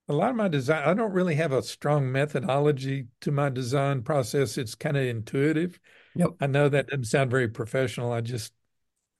a 0.09 0.13
lot 0.13 0.31
of 0.31 0.35
my 0.35 0.49
design, 0.49 0.83
I 0.85 0.93
don't 0.93 1.13
really 1.13 1.35
have 1.35 1.53
a 1.53 1.63
strong 1.63 2.11
methodology 2.11 3.07
to 3.21 3.31
my 3.31 3.47
design 3.47 4.01
process. 4.01 4.57
It's 4.57 4.75
kind 4.75 4.97
of 4.97 5.03
intuitive. 5.03 5.79
Yep. 6.15 6.31
I 6.41 6.47
know 6.47 6.67
that 6.67 6.87
doesn't 6.87 7.05
sound 7.05 7.31
very 7.31 7.47
professional. 7.47 8.11
I 8.11 8.19
just, 8.19 8.51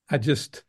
I 0.09 0.17
just 0.17 0.65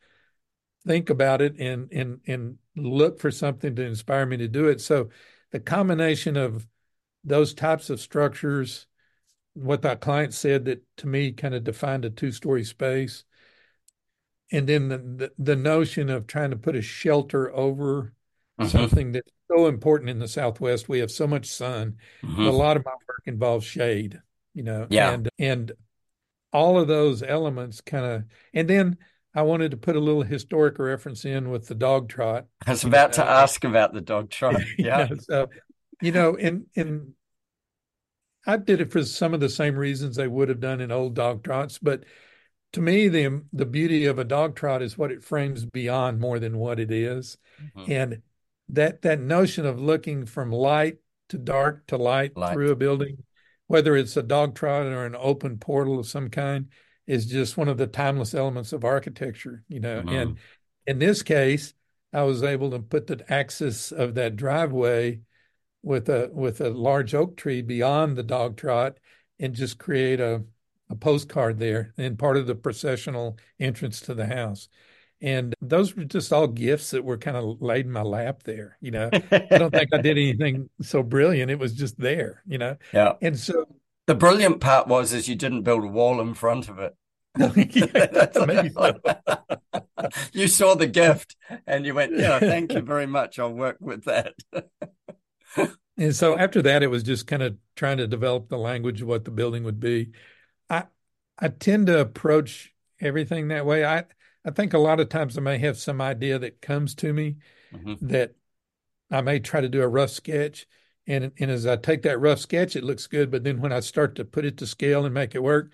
think 0.87 1.11
about 1.11 1.43
it 1.43 1.59
and 1.59 1.91
and 1.91 2.21
and 2.29 2.59
look 2.77 3.19
for 3.19 3.31
something 3.31 3.75
to 3.77 3.83
inspire 3.83 4.27
me 4.27 4.37
to 4.37 4.49
do 4.49 4.69
it. 4.69 4.81
So 4.81 5.09
the 5.51 5.61
combination 5.61 6.37
of 6.37 6.67
those 7.25 7.55
types 7.55 7.91
of 7.91 8.01
structures, 8.01 8.87
what 9.55 9.83
that 9.83 10.01
client 10.01 10.35
said 10.35 10.67
that 10.67 10.83
to 10.99 11.07
me 11.07 11.33
kind 11.33 11.55
of 11.55 11.65
defined 11.65 12.05
a 12.05 12.11
two-story 12.11 12.65
space, 12.65 13.25
and 14.53 14.69
then 14.69 14.89
the, 14.89 14.99
the 14.99 15.33
the 15.39 15.57
notion 15.57 16.09
of 16.09 16.27
trying 16.27 16.51
to 16.51 16.57
put 16.57 16.77
a 16.77 16.83
shelter 16.83 17.53
over 17.55 18.13
Mhm. 18.59 18.71
something 18.71 19.13
that's 19.13 19.31
so 19.49 19.67
important 19.67 20.09
in 20.09 20.19
the 20.19 20.29
Southwest. 20.29 20.89
We 20.89 21.01
have 21.01 21.11
so 21.11 21.27
much 21.27 21.47
sun. 21.47 21.99
Mhm. 22.23 22.47
A 22.47 22.51
lot 22.51 22.77
of 22.79 22.85
my 22.85 22.93
work 23.07 23.23
involves 23.27 23.67
shade, 23.67 24.21
you 24.55 24.63
know, 24.63 24.87
Yeah. 24.89 25.13
and 25.13 25.29
and 25.39 25.73
all 26.53 26.79
of 26.79 26.89
those 26.89 27.23
elements 27.23 27.81
kind 27.83 28.07
of, 28.07 28.25
and 28.55 28.69
then 28.71 28.99
I 29.37 29.43
wanted 29.43 29.71
to 29.73 29.77
put 29.77 29.97
a 29.97 30.01
little 30.01 30.23
historic 30.23 30.79
reference 30.79 31.27
in 31.27 31.51
with 31.51 31.69
the 31.69 31.75
dog 31.75 32.09
trot. 32.09 32.47
I 32.67 32.71
was 32.71 32.85
about 32.85 33.13
to 33.15 33.25
ask 33.25 33.63
about 33.65 33.93
the 33.93 34.01
dog 34.01 34.31
trot. 34.31 34.57
You 34.79 34.87
Yeah. 34.87 35.09
so, 35.21 35.51
you 36.01 36.11
know, 36.11 36.37
and 36.37 36.65
and 36.75 37.13
I 38.47 38.57
did 38.57 38.81
it 38.81 38.91
for 38.91 39.05
some 39.05 39.35
of 39.35 39.41
the 39.41 39.51
same 39.51 39.77
reasons 39.77 40.17
they 40.17 40.27
would 40.27 40.49
have 40.49 40.61
done 40.61 40.81
in 40.81 40.91
old 40.91 41.15
dog 41.15 41.45
trots, 41.45 41.79
but 41.79 42.05
to 42.73 42.81
me, 42.81 43.09
the 43.09 43.43
the 43.53 43.67
beauty 43.67 44.07
of 44.07 44.19
a 44.19 44.25
dog 44.25 44.57
trot 44.57 44.81
is 44.81 44.97
what 44.97 45.13
it 45.13 45.23
frames 45.23 45.67
beyond 45.67 46.19
more 46.19 46.39
than 46.39 46.57
what 46.57 46.81
it 46.81 46.91
is, 46.91 47.37
Mhm. 47.77 47.89
and 47.91 48.23
that 48.71 49.03
that 49.03 49.21
notion 49.21 49.67
of 49.67 49.79
looking 49.79 50.25
from 50.25 50.51
light 50.51 50.97
to 51.29 51.39
dark 51.39 51.87
to 51.89 51.99
light 51.99 52.37
Light. 52.37 52.55
through 52.55 52.71
a 52.71 52.77
building, 52.77 53.23
whether 53.67 53.97
it's 53.97 54.17
a 54.17 54.23
dog 54.23 54.55
trot 54.55 54.87
or 54.87 55.05
an 55.05 55.17
open 55.19 55.59
portal 55.59 55.99
of 55.99 56.07
some 56.07 56.31
kind, 56.31 56.69
is 57.07 57.27
just 57.27 57.57
one 57.57 57.69
of 57.69 57.79
the 57.79 57.87
timeless 57.87 58.35
elements 58.35 58.73
of 58.73 58.85
architecture, 58.85 59.65
you 59.69 59.81
know. 59.81 60.03
Mhm. 60.03 60.23
And 60.23 60.39
in 60.87 60.99
this 60.99 61.23
case, 61.23 61.75
I 62.13 62.23
was 62.23 62.43
able 62.43 62.71
to 62.71 62.79
put 62.81 63.07
the 63.07 63.25
axis 63.33 63.93
of 63.93 64.15
that 64.15 64.37
driveway 64.37 65.21
with 65.83 66.09
a 66.09 66.31
with 66.33 66.61
a 66.61 66.71
large 66.71 67.15
oak 67.15 67.37
tree 67.37 67.63
beyond 67.63 68.17
the 68.17 68.23
dog 68.23 68.57
trot 68.57 68.99
and 69.39 69.55
just 69.55 69.79
create 69.79 70.21
a 70.21 70.45
a 70.89 70.95
postcard 70.95 71.59
there 71.59 71.93
and 71.99 72.19
part 72.19 72.37
of 72.37 72.47
the 72.47 72.55
processional 72.55 73.39
entrance 73.59 74.01
to 74.01 74.15
the 74.15 74.27
house. 74.27 74.69
And 75.21 75.55
those 75.61 75.97
were 75.97 76.05
just 76.05 76.33
all 76.33 76.47
gifts 76.47 76.91
that 76.91 77.05
were 77.05 77.17
kind 77.17 77.37
of 77.37 77.61
laid 77.61 77.87
in 77.87 77.93
my 77.93 78.03
lap 78.03 78.43
there. 78.45 78.77
You 78.81 78.91
know, 78.93 79.11
I 79.13 79.59
don't 79.59 79.73
think 79.73 79.89
I 79.93 79.99
did 79.99 80.19
anything 80.19 80.69
so 80.83 81.03
brilliant. 81.03 81.51
It 81.51 81.59
was 81.59 81.73
just 81.73 81.99
there, 81.99 82.43
you 82.47 82.59
know? 82.59 82.77
Yeah. 82.93 83.15
And 83.23 83.39
so 83.39 83.65
the 84.07 84.15
brilliant 84.15 84.61
part 84.61 84.87
was 84.87 85.13
is 85.13 85.29
you 85.29 85.35
didn't 85.35 85.63
build 85.63 85.85
a 85.85 85.89
wall 85.89 86.21
in 86.21 86.35
front 86.35 86.69
of 86.69 86.79
it. 86.79 86.95
you 90.33 90.49
saw 90.49 90.75
the 90.75 90.87
gift 90.87 91.37
and 91.67 91.85
you 91.85 91.95
went, 91.95 92.17
Yeah, 92.17 92.39
thank 92.39 92.73
you 92.73 92.81
very 92.81 93.07
much. 93.07 93.39
I'll 93.39 93.53
work 93.53 93.77
with 93.81 94.05
that. 94.05 94.35
and 95.99 96.15
so 96.15 96.39
after 96.39 96.63
that, 96.63 96.83
it 96.83 96.89
was 96.89 97.03
just 97.03 97.27
kind 97.27 97.43
of 97.43 97.57
trying 97.75 97.99
to 97.99 98.07
develop 98.07 98.49
the 98.49 98.59
language 98.59 99.03
of 99.03 99.09
what 99.09 99.25
the 99.25 99.31
building 99.31 99.65
would 99.65 99.81
be. 99.81 100.13
I 100.71 100.85
I 101.39 101.49
tend 101.49 101.89
to 101.89 102.01
approach 102.01 102.73
everything 103.01 103.49
that 103.49 103.67
way. 103.67 103.85
I 103.85 104.05
I 104.45 104.53
think 104.53 104.73
a 104.73 104.79
lot 104.79 105.01
of 105.01 105.09
times 105.09 105.37
I 105.37 105.41
may 105.41 105.59
have 105.59 105.77
some 105.77 106.01
idea 106.01 106.39
that 106.39 106.63
comes 106.63 106.95
to 106.97 107.13
me 107.13 107.37
mm-hmm. 107.75 108.07
that 108.07 108.35
I 109.11 109.21
may 109.21 109.41
try 109.41 109.61
to 109.61 109.69
do 109.69 109.83
a 109.83 109.89
rough 109.89 110.11
sketch. 110.11 110.67
And, 111.07 111.33
and 111.39 111.51
as 111.51 111.67
I 111.67 111.77
take 111.77 112.03
that 112.03 112.21
rough 112.21 112.41
sketch, 112.41 112.75
it 112.75 112.85
looks 112.85 113.07
good. 113.07 113.31
But 113.31 113.45
then 113.45 113.61
when 113.61 113.73
I 113.73 113.81
start 113.81 114.17
to 114.17 114.25
put 114.25 114.45
it 114.45 114.57
to 114.59 114.67
scale 114.67 115.05
and 115.05 115.15
make 115.15 115.35
it 115.35 115.43
work, 115.43 115.71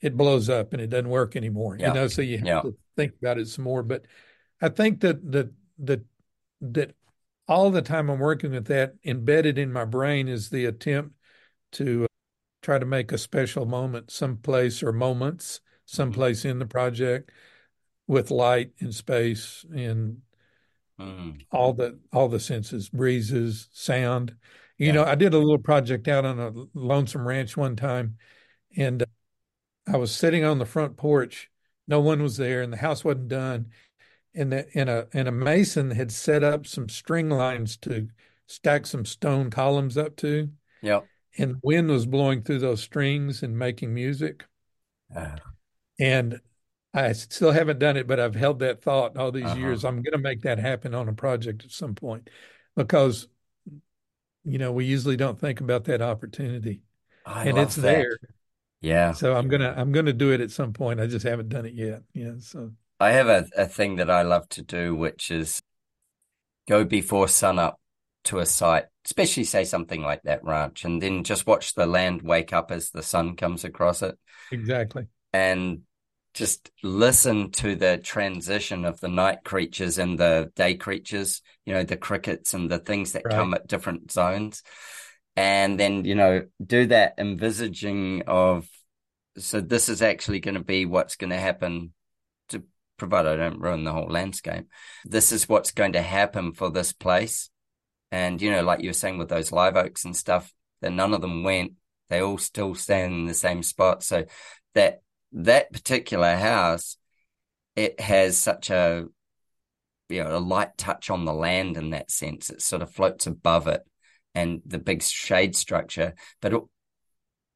it 0.00 0.16
blows 0.16 0.48
up 0.48 0.72
and 0.72 0.82
it 0.82 0.90
doesn't 0.90 1.08
work 1.08 1.36
anymore. 1.36 1.76
Yeah. 1.78 1.88
You 1.88 1.94
know, 1.94 2.08
so 2.08 2.22
you 2.22 2.38
have 2.38 2.46
yeah. 2.46 2.60
to 2.62 2.76
think 2.96 3.12
about 3.20 3.38
it 3.38 3.48
some 3.48 3.64
more. 3.64 3.82
But 3.82 4.04
I 4.60 4.68
think 4.68 5.00
that 5.00 5.30
that 5.32 5.52
that 5.78 6.04
that 6.60 6.94
all 7.48 7.70
the 7.70 7.82
time 7.82 8.08
I'm 8.08 8.18
working 8.18 8.50
with 8.50 8.66
that 8.66 8.94
embedded 9.04 9.58
in 9.58 9.72
my 9.72 9.84
brain 9.84 10.28
is 10.28 10.50
the 10.50 10.64
attempt 10.66 11.14
to 11.72 12.06
try 12.62 12.78
to 12.78 12.86
make 12.86 13.12
a 13.12 13.18
special 13.18 13.66
moment 13.66 14.10
someplace 14.10 14.82
or 14.82 14.92
moments 14.92 15.58
mm-hmm. 15.58 15.96
someplace 15.96 16.40
mm-hmm. 16.40 16.50
in 16.50 16.58
the 16.58 16.66
project 16.66 17.30
with 18.06 18.30
light 18.30 18.72
and 18.80 18.94
space 18.94 19.64
and 19.74 20.18
mm. 21.00 21.40
all 21.50 21.72
the 21.72 21.98
all 22.12 22.28
the 22.28 22.40
senses 22.40 22.88
breezes 22.88 23.68
sound 23.72 24.34
you 24.82 24.88
yeah. 24.88 24.92
know 24.92 25.04
i 25.04 25.14
did 25.14 25.34
a 25.34 25.38
little 25.38 25.58
project 25.58 26.08
out 26.08 26.24
on 26.24 26.38
a 26.38 26.52
lonesome 26.74 27.26
ranch 27.26 27.56
one 27.56 27.76
time 27.76 28.16
and 28.76 29.04
I 29.86 29.96
was 29.96 30.14
sitting 30.14 30.44
on 30.44 30.58
the 30.58 30.66
front 30.66 30.96
porch. 30.96 31.50
No 31.88 32.00
one 32.00 32.22
was 32.22 32.36
there, 32.36 32.62
and 32.62 32.72
the 32.72 32.78
house 32.78 33.04
wasn't 33.04 33.28
done. 33.28 33.66
And 34.34 34.52
the, 34.52 34.66
and 34.74 34.88
a 34.88 35.08
and 35.12 35.28
a 35.28 35.32
mason 35.32 35.90
had 35.90 36.10
set 36.10 36.42
up 36.42 36.66
some 36.66 36.88
string 36.88 37.28
lines 37.28 37.76
to 37.78 38.08
stack 38.46 38.86
some 38.86 39.04
stone 39.04 39.50
columns 39.50 39.98
up 39.98 40.16
to. 40.16 40.48
Yeah. 40.80 41.00
And 41.36 41.54
the 41.54 41.60
wind 41.62 41.90
was 41.90 42.06
blowing 42.06 42.42
through 42.42 42.60
those 42.60 42.82
strings 42.82 43.42
and 43.42 43.58
making 43.58 43.92
music. 43.92 44.44
Uh. 45.14 45.36
And 45.98 46.40
I 46.94 47.12
still 47.12 47.52
haven't 47.52 47.78
done 47.78 47.96
it, 47.96 48.06
but 48.06 48.20
I've 48.20 48.34
held 48.34 48.58
that 48.60 48.82
thought 48.82 49.16
all 49.16 49.32
these 49.32 49.44
uh-huh. 49.44 49.56
years. 49.56 49.84
I'm 49.84 50.02
going 50.02 50.12
to 50.12 50.18
make 50.18 50.42
that 50.42 50.58
happen 50.58 50.94
on 50.94 51.08
a 51.08 51.14
project 51.14 51.64
at 51.64 51.70
some 51.70 51.94
point 51.94 52.28
because, 52.76 53.28
you 54.44 54.58
know, 54.58 54.72
we 54.72 54.84
usually 54.84 55.16
don't 55.16 55.38
think 55.38 55.60
about 55.60 55.84
that 55.84 56.02
opportunity. 56.02 56.82
I 57.24 57.46
and 57.46 57.58
it's 57.58 57.76
that. 57.76 57.82
there. 57.82 58.18
Yeah. 58.80 59.12
So 59.12 59.36
I'm 59.36 59.48
gonna 59.48 59.72
I'm 59.76 59.92
gonna 59.92 60.12
do 60.12 60.32
it 60.32 60.40
at 60.40 60.50
some 60.50 60.72
point. 60.72 61.00
I 61.00 61.06
just 61.06 61.24
haven't 61.24 61.48
done 61.48 61.66
it 61.66 61.74
yet. 61.74 62.02
Yeah. 62.12 62.34
So 62.40 62.72
I 62.98 63.12
have 63.12 63.28
a, 63.28 63.46
a 63.56 63.66
thing 63.66 63.96
that 63.96 64.10
I 64.10 64.22
love 64.22 64.48
to 64.50 64.62
do, 64.62 64.94
which 64.94 65.30
is 65.30 65.62
go 66.68 66.84
before 66.84 67.28
sunup 67.28 67.80
to 68.24 68.38
a 68.38 68.46
site, 68.46 68.86
especially 69.04 69.44
say 69.44 69.64
something 69.64 70.02
like 70.02 70.22
that 70.22 70.44
ranch, 70.44 70.84
and 70.84 71.00
then 71.00 71.24
just 71.24 71.46
watch 71.46 71.74
the 71.74 71.86
land 71.86 72.22
wake 72.22 72.52
up 72.52 72.70
as 72.70 72.90
the 72.90 73.02
sun 73.02 73.36
comes 73.36 73.64
across 73.64 74.02
it. 74.02 74.18
Exactly. 74.50 75.06
And 75.32 75.82
just 76.34 76.70
listen 76.82 77.50
to 77.50 77.76
the 77.76 77.98
transition 77.98 78.84
of 78.84 79.00
the 79.00 79.08
night 79.08 79.44
creatures 79.44 79.98
and 79.98 80.18
the 80.18 80.50
day 80.56 80.74
creatures, 80.74 81.42
you 81.66 81.74
know, 81.74 81.84
the 81.84 81.96
crickets 81.96 82.54
and 82.54 82.70
the 82.70 82.78
things 82.78 83.12
that 83.12 83.24
right. 83.24 83.34
come 83.34 83.54
at 83.54 83.66
different 83.66 84.10
zones 84.10 84.62
and 85.36 85.80
then 85.80 86.04
you 86.04 86.14
know 86.14 86.44
do 86.64 86.86
that 86.86 87.14
envisaging 87.16 88.22
of 88.26 88.68
so 89.38 89.60
this 89.60 89.88
is 89.88 90.02
actually 90.02 90.40
going 90.40 90.54
to 90.54 90.64
be 90.64 90.84
what's 90.84 91.16
going 91.16 91.30
to 91.30 91.38
happen 91.38 91.92
to 92.50 92.62
provide 92.98 93.26
I 93.26 93.36
don't 93.36 93.60
ruin 93.60 93.84
the 93.84 93.92
whole 93.92 94.10
landscape. 94.10 94.66
This 95.04 95.32
is 95.32 95.48
what's 95.48 95.70
going 95.70 95.92
to 95.92 96.02
happen 96.02 96.52
for 96.52 96.70
this 96.70 96.92
place. 96.92 97.50
And 98.10 98.42
you 98.42 98.50
know, 98.50 98.62
like 98.62 98.82
you 98.82 98.90
were 98.90 98.94
saying 98.94 99.18
with 99.18 99.28
those 99.28 99.52
live 99.52 99.76
oaks 99.76 100.04
and 100.04 100.14
stuff, 100.14 100.52
that 100.82 100.92
none 100.92 101.14
of 101.14 101.22
them 101.22 101.44
went. 101.44 101.72
They 102.10 102.20
all 102.20 102.36
still 102.36 102.74
stand 102.74 103.14
in 103.14 103.26
the 103.26 103.34
same 103.34 103.62
spot. 103.62 104.02
So 104.02 104.26
that 104.74 105.01
that 105.32 105.72
particular 105.72 106.36
house, 106.36 106.96
it 107.76 108.00
has 108.00 108.38
such 108.38 108.70
a 108.70 109.06
you 110.08 110.22
know 110.22 110.36
a 110.36 110.38
light 110.38 110.76
touch 110.76 111.10
on 111.10 111.24
the 111.24 111.32
land 111.32 111.76
in 111.76 111.90
that 111.90 112.10
sense. 112.10 112.50
It 112.50 112.62
sort 112.62 112.82
of 112.82 112.90
floats 112.90 113.26
above 113.26 113.66
it 113.66 113.82
and 114.34 114.60
the 114.66 114.78
big 114.78 115.02
shade 115.02 115.56
structure. 115.56 116.14
But 116.40 116.54
it, 116.54 116.62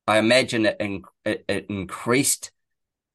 I 0.06 0.18
imagine 0.18 0.66
it, 0.66 0.76
in, 0.78 1.02
it, 1.24 1.44
it 1.48 1.66
increased 1.68 2.50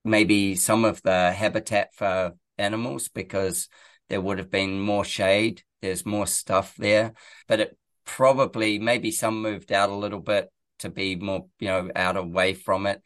maybe 0.03 0.55
some 0.55 0.83
of 0.85 1.01
the 1.03 1.31
habitat 1.31 1.93
for 1.93 2.33
animals 2.57 3.07
because 3.07 3.67
there 4.09 4.21
would 4.21 4.39
have 4.39 4.51
been 4.51 4.79
more 4.79 5.05
shade. 5.05 5.63
There's 5.81 6.05
more 6.05 6.27
stuff 6.27 6.75
there, 6.77 7.13
but 7.47 7.59
it 7.59 7.77
probably 8.05 8.77
maybe 8.77 9.11
some 9.11 9.41
moved 9.41 9.71
out 9.71 9.89
a 9.89 9.95
little 9.95 10.19
bit 10.19 10.51
to 10.79 10.89
be 10.89 11.15
more, 11.15 11.45
you 11.59 11.67
know, 11.67 11.89
out 11.95 12.17
away 12.17 12.53
from 12.53 12.87
it, 12.87 13.01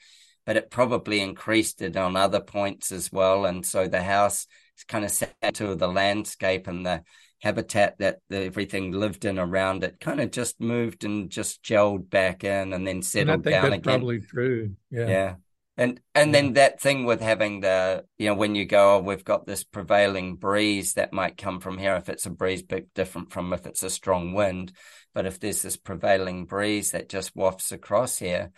but 0.46 0.58
it 0.58 0.70
probably 0.70 1.20
increased 1.22 1.82
it 1.82 1.98
on 1.98 2.16
other 2.16 2.39
points 2.39 2.91
as 2.91 3.12
well. 3.12 3.46
And 3.46 3.66
so 3.66 3.88
the 3.88 4.04
house 4.04 4.48
is 4.78 4.84
kind 4.84 5.06
of 5.06 5.12
set 5.12 5.56
to 5.56 5.76
the 5.76 5.88
landscape 5.88 6.68
and 6.68 6.86
the 6.86 7.04
habitat 7.41 7.98
that 8.00 8.20
the, 8.30 8.43
everything 8.43 8.91
lived 8.91 9.26
in 9.26 9.38
around 9.38 9.84
it 9.84 10.00
kind 10.00 10.20
of 10.20 10.32
just 10.32 10.60
moved 10.60 11.04
and 11.04 11.30
just 11.30 11.62
gelled 11.62 12.10
back 12.10 12.43
in 12.43 12.74
and 12.74 12.88
then 12.88 13.02
settled 13.02 13.30
and 13.30 13.41
I 13.41 13.43
think 13.43 13.54
down 13.54 13.70
that's 13.70 13.80
again. 13.80 14.00
Probably 14.00 14.22
true. 14.22 14.76
Yeah. 14.89 15.08
Yeah. 15.08 15.36
And 15.78 16.00
and 16.16 16.30
yeah. 16.30 16.41
then 16.41 16.54
that 16.54 16.80
thing 16.80 17.06
with 17.06 17.20
having 17.20 17.60
the 17.60 18.06
you 18.18 18.28
know 18.28 18.36
when 18.36 18.56
you 18.56 18.66
go 18.66 18.96
oh, 18.96 19.00
we've 19.00 19.26
got 19.26 19.46
this 19.46 19.64
prevailing 19.64 20.38
breeze 20.38 20.93
that 20.93 21.14
might 21.14 21.38
come 21.38 21.60
from 21.60 21.78
here 21.78 21.96
if 21.96 22.08
it's 22.08 22.26
a 22.26 22.30
breeze 22.30 22.64
bit 22.64 22.88
different 22.96 23.32
from 23.32 23.52
if 23.52 23.66
it's 23.66 23.84
a 23.84 23.89
strong 23.89 24.34
wind 24.34 24.72
but 25.14 25.26
if 25.26 25.39
there's 25.39 25.62
this 25.62 25.76
prevailing 25.76 26.46
breeze 26.46 26.91
that 26.91 27.10
just 27.10 27.36
wafts 27.36 27.74
across 27.74 28.18
here 28.18 28.52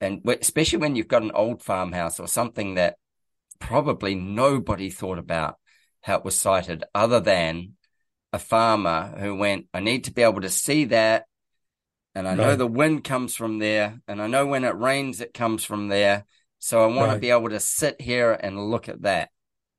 and 0.00 0.20
especially 0.28 0.78
when 0.78 0.96
you've 0.96 1.08
got 1.08 1.22
an 1.22 1.32
old 1.32 1.62
farmhouse 1.62 2.20
or 2.20 2.28
something 2.28 2.74
that 2.74 2.96
probably 3.58 4.14
nobody 4.14 4.90
thought 4.90 5.18
about 5.18 5.56
how 6.02 6.16
it 6.16 6.24
was 6.24 6.38
sited 6.38 6.84
other 6.94 7.20
than 7.20 7.72
a 8.32 8.38
farmer 8.38 9.14
who 9.18 9.34
went, 9.34 9.66
I 9.72 9.80
need 9.80 10.04
to 10.04 10.12
be 10.12 10.22
able 10.22 10.42
to 10.42 10.50
see 10.50 10.84
that. 10.86 11.24
And 12.14 12.26
I 12.26 12.30
right. 12.30 12.38
know 12.38 12.56
the 12.56 12.66
wind 12.66 13.04
comes 13.04 13.34
from 13.34 13.58
there. 13.58 14.00
And 14.06 14.22
I 14.22 14.26
know 14.26 14.46
when 14.46 14.64
it 14.64 14.76
rains, 14.76 15.20
it 15.20 15.34
comes 15.34 15.64
from 15.64 15.88
there. 15.88 16.24
So 16.58 16.82
I 16.82 16.86
want 16.86 17.08
right. 17.08 17.14
to 17.14 17.20
be 17.20 17.30
able 17.30 17.50
to 17.50 17.60
sit 17.60 18.00
here 18.00 18.32
and 18.32 18.70
look 18.70 18.88
at 18.88 19.02
that. 19.02 19.30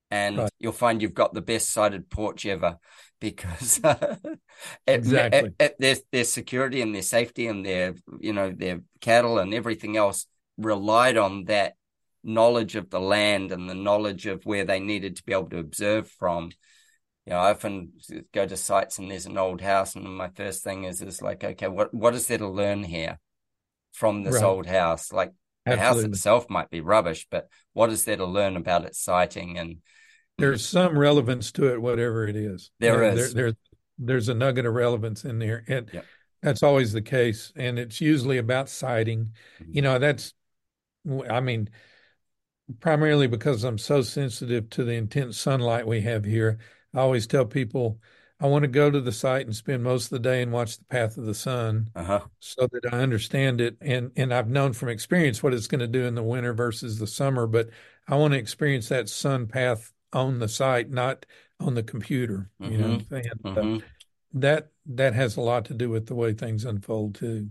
And 0.10 0.38
right. 0.38 0.52
you'll 0.60 0.72
find 0.72 1.02
you've 1.02 1.14
got 1.14 1.34
the 1.34 1.42
best 1.42 1.72
sited 1.72 2.10
porch 2.10 2.46
ever 2.46 2.78
because 3.20 3.80
it, 3.84 4.40
exactly. 4.88 5.40
It, 5.40 5.56
it, 5.60 5.76
their, 5.80 5.96
their 6.12 6.24
security 6.24 6.82
and 6.82 6.94
their 6.94 7.02
safety 7.02 7.48
and 7.48 7.66
their, 7.66 7.96
you 8.20 8.34
know, 8.34 8.52
their 8.52 8.82
cattle 9.02 9.40
and 9.40 9.54
everything 9.54 9.98
else 9.98 10.26
relied 10.58 11.18
on 11.18 11.46
that 11.46 11.74
knowledge 12.24 12.76
of 12.76 12.90
the 12.90 13.00
land 13.00 13.52
and 13.52 13.70
the 13.70 13.76
knowledge 13.76 14.26
of 14.26 14.46
where 14.46 14.66
they 14.66 14.80
needed 14.80 15.16
to 15.16 15.24
be 15.24 15.34
able 15.34 15.50
to 15.50 15.60
observe 15.60 16.10
from 16.10 16.52
you 17.28 17.34
know, 17.34 17.40
I 17.40 17.52
often 17.52 17.92
go 18.34 18.46
to 18.46 18.56
sites 18.56 19.00
and 19.00 19.12
there's 19.12 19.26
an 19.26 19.38
old 19.38 19.60
house, 19.60 19.98
and 19.98 20.06
my 20.16 20.30
first 20.30 20.64
thing 20.64 20.86
is 20.86 21.02
is 21.02 21.22
like, 21.22 21.44
okay, 21.44 21.68
what 21.68 21.94
what 21.94 22.16
is 22.16 22.26
there 22.28 22.38
to 22.38 22.48
learn 22.48 22.86
here 22.86 23.20
from 23.92 24.24
this 24.24 24.36
right. 24.36 24.44
old 24.46 24.66
house? 24.66 25.12
Like 25.12 25.34
the 25.66 25.76
house 25.76 26.02
itself 26.04 26.50
might 26.50 26.70
be 26.70 26.80
rubbish, 26.80 27.28
but 27.30 27.50
what 27.74 27.90
is 27.90 28.06
there 28.06 28.16
to 28.16 28.26
learn 28.26 28.56
about 28.56 28.86
its 28.86 29.02
siting? 29.02 29.58
And 29.58 29.80
there's 30.38 30.68
some 30.68 30.98
relevance 30.98 31.52
to 31.54 31.74
it, 31.74 31.82
whatever 31.82 32.28
it 32.28 32.36
is. 32.36 32.72
There 32.80 33.04
is. 33.04 33.34
There, 33.34 33.44
there, 33.44 33.58
there's 33.98 34.30
a 34.30 34.34
nugget 34.34 34.66
of 34.66 34.74
relevance 34.74 35.26
in 35.26 35.40
there, 35.40 35.64
and 35.68 35.90
yep. 35.92 36.06
that's 36.42 36.64
always 36.64 36.94
the 36.94 37.02
case. 37.02 37.52
And 37.56 37.80
it's 37.80 38.00
usually 38.00 38.38
about 38.38 38.70
siting. 38.70 39.34
Mm-hmm. 39.62 39.72
You 39.74 39.82
know, 39.82 40.00
that's, 40.00 40.34
I 41.30 41.40
mean, 41.40 41.70
primarily 42.80 43.28
because 43.28 43.64
I'm 43.64 43.78
so 43.78 44.02
sensitive 44.02 44.70
to 44.72 44.84
the 44.84 44.94
intense 44.94 45.38
sunlight 45.38 45.88
we 45.88 46.02
have 46.02 46.26
here. 46.26 46.60
I 46.94 47.00
always 47.00 47.28
tell 47.28 47.46
people 47.46 48.00
I 48.40 48.46
want 48.48 48.64
to 48.64 48.68
go 48.68 48.92
to 48.92 49.02
the 49.02 49.12
site 49.12 49.48
and 49.48 49.56
spend 49.56 49.84
most 49.84 50.06
of 50.06 50.10
the 50.12 50.20
day 50.20 50.44
and 50.44 50.52
watch 50.52 50.78
the 50.78 50.86
path 50.86 51.18
of 51.18 51.26
the 51.26 51.34
sun 51.34 51.90
uh-huh. 51.96 52.22
so 52.40 52.68
that 52.72 52.94
I 52.94 53.00
understand 53.00 53.62
it. 53.62 53.78
And, 53.82 54.12
and 54.16 54.32
I've 54.34 54.50
known 54.50 54.74
from 54.74 54.90
experience 54.90 55.42
what 55.42 55.54
it's 55.54 55.68
going 55.68 55.80
to 55.80 55.88
do 55.88 56.06
in 56.06 56.14
the 56.14 56.24
winter 56.24 56.54
versus 56.54 57.00
the 57.00 57.08
summer, 57.08 57.48
but 57.48 57.70
I 58.08 58.16
want 58.16 58.34
to 58.34 58.40
experience 58.40 58.90
that 58.90 59.10
sun 59.10 59.48
path 59.48 59.92
on 60.14 60.40
the 60.40 60.48
site, 60.48 60.90
not 60.90 61.26
on 61.60 61.74
the 61.74 61.84
computer, 61.84 62.50
mm-hmm. 62.62 62.72
you 62.72 62.78
know, 62.78 62.98
mm-hmm. 62.98 63.14
and 63.14 63.28
uh, 63.44 63.50
mm-hmm. 63.50 63.76
uh, 63.76 63.80
that, 64.34 64.72
that 64.86 65.14
has 65.14 65.38
a 65.38 65.42
lot 65.42 65.66
to 65.66 65.74
do 65.74 65.90
with 65.90 66.08
the 66.08 66.16
way 66.16 66.34
things 66.34 66.66
unfold 66.66 67.16
too. 67.16 67.50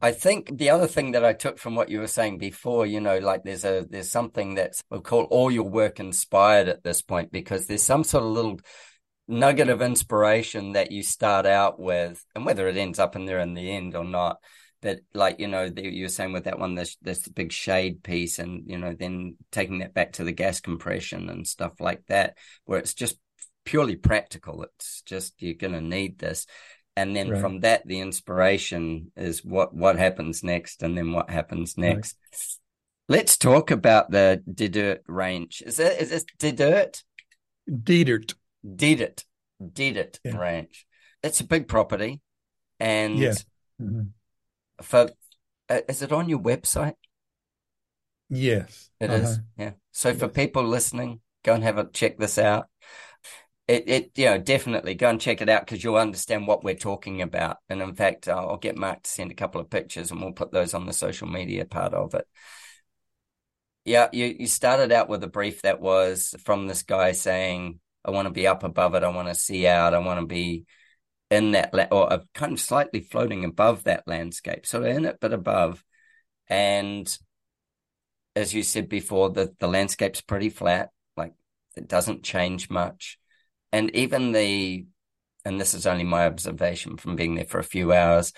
I 0.00 0.12
think 0.12 0.58
the 0.58 0.70
other 0.70 0.86
thing 0.86 1.12
that 1.12 1.24
I 1.24 1.32
took 1.32 1.58
from 1.58 1.74
what 1.74 1.88
you 1.88 1.98
were 1.98 2.06
saying 2.06 2.38
before, 2.38 2.86
you 2.86 3.00
know, 3.00 3.18
like 3.18 3.42
there's 3.42 3.64
a 3.64 3.84
there's 3.90 4.10
something 4.10 4.54
that's 4.54 4.84
we'll 4.90 5.00
call 5.00 5.24
all 5.24 5.50
your 5.50 5.68
work 5.68 5.98
inspired 5.98 6.68
at 6.68 6.84
this 6.84 7.02
point 7.02 7.32
because 7.32 7.66
there's 7.66 7.82
some 7.82 8.04
sort 8.04 8.22
of 8.22 8.30
little 8.30 8.60
nugget 9.26 9.68
of 9.68 9.82
inspiration 9.82 10.72
that 10.72 10.92
you 10.92 11.02
start 11.02 11.46
out 11.46 11.80
with, 11.80 12.24
and 12.36 12.46
whether 12.46 12.68
it 12.68 12.76
ends 12.76 13.00
up 13.00 13.16
in 13.16 13.24
there 13.24 13.40
in 13.40 13.54
the 13.54 13.72
end 13.72 13.96
or 13.96 14.04
not, 14.04 14.38
that 14.86 15.00
like 15.14 15.38
you 15.38 15.48
know 15.48 15.70
you 15.76 16.04
were 16.04 16.08
saying 16.08 16.32
with 16.32 16.44
that 16.44 16.58
one 16.58 16.74
this 16.74 16.96
this 17.02 17.28
big 17.28 17.52
shade 17.52 18.02
piece, 18.02 18.38
and 18.38 18.64
you 18.66 18.78
know 18.78 18.94
then 18.98 19.36
taking 19.52 19.78
that 19.80 19.94
back 19.94 20.12
to 20.14 20.24
the 20.24 20.32
gas 20.32 20.60
compression 20.60 21.28
and 21.28 21.46
stuff 21.46 21.74
like 21.80 22.04
that, 22.06 22.36
where 22.64 22.78
it's 22.78 22.94
just 22.94 23.18
purely 23.64 23.96
practical. 23.96 24.62
It's 24.62 25.02
just 25.02 25.34
you're 25.42 25.54
going 25.54 25.74
to 25.74 25.80
need 25.80 26.18
this 26.18 26.46
and 26.96 27.14
then 27.14 27.28
right. 27.28 27.40
from 27.40 27.60
that 27.60 27.86
the 27.86 28.00
inspiration 28.00 29.12
is 29.16 29.44
what 29.44 29.74
what 29.74 29.96
happens 29.96 30.42
next 30.42 30.82
and 30.82 30.96
then 30.96 31.12
what 31.12 31.30
happens 31.30 31.76
next 31.76 32.16
right. 32.32 33.16
let's 33.16 33.36
talk 33.36 33.70
about 33.70 34.10
the 34.10 34.42
Dedert 34.50 35.00
range 35.06 35.62
is 35.64 35.78
it 35.78 36.00
is 36.00 36.10
it 36.10 36.24
Dedert 36.38 37.02
Dedert 37.70 38.34
Dedert 38.66 39.24
Dedert 39.62 40.18
yeah. 40.24 40.36
range 40.36 40.86
it's 41.22 41.40
a 41.40 41.44
big 41.44 41.68
property 41.68 42.20
and 42.80 43.18
yeah. 43.18 43.34
Mm-hmm. 43.80 44.02
For 44.82 45.10
uh, 45.68 45.80
is 45.88 46.02
it 46.02 46.12
on 46.12 46.28
your 46.28 46.38
website? 46.38 46.94
Yes. 48.28 48.90
It 49.00 49.10
uh-huh. 49.10 49.22
is. 49.22 49.40
yeah. 49.56 49.72
So 49.92 50.10
yes. 50.10 50.18
for 50.18 50.28
people 50.28 50.64
listening 50.64 51.20
go 51.44 51.54
and 51.54 51.64
have 51.64 51.78
a 51.78 51.88
check 51.88 52.18
this 52.18 52.38
out. 52.38 52.66
It, 53.68 53.88
it 53.88 54.10
you 54.14 54.26
know 54.26 54.38
definitely 54.38 54.94
go 54.94 55.08
and 55.08 55.20
check 55.20 55.40
it 55.40 55.48
out 55.48 55.66
because 55.66 55.82
you'll 55.82 55.96
understand 55.96 56.46
what 56.46 56.62
we're 56.62 56.74
talking 56.74 57.22
about. 57.22 57.58
And 57.68 57.82
in 57.82 57.94
fact 57.94 58.28
i'll 58.28 58.58
get 58.58 58.76
mark 58.76 59.02
to 59.02 59.10
send 59.10 59.30
a 59.30 59.34
couple 59.34 59.60
of 59.60 59.70
pictures 59.70 60.10
and 60.10 60.20
we'll 60.20 60.32
put 60.32 60.52
those 60.52 60.74
on 60.74 60.86
the 60.86 60.92
social 60.92 61.26
media 61.26 61.64
part 61.64 61.94
of 61.94 62.14
it. 62.14 62.26
Yeah 63.84 64.08
you, 64.12 64.36
you 64.38 64.46
started 64.46 64.92
out 64.92 65.08
with 65.08 65.22
a 65.24 65.28
brief 65.28 65.62
that 65.62 65.80
was 65.80 66.34
from 66.44 66.66
this 66.66 66.82
guy 66.82 67.12
saying 67.12 67.80
i 68.04 68.10
want 68.10 68.26
to 68.26 68.32
be 68.32 68.46
up 68.46 68.62
above 68.62 68.94
it. 68.94 69.02
I 69.02 69.08
want 69.08 69.28
to 69.28 69.34
see 69.34 69.66
out. 69.66 69.94
I 69.94 69.98
want 69.98 70.20
to 70.20 70.26
be 70.26 70.66
in 71.30 71.52
that 71.52 71.74
la- 71.74 71.88
or 71.90 72.22
kind 72.34 72.52
of 72.52 72.60
slightly 72.60 73.00
floating 73.00 73.44
above 73.44 73.84
that 73.84 74.06
landscape. 74.06 74.66
So 74.66 74.84
in 74.84 75.04
it 75.04 75.18
but 75.20 75.32
above. 75.32 75.84
And 76.48 77.16
as 78.34 78.54
you 78.54 78.62
said 78.62 78.88
before 78.88 79.30
the, 79.30 79.54
the 79.58 79.66
landscape's 79.66 80.20
pretty 80.20 80.50
flat 80.50 80.90
like 81.16 81.32
it 81.76 81.88
doesn't 81.88 82.22
change 82.22 82.70
much. 82.70 83.18
And 83.72 83.94
even 83.94 84.32
the 84.32 84.86
and 85.44 85.60
this 85.60 85.74
is 85.74 85.86
only 85.86 86.04
my 86.04 86.26
observation 86.26 86.96
from 86.96 87.16
being 87.16 87.34
there 87.34 87.44
for 87.44 87.58
a 87.58 87.64
few 87.64 87.92
hours 87.92 88.32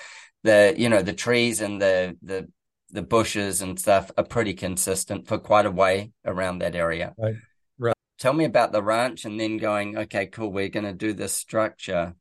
the 0.44 0.74
you 0.76 0.88
know 0.88 1.02
the 1.02 1.12
trees 1.12 1.60
and 1.60 1.80
the 1.80 2.16
the 2.22 2.48
the 2.90 3.02
bushes 3.02 3.60
and 3.60 3.78
stuff 3.78 4.10
are 4.16 4.24
pretty 4.24 4.54
consistent 4.54 5.26
for 5.26 5.38
quite 5.38 5.66
a 5.66 5.70
way 5.70 6.10
around 6.24 6.60
that 6.60 6.74
area. 6.74 7.14
Right. 7.18 7.34
Right. 7.78 7.94
Tell 8.18 8.32
me 8.32 8.46
about 8.46 8.72
the 8.72 8.82
ranch 8.82 9.24
and 9.24 9.38
then 9.38 9.58
going 9.58 9.98
okay 9.98 10.26
cool 10.26 10.50
we're 10.50 10.68
going 10.68 10.86
to 10.86 10.94
do 10.94 11.12
this 11.12 11.34
structure 11.34 12.14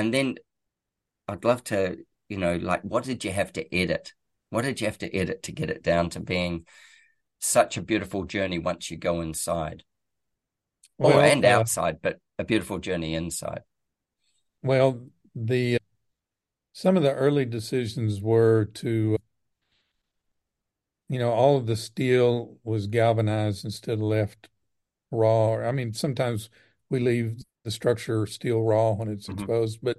and 0.00 0.14
then 0.14 0.34
i'd 1.28 1.44
love 1.44 1.62
to 1.62 1.98
you 2.30 2.38
know 2.38 2.56
like 2.56 2.80
what 2.82 3.04
did 3.04 3.22
you 3.24 3.32
have 3.32 3.52
to 3.52 3.74
edit? 3.74 4.14
What 4.48 4.62
did 4.62 4.80
you 4.80 4.86
have 4.86 4.98
to 4.98 5.14
edit 5.14 5.42
to 5.44 5.52
get 5.52 5.70
it 5.70 5.82
down 5.82 6.10
to 6.10 6.20
being 6.20 6.66
such 7.38 7.76
a 7.76 7.82
beautiful 7.82 8.24
journey 8.24 8.58
once 8.58 8.90
you 8.90 8.96
go 8.96 9.20
inside? 9.20 9.84
Well, 10.98 11.18
or 11.18 11.22
and 11.22 11.44
uh, 11.44 11.48
outside 11.48 11.98
but 12.00 12.18
a 12.38 12.44
beautiful 12.44 12.78
journey 12.78 13.14
inside. 13.14 13.60
Well, 14.62 15.06
the 15.34 15.78
some 16.72 16.96
of 16.96 17.02
the 17.02 17.14
early 17.14 17.44
decisions 17.44 18.20
were 18.22 18.64
to 18.76 19.18
you 21.08 21.18
know 21.18 21.30
all 21.30 21.56
of 21.56 21.66
the 21.66 21.76
steel 21.76 22.58
was 22.62 22.86
galvanized 22.86 23.64
instead 23.64 23.94
of 23.94 24.00
left 24.00 24.48
raw. 25.10 25.56
I 25.56 25.72
mean 25.72 25.94
sometimes 25.94 26.48
we 26.88 27.00
leave 27.00 27.42
the 27.64 27.70
structure 27.70 28.26
steel 28.26 28.62
raw 28.62 28.92
when 28.92 29.08
it's 29.08 29.28
mm-hmm. 29.28 29.38
exposed 29.38 29.78
but 29.82 29.96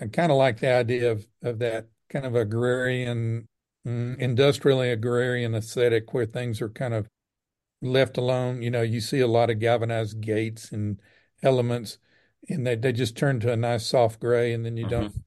i 0.00 0.06
kind 0.12 0.30
of 0.30 0.38
like 0.38 0.60
the 0.60 0.72
idea 0.72 1.10
of 1.10 1.26
of 1.42 1.58
that 1.58 1.88
kind 2.08 2.24
of 2.24 2.34
agrarian 2.34 3.48
mm, 3.86 4.16
industrially 4.18 4.90
agrarian 4.90 5.54
aesthetic 5.54 6.12
where 6.14 6.26
things 6.26 6.60
are 6.60 6.68
kind 6.68 6.94
of 6.94 7.08
left 7.82 8.16
alone 8.16 8.62
you 8.62 8.70
know 8.70 8.82
you 8.82 9.00
see 9.00 9.20
a 9.20 9.26
lot 9.26 9.50
of 9.50 9.58
galvanized 9.58 10.20
gates 10.20 10.72
and 10.72 11.00
elements 11.42 11.98
and 12.48 12.66
they, 12.66 12.76
they 12.76 12.92
just 12.92 13.16
turn 13.16 13.40
to 13.40 13.52
a 13.52 13.56
nice 13.56 13.86
soft 13.86 14.20
gray 14.20 14.52
and 14.52 14.64
then 14.64 14.76
you 14.76 14.86
mm-hmm. 14.86 15.02
don't 15.02 15.24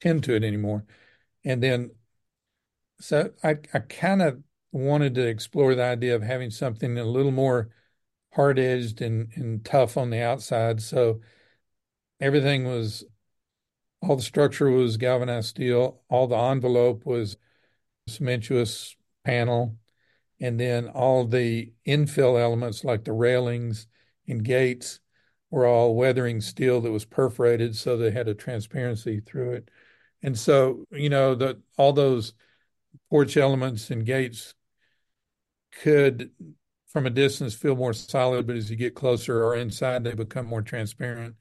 tend 0.00 0.24
to 0.24 0.34
it 0.34 0.44
anymore. 0.44 0.84
And 1.44 1.62
then 1.62 1.90
so 3.00 3.30
I, 3.44 3.56
I 3.72 3.78
kind 3.80 4.22
of 4.22 4.42
wanted 4.72 5.14
to 5.14 5.26
explore 5.26 5.74
the 5.74 5.84
idea 5.84 6.14
of 6.14 6.22
having 6.22 6.50
something 6.50 6.98
a 6.98 7.04
little 7.04 7.30
more 7.30 7.70
hard 8.32 8.58
edged 8.58 9.00
and, 9.00 9.28
and 9.34 9.64
tough 9.64 9.96
on 9.96 10.10
the 10.10 10.20
outside. 10.20 10.82
So 10.82 11.20
everything 12.20 12.64
was 12.64 13.04
all 14.00 14.16
the 14.16 14.22
structure 14.22 14.70
was 14.70 14.96
galvanized 14.96 15.48
steel, 15.48 16.02
all 16.08 16.26
the 16.26 16.36
envelope 16.36 17.04
was 17.04 17.36
cementous 18.08 18.94
panel, 19.24 19.76
and 20.40 20.58
then 20.58 20.88
all 20.88 21.26
the 21.26 21.72
infill 21.86 22.40
elements 22.40 22.84
like 22.84 23.04
the 23.04 23.12
railings 23.12 23.86
and 24.28 24.44
gates 24.44 25.00
were 25.50 25.66
all 25.66 25.96
weathering 25.96 26.40
steel 26.40 26.80
that 26.80 26.92
was 26.92 27.04
perforated 27.04 27.74
so 27.74 27.96
they 27.96 28.10
had 28.10 28.28
a 28.28 28.34
transparency 28.34 29.20
through 29.20 29.52
it. 29.52 29.68
And 30.22 30.38
so, 30.38 30.84
you 30.90 31.08
know, 31.08 31.34
that 31.36 31.58
all 31.76 31.92
those 31.92 32.34
porch 33.10 33.36
elements 33.36 33.90
and 33.90 34.04
gates 34.04 34.54
could 35.72 36.30
from 36.98 37.06
a 37.06 37.10
distance 37.10 37.54
feel 37.54 37.76
more 37.76 37.92
solid, 37.92 38.44
but 38.44 38.56
as 38.56 38.68
you 38.68 38.76
get 38.76 38.96
closer 38.96 39.44
or 39.44 39.54
inside, 39.54 40.02
they 40.02 40.14
become 40.14 40.46
more 40.46 40.62
transparent. 40.62 41.36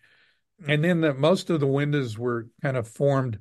And 0.68 0.84
then 0.84 1.02
the, 1.02 1.16
most 1.16 1.50
of 1.50 1.60
the 1.60 1.66
windows 1.66 2.16
were 2.16 2.48
kind 2.62 2.78
of 2.78 2.88
formed 2.88 3.40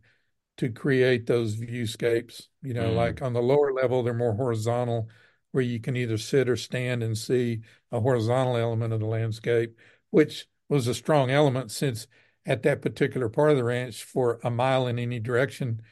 to 0.57 0.71
create 0.71 1.27
those 1.27 1.53
viewscapes. 1.53 2.49
You 2.63 2.73
know, 2.73 2.89
mm. 2.89 2.97
like 2.97 3.21
on 3.21 3.35
the 3.35 3.43
lower 3.43 3.71
level, 3.71 4.03
they're 4.03 4.15
more 4.15 4.33
horizontal, 4.33 5.11
where 5.53 5.63
you 5.63 5.79
can 5.79 5.95
either 5.95 6.17
sit 6.17 6.49
or 6.49 6.57
stand 6.57 7.03
and 7.03 7.19
see 7.19 7.61
a 7.93 8.01
horizontal 8.01 8.57
element 8.57 8.95
of 8.95 9.01
the 9.01 9.07
landscape, 9.07 9.79
which 10.09 10.47
was 10.71 10.89
a 10.89 10.95
strong 10.95 11.31
element 11.31 11.71
since 11.71 12.07
at 12.47 12.63
that 12.63 12.81
particular 12.81 13.29
part 13.29 13.51
of 13.51 13.59
the 13.59 13.65
ranch 13.65 14.05
for 14.05 14.41
a 14.43 14.51
mile 14.51 14.87
in 14.87 14.99
any 14.99 15.21
direction 15.21 15.83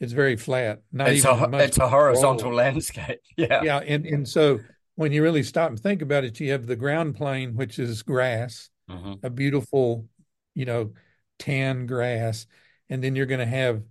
it's 0.00 0.12
very 0.12 0.36
flat 0.36 0.82
not 0.92 1.08
it's 1.08 1.24
even 1.24 1.54
a 1.54 1.58
it's 1.58 1.78
a 1.78 1.88
horizontal 1.88 2.48
roll. 2.48 2.56
landscape 2.56 3.20
yeah 3.36 3.62
yeah 3.62 3.78
and 3.78 4.04
and 4.04 4.28
so 4.28 4.58
when 4.96 5.12
you 5.12 5.22
really 5.22 5.42
stop 5.42 5.70
and 5.70 5.80
think 5.80 6.02
about 6.02 6.24
it 6.24 6.38
you 6.40 6.52
have 6.52 6.66
the 6.66 6.76
ground 6.76 7.14
plane 7.14 7.54
which 7.54 7.78
is 7.78 8.02
grass 8.02 8.70
mm-hmm. 8.90 9.14
a 9.24 9.30
beautiful 9.30 10.06
you 10.54 10.64
know 10.64 10.92
tan 11.38 11.86
grass 11.86 12.46
and 12.88 13.02
then 13.02 13.16
you're 13.16 13.26
going 13.26 13.40
to 13.40 13.46
have 13.46 13.82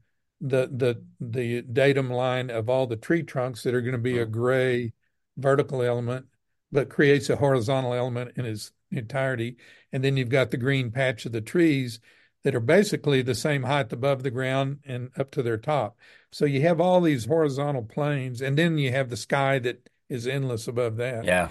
the 0.42 0.68
the 0.72 1.04
the 1.20 1.62
datum 1.62 2.10
line 2.10 2.50
of 2.50 2.70
all 2.70 2.88
the 2.88 2.96
tree 2.96 3.24
trunks 3.24 3.64
that 3.64 3.74
are 3.74 3.82
going 3.82 3.94
to 3.94 3.98
be 3.98 4.14
mm-hmm. 4.14 4.24
a 4.24 4.26
gray 4.26 4.94
vertical 5.38 5.82
element 5.82 6.26
but 6.74 6.90
creates 6.90 7.30
a 7.30 7.36
horizontal 7.36 7.94
element 7.94 8.32
in 8.36 8.46
its 8.46 8.72
entirety. 8.92 9.58
And 9.92 10.04
then 10.04 10.18
you've 10.18 10.30
got 10.30 10.52
the 10.52 10.58
green 10.58 10.92
patch 10.92 11.26
of 11.26 11.32
the 11.32 11.40
trees 11.40 12.00
that 12.44 12.56
are 12.56 12.60
basically 12.60 13.22
the 13.22 13.36
same 13.36 13.64
height 13.64 13.94
above 13.94 14.24
the 14.24 14.32
ground 14.32 14.80
and 14.84 15.12
up 15.18 15.32
to 15.32 15.44
their 15.44 15.58
top. 15.58 15.98
So 16.32 16.46
you 16.46 16.62
have 16.62 16.82
all 16.82 17.00
these 17.00 17.26
horizontal 17.26 17.84
planes, 17.84 18.42
and 18.42 18.58
then 18.58 18.80
you 18.80 18.92
have 18.92 19.10
the 19.10 19.16
sky 19.16 19.60
that 19.60 19.88
is 20.14 20.28
endless 20.28 20.68
above 20.68 20.98
that. 20.98 21.26
Yeah. 21.26 21.50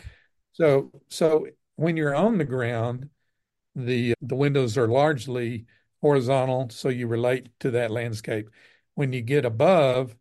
So 0.52 0.90
so 1.08 1.48
when 1.76 1.96
you're 1.96 2.14
on 2.14 2.38
the 2.38 2.44
ground, 2.44 3.10
the 3.74 4.14
the 4.22 4.36
windows 4.36 4.78
are 4.78 4.88
largely 4.88 5.66
horizontal, 6.00 6.68
so 6.70 6.88
you 6.88 7.06
relate 7.06 7.48
to 7.60 7.70
that 7.72 7.90
landscape. 7.90 8.48
When 8.94 9.12
you 9.12 9.22
get 9.22 9.44
above, 9.44 10.16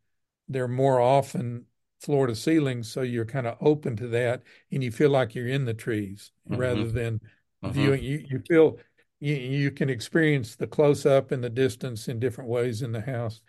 they're 0.48 0.68
more 0.68 1.00
often 1.00 1.66
floor 2.00 2.28
to 2.28 2.36
ceiling, 2.36 2.84
so 2.84 3.02
you're 3.02 3.26
kind 3.26 3.48
of 3.48 3.58
open 3.62 3.96
to 3.98 4.08
that, 4.08 4.42
and 4.72 4.84
you 4.84 4.92
feel 4.92 5.10
like 5.10 5.36
you're 5.36 5.48
in 5.48 5.66
the 5.66 5.74
trees 5.74 6.32
mm-hmm. 6.50 6.60
rather 6.60 6.88
than 6.88 7.20
mm-hmm. 7.64 7.72
viewing. 7.72 8.04
You 8.04 8.26
you 8.28 8.40
feel 8.48 8.78
you 9.20 9.36
you 9.36 9.72
can 9.72 9.90
experience 9.90 10.56
the 10.56 10.68
close 10.68 11.06
up 11.06 11.32
and 11.32 11.44
the 11.44 11.50
distance 11.50 12.08
in 12.08 12.20
different 12.20 12.50
ways 12.50 12.82
in 12.82 12.92
the 12.92 13.02
house. 13.02 13.42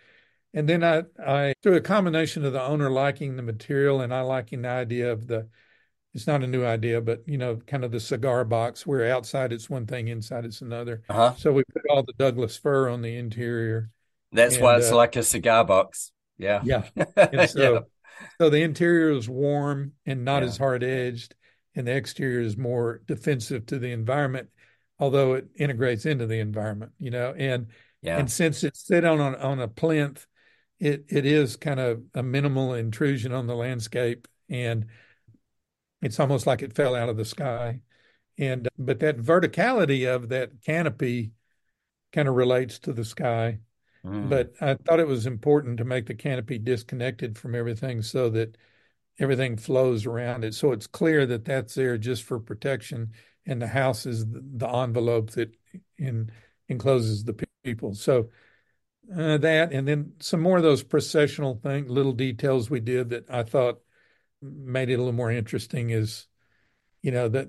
And 0.54 0.68
then 0.68 0.84
I 0.84 1.04
I 1.24 1.54
through 1.62 1.76
a 1.76 1.80
combination 1.80 2.44
of 2.44 2.52
the 2.52 2.62
owner 2.62 2.90
liking 2.90 3.36
the 3.36 3.42
material 3.42 4.00
and 4.00 4.12
I 4.12 4.20
liking 4.20 4.62
the 4.62 4.68
idea 4.68 5.12
of 5.12 5.26
the 5.26 5.48
it's 6.14 6.26
not 6.26 6.42
a 6.42 6.46
new 6.46 6.64
idea, 6.64 7.00
but 7.00 7.22
you 7.26 7.38
know, 7.38 7.56
kind 7.66 7.84
of 7.84 7.90
the 7.90 8.00
cigar 8.00 8.44
box 8.44 8.86
where 8.86 9.10
outside 9.10 9.52
it's 9.52 9.70
one 9.70 9.86
thing, 9.86 10.08
inside 10.08 10.44
it's 10.44 10.60
another. 10.60 11.02
Uh-huh. 11.08 11.34
So 11.36 11.52
we 11.52 11.64
put 11.72 11.82
all 11.88 12.02
the 12.02 12.12
Douglas 12.18 12.56
fir 12.56 12.88
on 12.88 13.00
the 13.00 13.16
interior. 13.16 13.90
That's 14.30 14.54
and, 14.54 14.62
why 14.62 14.76
it's 14.76 14.92
uh, 14.92 14.96
like 14.96 15.16
a 15.16 15.22
cigar 15.22 15.64
box. 15.64 16.12
Yeah. 16.38 16.60
Yeah. 16.64 16.84
And 17.16 17.48
so 17.48 17.72
yeah. 17.72 17.80
So 18.38 18.50
the 18.50 18.62
interior 18.62 19.10
is 19.10 19.28
warm 19.28 19.92
and 20.06 20.24
not 20.24 20.42
yeah. 20.42 20.48
as 20.48 20.56
hard 20.56 20.84
edged, 20.84 21.34
and 21.74 21.86
the 21.86 21.96
exterior 21.96 22.40
is 22.40 22.56
more 22.56 23.00
defensive 23.06 23.66
to 23.66 23.78
the 23.78 23.92
environment, 23.92 24.48
although 24.98 25.34
it 25.34 25.48
integrates 25.56 26.06
into 26.06 26.26
the 26.26 26.38
environment, 26.38 26.92
you 26.98 27.10
know. 27.10 27.34
And 27.36 27.68
yeah. 28.02 28.18
and 28.18 28.30
since 28.30 28.64
it's 28.64 28.86
set 28.86 29.04
on 29.04 29.20
on, 29.20 29.34
on 29.36 29.60
a 29.60 29.68
plinth, 29.68 30.26
it 30.82 31.04
it 31.08 31.24
is 31.24 31.54
kind 31.54 31.78
of 31.78 32.02
a 32.12 32.24
minimal 32.24 32.74
intrusion 32.74 33.32
on 33.32 33.46
the 33.46 33.54
landscape, 33.54 34.26
and 34.50 34.86
it's 36.02 36.18
almost 36.18 36.44
like 36.44 36.60
it 36.60 36.74
fell 36.74 36.96
out 36.96 37.08
of 37.08 37.16
the 37.16 37.24
sky. 37.24 37.80
And 38.36 38.68
but 38.76 38.98
that 38.98 39.18
verticality 39.18 40.12
of 40.12 40.28
that 40.30 40.60
canopy 40.66 41.34
kind 42.12 42.26
of 42.26 42.34
relates 42.34 42.80
to 42.80 42.92
the 42.92 43.04
sky. 43.04 43.60
Mm. 44.04 44.28
But 44.28 44.54
I 44.60 44.74
thought 44.74 44.98
it 44.98 45.06
was 45.06 45.24
important 45.24 45.78
to 45.78 45.84
make 45.84 46.06
the 46.06 46.16
canopy 46.16 46.58
disconnected 46.58 47.38
from 47.38 47.54
everything 47.54 48.02
so 48.02 48.28
that 48.30 48.56
everything 49.20 49.56
flows 49.56 50.04
around 50.04 50.44
it. 50.44 50.52
So 50.52 50.72
it's 50.72 50.88
clear 50.88 51.26
that 51.26 51.44
that's 51.44 51.76
there 51.76 51.96
just 51.96 52.24
for 52.24 52.40
protection, 52.40 53.12
and 53.46 53.62
the 53.62 53.68
house 53.68 54.04
is 54.04 54.26
the 54.28 54.68
envelope 54.68 55.30
that 55.30 55.54
in, 55.96 56.32
encloses 56.68 57.22
the 57.22 57.46
people. 57.62 57.94
So 57.94 58.30
uh, 59.16 59.38
that, 59.38 59.72
and 59.72 59.86
then 59.86 60.12
some 60.20 60.40
more 60.40 60.56
of 60.56 60.62
those 60.62 60.82
processional 60.82 61.60
thing, 61.62 61.88
little 61.88 62.12
details 62.12 62.70
we 62.70 62.80
did 62.80 63.10
that 63.10 63.30
I 63.30 63.42
thought 63.42 63.80
made 64.42 64.90
it 64.90 64.94
a 64.94 64.98
little 64.98 65.12
more 65.12 65.30
interesting 65.30 65.90
is 65.90 66.26
you 67.02 67.10
know 67.10 67.28
that 67.28 67.48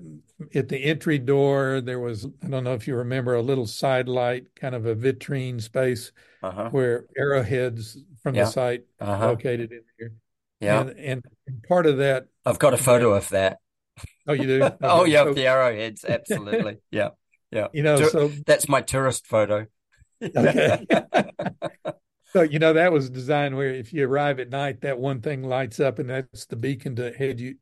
at 0.54 0.68
the 0.68 0.78
entry 0.78 1.18
door 1.18 1.80
there 1.80 2.00
was 2.00 2.26
i 2.42 2.48
don't 2.48 2.64
know 2.64 2.74
if 2.74 2.86
you 2.86 2.96
remember 2.96 3.34
a 3.34 3.42
little 3.42 3.66
side 3.66 4.08
light 4.08 4.46
kind 4.54 4.74
of 4.74 4.86
a 4.86 4.94
vitrine 4.94 5.60
space 5.60 6.12
uh-huh. 6.42 6.68
where 6.70 7.06
arrowheads 7.16 7.96
from 8.22 8.34
yeah. 8.34 8.44
the 8.44 8.50
site 8.50 8.84
uh-huh. 9.00 9.28
located 9.28 9.72
in 9.72 9.82
here 9.98 10.12
yeah 10.60 10.80
and, 10.80 10.98
and, 10.98 11.24
part 11.66 11.86
of 11.86 11.98
that 11.98 12.26
i've 12.44 12.58
got 12.58 12.74
a 12.74 12.78
photo 12.78 13.12
of 13.12 13.28
that 13.30 13.58
oh 14.26 14.32
you 14.32 14.44
do 14.44 14.62
okay. 14.64 14.76
oh 14.82 15.04
yeah 15.04 15.24
so, 15.24 15.34
the 15.34 15.46
arrowheads 15.46 16.04
absolutely 16.04 16.78
yeah 16.90 17.10
yeah 17.50 17.68
you 17.72 17.82
know 17.82 18.08
so 18.08 18.28
that's 18.46 18.68
my 18.68 18.80
tourist 18.80 19.26
photo 19.26 19.66
okay 20.36 20.86
so 22.32 22.42
you 22.42 22.58
know 22.58 22.72
that 22.72 22.92
was 22.92 23.10
designed 23.10 23.56
where 23.56 23.70
if 23.70 23.92
you 23.92 24.06
arrive 24.06 24.40
at 24.40 24.50
night 24.50 24.80
that 24.80 24.98
one 24.98 25.20
thing 25.20 25.42
lights 25.42 25.80
up 25.80 25.98
and 25.98 26.10
that's 26.10 26.46
the 26.46 26.56
beacon 26.56 26.96
to 26.96 27.12
head 27.12 27.40
you 27.40 27.56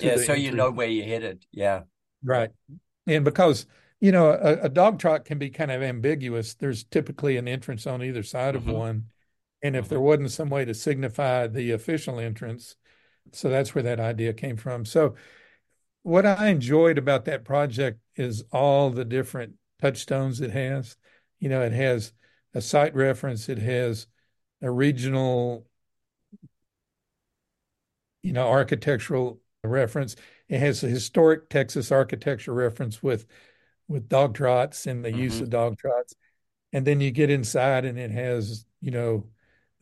yeah, 0.00 0.16
so 0.16 0.32
entry. 0.32 0.40
you 0.40 0.52
know 0.52 0.70
where 0.70 0.88
you're 0.88 1.06
headed. 1.06 1.44
Yeah. 1.52 1.82
Right. 2.22 2.50
And 3.06 3.24
because, 3.24 3.66
you 4.00 4.12
know, 4.12 4.30
a, 4.30 4.64
a, 4.64 4.68
dog 4.68 4.98
trot 4.98 5.24
can 5.24 5.38
be 5.38 5.50
kind 5.50 5.70
of 5.70 5.82
ambiguous, 5.82 6.54
there's 6.54 6.84
typically 6.84 7.36
an 7.36 7.48
entrance 7.48 7.86
on 7.86 8.02
either 8.02 8.22
side 8.22 8.54
mm-hmm. 8.54 8.70
of 8.70 8.74
one. 8.74 9.04
And 9.62 9.76
if 9.76 9.84
mm-hmm. 9.84 9.90
there 9.90 10.00
wasn't 10.00 10.30
some 10.30 10.50
way 10.50 10.64
to 10.64 10.74
signify 10.74 11.46
the 11.46 11.72
official 11.72 12.18
entrance, 12.18 12.76
so 13.32 13.48
that's 13.48 13.74
where 13.74 13.84
that 13.84 14.00
idea 14.00 14.32
came 14.32 14.56
from. 14.56 14.84
So, 14.84 15.14
what 16.02 16.26
I 16.26 16.48
enjoyed 16.48 16.98
about 16.98 17.24
that 17.24 17.46
project 17.46 17.98
is 18.14 18.44
all 18.52 18.90
the 18.90 19.06
different 19.06 19.54
touchstones 19.80 20.42
it 20.42 20.50
has. 20.50 20.98
You 21.44 21.50
know, 21.50 21.60
it 21.60 21.72
has 21.72 22.14
a 22.54 22.62
site 22.62 22.94
reference, 22.94 23.50
it 23.50 23.58
has 23.58 24.06
a 24.62 24.70
regional, 24.70 25.66
you 28.22 28.32
know, 28.32 28.48
architectural 28.48 29.42
reference. 29.62 30.16
It 30.48 30.60
has 30.60 30.82
a 30.82 30.88
historic 30.88 31.50
Texas 31.50 31.92
architecture 31.92 32.54
reference 32.54 33.02
with 33.02 33.26
with 33.88 34.08
dog 34.08 34.34
trots 34.34 34.86
and 34.86 35.04
the 35.04 35.10
mm-hmm. 35.10 35.18
use 35.18 35.42
of 35.42 35.50
dog 35.50 35.76
trots. 35.76 36.14
And 36.72 36.86
then 36.86 37.02
you 37.02 37.10
get 37.10 37.28
inside 37.28 37.84
and 37.84 37.98
it 37.98 38.10
has, 38.10 38.64
you 38.80 38.90
know, 38.90 39.26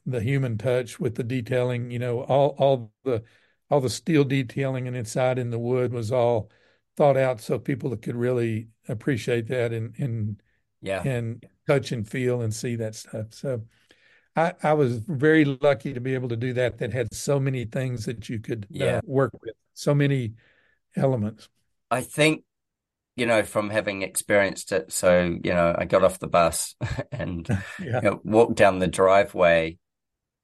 the 0.04 0.20
human 0.20 0.58
touch 0.58 0.98
with 0.98 1.14
the 1.14 1.22
detailing, 1.22 1.92
you 1.92 2.00
know, 2.00 2.22
all 2.22 2.56
all 2.58 2.92
the 3.04 3.22
all 3.70 3.80
the 3.80 3.88
steel 3.88 4.24
detailing 4.24 4.88
and 4.88 4.96
inside 4.96 5.38
in 5.38 5.50
the 5.50 5.60
wood 5.60 5.92
was 5.92 6.10
all 6.10 6.50
thought 6.96 7.16
out 7.16 7.40
so 7.40 7.56
people 7.56 7.96
could 7.96 8.16
really 8.16 8.66
appreciate 8.88 9.46
that 9.46 9.72
and 9.72 9.94
and 9.98 10.42
yeah 10.82 11.00
and 11.06 11.46
touch 11.66 11.92
and 11.92 12.08
feel 12.08 12.42
and 12.42 12.52
see 12.52 12.76
that 12.76 12.94
stuff. 12.94 13.26
So 13.30 13.62
I, 14.34 14.54
I 14.62 14.72
was 14.72 14.98
very 14.98 15.44
lucky 15.44 15.92
to 15.92 16.00
be 16.00 16.14
able 16.14 16.28
to 16.30 16.36
do 16.36 16.52
that. 16.54 16.78
That 16.78 16.92
had 16.92 17.14
so 17.14 17.38
many 17.38 17.64
things 17.64 18.06
that 18.06 18.28
you 18.28 18.38
could 18.38 18.64
uh, 18.64 18.68
yeah. 18.70 18.96
uh, 18.96 19.00
work 19.04 19.32
with, 19.42 19.54
so 19.74 19.94
many 19.94 20.34
elements. 20.96 21.48
I 21.90 22.00
think, 22.00 22.44
you 23.16 23.26
know, 23.26 23.42
from 23.42 23.68
having 23.68 24.02
experienced 24.02 24.72
it, 24.72 24.92
so 24.92 25.38
you 25.44 25.52
know, 25.52 25.74
I 25.76 25.84
got 25.84 26.04
off 26.04 26.18
the 26.18 26.28
bus 26.28 26.74
and 27.12 27.46
yeah. 27.78 27.96
you 27.96 28.00
know, 28.02 28.20
walked 28.24 28.56
down 28.56 28.78
the 28.78 28.86
driveway, 28.86 29.78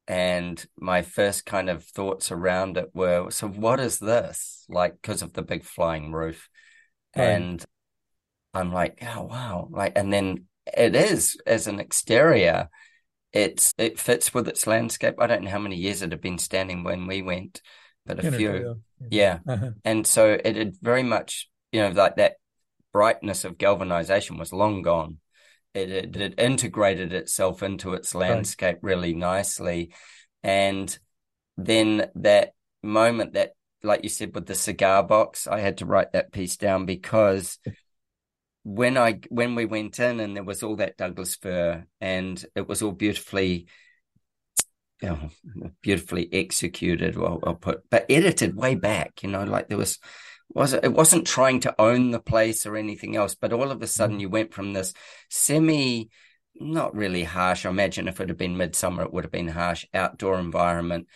and 0.07 0.63
my 0.79 1.01
first 1.01 1.45
kind 1.45 1.69
of 1.69 1.83
thoughts 1.83 2.31
around 2.31 2.77
it 2.77 2.91
were, 2.93 3.31
so 3.31 3.47
what 3.47 3.79
is 3.79 3.97
this? 3.97 4.65
Like, 4.69 4.93
because 5.01 5.23
of 5.23 5.33
the 5.33 5.41
big 5.41 5.63
flying 5.63 6.11
roof, 6.11 6.47
right. 7.15 7.23
and 7.23 7.65
I'm 8.53 8.71
like, 8.71 9.03
oh 9.15 9.23
wow, 9.23 9.67
like, 9.71 9.93
and 9.95 10.13
then 10.13 10.45
it 10.77 10.95
is 10.95 11.37
as 11.45 11.67
an 11.67 11.79
exterior 11.79 12.69
it's 13.31 13.73
it 13.77 13.99
fits 13.99 14.33
with 14.33 14.47
its 14.47 14.65
landscape. 14.65 15.15
I 15.19 15.27
don't 15.27 15.43
know 15.43 15.51
how 15.51 15.59
many 15.59 15.75
years 15.75 16.01
it 16.01 16.11
had 16.11 16.21
been 16.21 16.39
standing 16.39 16.83
when 16.83 17.07
we 17.07 17.21
went, 17.21 17.61
but 18.05 18.23
a 18.23 18.31
few, 18.31 18.81
yeah. 19.11 19.39
Uh-huh. 19.47 19.71
And 19.85 20.07
so 20.07 20.37
it 20.43 20.55
had 20.55 20.75
very 20.81 21.03
much, 21.03 21.49
you 21.71 21.81
know, 21.81 21.89
like 21.89 22.15
that 22.15 22.35
brightness 22.91 23.43
of 23.43 23.57
galvanization 23.57 24.37
was 24.37 24.51
long 24.51 24.81
gone. 24.81 25.17
It, 25.75 25.91
it, 25.91 26.15
it 26.15 26.39
integrated 26.39 27.13
itself 27.13 27.61
into 27.61 27.93
its 27.93 28.15
landscape 28.15 28.79
right. 28.81 28.83
really 28.83 29.13
nicely, 29.13 29.93
and 30.41 30.97
then 31.57 32.09
that 32.15 32.53
moment 32.81 33.33
that, 33.33 33.51
like 33.83 34.01
you 34.01 34.09
said, 34.09 34.33
with 34.33 34.47
the 34.47 34.55
cigar 34.55 35.03
box, 35.03 35.45
I 35.45 35.59
had 35.59 35.77
to 35.77 35.85
write 35.85 36.13
that 36.13 36.31
piece 36.31 36.57
down 36.57 36.85
because 36.85 37.59
when 38.69 38.97
I 38.99 39.19
when 39.29 39.55
we 39.55 39.65
went 39.65 39.99
in 39.99 40.19
and 40.19 40.35
there 40.35 40.43
was 40.43 40.61
all 40.61 40.75
that 40.75 40.95
Douglas 40.95 41.35
fir 41.35 41.85
and 41.99 42.45
it 42.55 42.67
was 42.67 42.83
all 42.83 42.91
beautifully 42.91 43.65
know, 45.01 45.31
beautifully 45.81 46.29
executed 46.31 47.17
well 47.17 47.39
I'll 47.43 47.55
put 47.55 47.89
but 47.89 48.05
edited 48.09 48.55
way 48.55 48.75
back 48.75 49.23
you 49.23 49.29
know 49.29 49.43
like 49.43 49.69
there 49.69 49.77
was 49.77 49.97
was 50.49 50.73
it 50.73 50.93
wasn't 50.93 51.25
trying 51.25 51.61
to 51.61 51.73
own 51.81 52.11
the 52.11 52.19
place 52.19 52.67
or 52.67 52.77
anything 52.77 53.15
else 53.15 53.33
but 53.33 53.53
all 53.53 53.71
of 53.71 53.81
a 53.81 53.87
sudden 53.87 54.17
mm. 54.17 54.21
you 54.21 54.29
went 54.29 54.53
from 54.53 54.73
this 54.73 54.93
semi 55.29 56.09
not 56.53 56.95
really 56.95 57.23
harsh 57.23 57.65
I 57.65 57.69
imagine 57.69 58.07
if 58.07 58.21
it 58.21 58.29
had 58.29 58.37
been 58.37 58.55
midsummer 58.55 59.01
it 59.01 59.11
would 59.11 59.23
have 59.23 59.31
been 59.31 59.47
harsh 59.47 59.85
outdoor 59.95 60.39
environment 60.39 61.07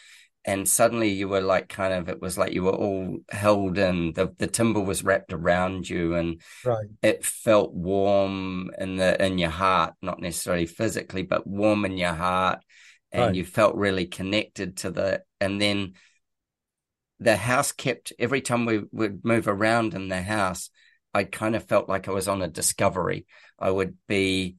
and 0.46 0.68
suddenly 0.68 1.10
you 1.10 1.28
were 1.28 1.42
like 1.42 1.70
kind 1.70 1.94
of 1.94 2.10
it 2.10 2.22
was 2.22 2.38
like 2.38 2.54
you 2.54 2.64
were 2.64 2.72
all 2.72 3.20
held 3.30 3.78
in 3.78 4.14
the 4.14 4.34
the 4.38 4.48
timber 4.48 4.80
was 4.80 5.04
wrapped 5.04 5.32
around 5.32 5.88
you 5.88 6.16
and 6.16 6.42
right. 6.66 6.88
it 7.02 7.26
felt 7.26 7.74
warm 7.74 8.70
in 8.78 8.96
the 8.98 9.24
in 9.24 9.38
your 9.38 9.50
heart 9.50 9.94
not 10.02 10.20
necessarily 10.20 10.66
physically 10.66 11.24
but 11.24 11.48
warm 11.48 11.86
in 11.86 11.98
your 11.98 12.14
heart 12.14 12.60
and 13.12 13.22
right. 13.22 13.36
you 13.36 13.46
felt 13.46 13.76
really 13.76 14.06
connected 14.06 14.78
to 14.78 14.92
the 14.92 15.22
and 15.40 15.62
then 15.62 15.94
the 17.20 17.38
house 17.38 17.72
kept 17.72 18.12
every 18.20 18.42
time 18.42 18.66
we 18.66 18.82
would 18.92 19.24
move 19.24 19.48
around 19.48 19.94
in 19.94 20.10
the 20.10 20.22
house 20.22 20.70
i 21.14 21.24
kind 21.24 21.56
of 21.56 21.64
felt 21.64 21.88
like 21.88 22.08
i 22.08 22.12
was 22.12 22.28
on 22.28 22.42
a 22.42 22.48
discovery 22.48 23.26
i 23.60 23.70
would 23.70 23.96
be 24.08 24.58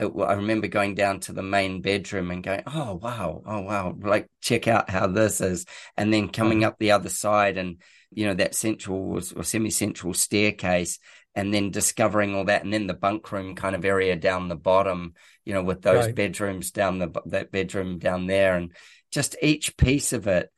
I 0.00 0.34
remember 0.34 0.68
going 0.68 0.94
down 0.94 1.20
to 1.20 1.32
the 1.32 1.42
main 1.42 1.82
bedroom 1.82 2.30
and 2.30 2.42
going, 2.42 2.62
"Oh 2.66 2.94
wow, 2.94 3.42
oh 3.46 3.60
wow!" 3.60 3.94
Like 3.98 4.28
check 4.40 4.66
out 4.66 4.90
how 4.90 5.06
this 5.06 5.40
is, 5.40 5.66
and 5.96 6.12
then 6.12 6.28
coming 6.28 6.60
mm-hmm. 6.60 6.68
up 6.68 6.78
the 6.78 6.92
other 6.92 7.10
side, 7.10 7.58
and 7.58 7.80
you 8.10 8.26
know 8.26 8.34
that 8.34 8.54
central 8.54 9.20
or 9.36 9.44
semi-central 9.44 10.14
staircase, 10.14 10.98
and 11.34 11.52
then 11.52 11.70
discovering 11.70 12.34
all 12.34 12.44
that, 12.46 12.64
and 12.64 12.72
then 12.72 12.86
the 12.86 12.94
bunk 12.94 13.30
room 13.32 13.54
kind 13.54 13.76
of 13.76 13.84
area 13.84 14.16
down 14.16 14.48
the 14.48 14.56
bottom, 14.56 15.14
you 15.44 15.52
know, 15.52 15.62
with 15.62 15.82
those 15.82 16.06
right. 16.06 16.14
bedrooms 16.14 16.70
down 16.70 16.98
the 16.98 17.10
that 17.26 17.52
bedroom 17.52 17.98
down 17.98 18.26
there, 18.26 18.56
and 18.56 18.72
just 19.10 19.36
each 19.42 19.76
piece 19.76 20.12
of 20.12 20.26
it. 20.26 20.50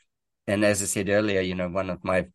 And 0.47 0.65
as 0.65 0.81
I 0.83 0.87
said 0.87 1.09
earlier, 1.09 1.41
you 1.41 1.55
know, 1.55 1.69
one 1.69 1.91
of 1.91 2.05
my 2.05 2.27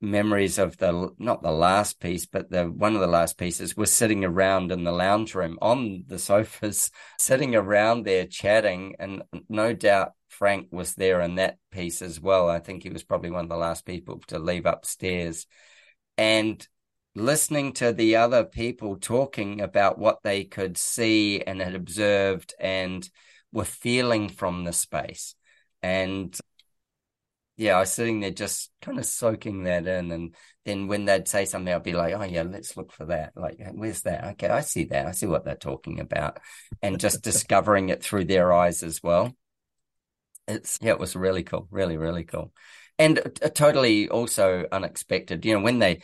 memories 0.00 0.58
of 0.58 0.76
the 0.78 1.10
not 1.18 1.42
the 1.42 1.50
last 1.50 2.00
piece 2.00 2.24
but 2.24 2.50
the 2.50 2.64
one 2.64 2.94
of 2.94 3.00
the 3.00 3.06
last 3.06 3.36
pieces 3.36 3.76
was 3.76 3.92
sitting 3.92 4.24
around 4.24 4.72
in 4.72 4.82
the 4.82 4.92
lounge 4.92 5.34
room 5.34 5.58
on 5.60 6.04
the 6.06 6.18
sofas 6.18 6.90
sitting 7.18 7.54
around 7.54 8.04
there 8.04 8.26
chatting 8.26 8.96
and 8.98 9.22
no 9.48 9.74
doubt 9.74 10.12
frank 10.30 10.68
was 10.70 10.94
there 10.94 11.20
in 11.20 11.34
that 11.34 11.58
piece 11.70 12.00
as 12.00 12.18
well. 12.18 12.48
I 12.48 12.60
think 12.60 12.82
he 12.82 12.88
was 12.88 13.02
probably 13.02 13.30
one 13.30 13.44
of 13.44 13.50
the 13.50 13.56
last 13.56 13.84
people 13.84 14.20
to 14.28 14.38
leave 14.38 14.64
upstairs. 14.64 15.46
And 16.16 16.66
listening 17.14 17.74
to 17.74 17.92
the 17.92 18.16
other 18.16 18.44
people 18.44 18.96
talking 18.96 19.60
about 19.60 19.98
what 19.98 20.22
they 20.22 20.44
could 20.44 20.78
see 20.78 21.42
and 21.42 21.60
had 21.60 21.74
observed 21.74 22.54
and 22.58 23.06
were 23.52 23.64
feeling 23.64 24.30
from 24.30 24.64
the 24.64 24.72
space. 24.72 25.34
And 25.82 26.36
yeah, 27.60 27.76
I 27.76 27.80
was 27.80 27.92
sitting 27.92 28.20
there 28.20 28.30
just 28.30 28.70
kind 28.80 28.98
of 28.98 29.04
soaking 29.04 29.64
that 29.64 29.86
in. 29.86 30.10
And 30.10 30.34
then 30.64 30.88
when 30.88 31.04
they'd 31.04 31.28
say 31.28 31.44
something, 31.44 31.72
I'd 31.72 31.82
be 31.82 31.92
like, 31.92 32.14
oh, 32.14 32.22
yeah, 32.22 32.42
let's 32.42 32.74
look 32.74 32.90
for 32.90 33.04
that. 33.06 33.32
Like, 33.36 33.60
where's 33.74 34.00
that? 34.02 34.24
Okay, 34.32 34.48
I 34.48 34.62
see 34.62 34.84
that. 34.84 35.06
I 35.06 35.10
see 35.10 35.26
what 35.26 35.44
they're 35.44 35.56
talking 35.56 36.00
about. 36.00 36.38
And 36.80 36.98
just 36.98 37.22
discovering 37.22 37.90
it 37.90 38.02
through 38.02 38.24
their 38.24 38.50
eyes 38.50 38.82
as 38.82 39.02
well. 39.02 39.36
It's, 40.48 40.78
yeah, 40.80 40.92
it 40.92 40.98
was 40.98 41.14
really 41.14 41.42
cool. 41.42 41.68
Really, 41.70 41.98
really 41.98 42.24
cool. 42.24 42.50
And 42.98 43.18
uh, 43.18 43.50
totally 43.50 44.08
also 44.08 44.66
unexpected. 44.72 45.44
You 45.44 45.58
know, 45.58 45.60
when 45.60 45.80
they, 45.80 46.00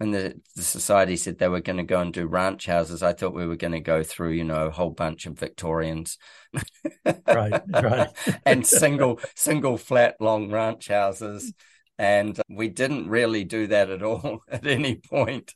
when 0.00 0.12
the, 0.12 0.40
the 0.56 0.62
society 0.62 1.14
said 1.14 1.36
they 1.36 1.46
were 1.46 1.60
going 1.60 1.76
to 1.76 1.82
go 1.82 2.00
and 2.00 2.10
do 2.10 2.26
ranch 2.26 2.64
houses, 2.64 3.02
I 3.02 3.12
thought 3.12 3.34
we 3.34 3.46
were 3.46 3.56
going 3.56 3.74
to 3.74 3.80
go 3.80 4.02
through, 4.02 4.30
you 4.30 4.44
know, 4.44 4.66
a 4.66 4.70
whole 4.70 4.88
bunch 4.88 5.26
of 5.26 5.38
Victorians, 5.38 6.16
right, 7.26 7.60
right, 7.68 8.08
and 8.46 8.66
single 8.66 9.20
single 9.34 9.76
flat 9.76 10.16
long 10.18 10.50
ranch 10.50 10.88
houses, 10.88 11.52
and 11.98 12.40
we 12.48 12.68
didn't 12.68 13.10
really 13.10 13.44
do 13.44 13.66
that 13.66 13.90
at 13.90 14.02
all 14.02 14.40
at 14.48 14.66
any 14.66 14.96
point. 14.96 15.54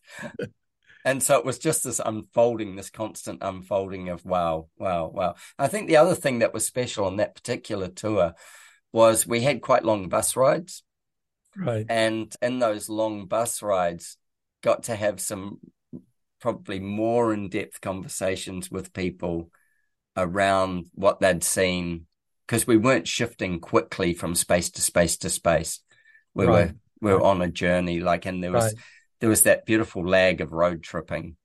And 1.06 1.22
so 1.22 1.38
it 1.38 1.46
was 1.46 1.58
just 1.58 1.82
this 1.82 2.00
unfolding, 2.04 2.76
this 2.76 2.90
constant 2.90 3.38
unfolding 3.40 4.10
of 4.10 4.26
wow, 4.26 4.68
wow, 4.76 5.06
wow. 5.08 5.36
I 5.58 5.68
think 5.68 5.88
the 5.88 5.96
other 5.96 6.14
thing 6.14 6.40
that 6.40 6.52
was 6.52 6.66
special 6.66 7.06
on 7.06 7.16
that 7.16 7.34
particular 7.34 7.88
tour 7.88 8.34
was 8.92 9.26
we 9.26 9.40
had 9.40 9.62
quite 9.62 9.86
long 9.86 10.10
bus 10.10 10.36
rides. 10.36 10.82
Right. 11.56 11.86
And 11.88 12.34
in 12.42 12.58
those 12.58 12.90
long 12.90 13.24
bus 13.26 13.62
rides, 13.62 14.18
got 14.64 14.84
to 14.84 14.96
have 14.96 15.20
some 15.20 15.58
probably 16.40 16.80
more 16.80 17.34
in-depth 17.34 17.82
conversations 17.82 18.70
with 18.70 18.94
people 18.94 19.50
around 20.16 20.86
what 20.94 21.20
they'd 21.20 21.44
seen 21.44 22.06
because 22.46 22.66
we 22.66 22.78
weren't 22.78 23.06
shifting 23.06 23.60
quickly 23.60 24.14
from 24.14 24.34
space 24.34 24.70
to 24.70 24.80
space 24.80 25.18
to 25.18 25.28
space. 25.28 25.80
We 26.34 26.46
right. 26.46 26.68
were 26.68 26.74
we 27.00 27.12
were 27.12 27.18
right. 27.18 27.26
on 27.26 27.42
a 27.42 27.50
journey 27.50 28.00
like 28.00 28.24
and 28.24 28.42
there 28.42 28.52
was 28.52 28.64
right. 28.64 28.82
there 29.20 29.28
was 29.28 29.42
that 29.42 29.66
beautiful 29.66 30.06
lag 30.06 30.40
of 30.40 30.52
road 30.52 30.82
tripping 30.82 31.36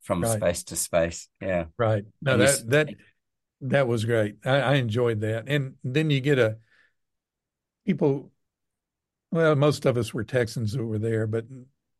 from 0.00 0.24
space 0.24 0.64
to 0.64 0.76
space. 0.76 1.28
Yeah. 1.40 1.66
Right. 1.78 2.04
No 2.22 2.32
and 2.32 2.42
that 2.42 2.58
you, 2.58 2.70
that 2.70 2.88
that 3.62 3.86
was 3.86 4.06
great. 4.06 4.36
I, 4.46 4.60
I 4.60 4.74
enjoyed 4.74 5.20
that. 5.20 5.44
And 5.46 5.74
then 5.84 6.08
you 6.08 6.20
get 6.20 6.38
a 6.38 6.56
people 7.86 8.32
well 9.30 9.56
most 9.56 9.84
of 9.84 9.98
us 9.98 10.14
were 10.14 10.24
texans 10.24 10.72
who 10.72 10.86
were 10.86 10.98
there 10.98 11.26
but 11.26 11.44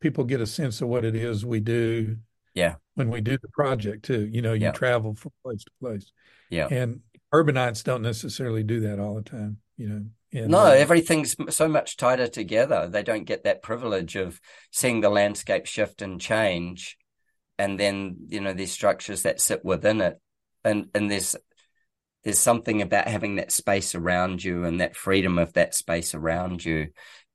people 0.03 0.25
get 0.25 0.41
a 0.41 0.45
sense 0.45 0.81
of 0.81 0.89
what 0.89 1.05
it 1.05 1.15
is 1.15 1.45
we 1.45 1.61
do. 1.61 2.17
Yeah. 2.53 2.75
When 2.95 3.09
we 3.09 3.21
do 3.21 3.37
the 3.41 3.47
project 3.47 4.03
too, 4.03 4.27
you 4.29 4.41
know, 4.41 4.51
you 4.51 4.63
yeah. 4.63 4.71
travel 4.73 5.15
from 5.15 5.31
place 5.43 5.63
to 5.63 5.71
place. 5.81 6.11
Yeah. 6.49 6.67
And 6.69 6.99
urbanites 7.33 7.83
don't 7.83 8.01
necessarily 8.01 8.63
do 8.63 8.81
that 8.81 8.99
all 8.99 9.15
the 9.15 9.23
time, 9.23 9.57
you 9.77 9.87
know. 9.87 10.05
And, 10.33 10.51
no, 10.51 10.65
uh, 10.65 10.71
everything's 10.71 11.35
so 11.55 11.67
much 11.67 11.95
tighter 11.95 12.27
together. 12.27 12.87
They 12.87 13.03
don't 13.03 13.23
get 13.23 13.45
that 13.45 13.63
privilege 13.63 14.15
of 14.15 14.41
seeing 14.71 14.99
the 14.99 15.09
landscape 15.09 15.67
shift 15.67 16.01
and 16.01 16.19
change, 16.19 16.97
and 17.59 17.79
then 17.79 18.17
you 18.29 18.41
know 18.41 18.53
these 18.53 18.71
structures 18.71 19.23
that 19.23 19.39
sit 19.39 19.63
within 19.63 20.01
it, 20.01 20.19
and 20.63 20.87
and 20.95 21.11
there's 21.11 21.35
there's 22.23 22.39
something 22.39 22.81
about 22.81 23.07
having 23.07 23.35
that 23.35 23.51
space 23.51 23.93
around 23.93 24.43
you 24.43 24.63
and 24.63 24.81
that 24.81 24.95
freedom 24.95 25.37
of 25.37 25.53
that 25.53 25.75
space 25.75 26.15
around 26.15 26.65
you, 26.65 26.87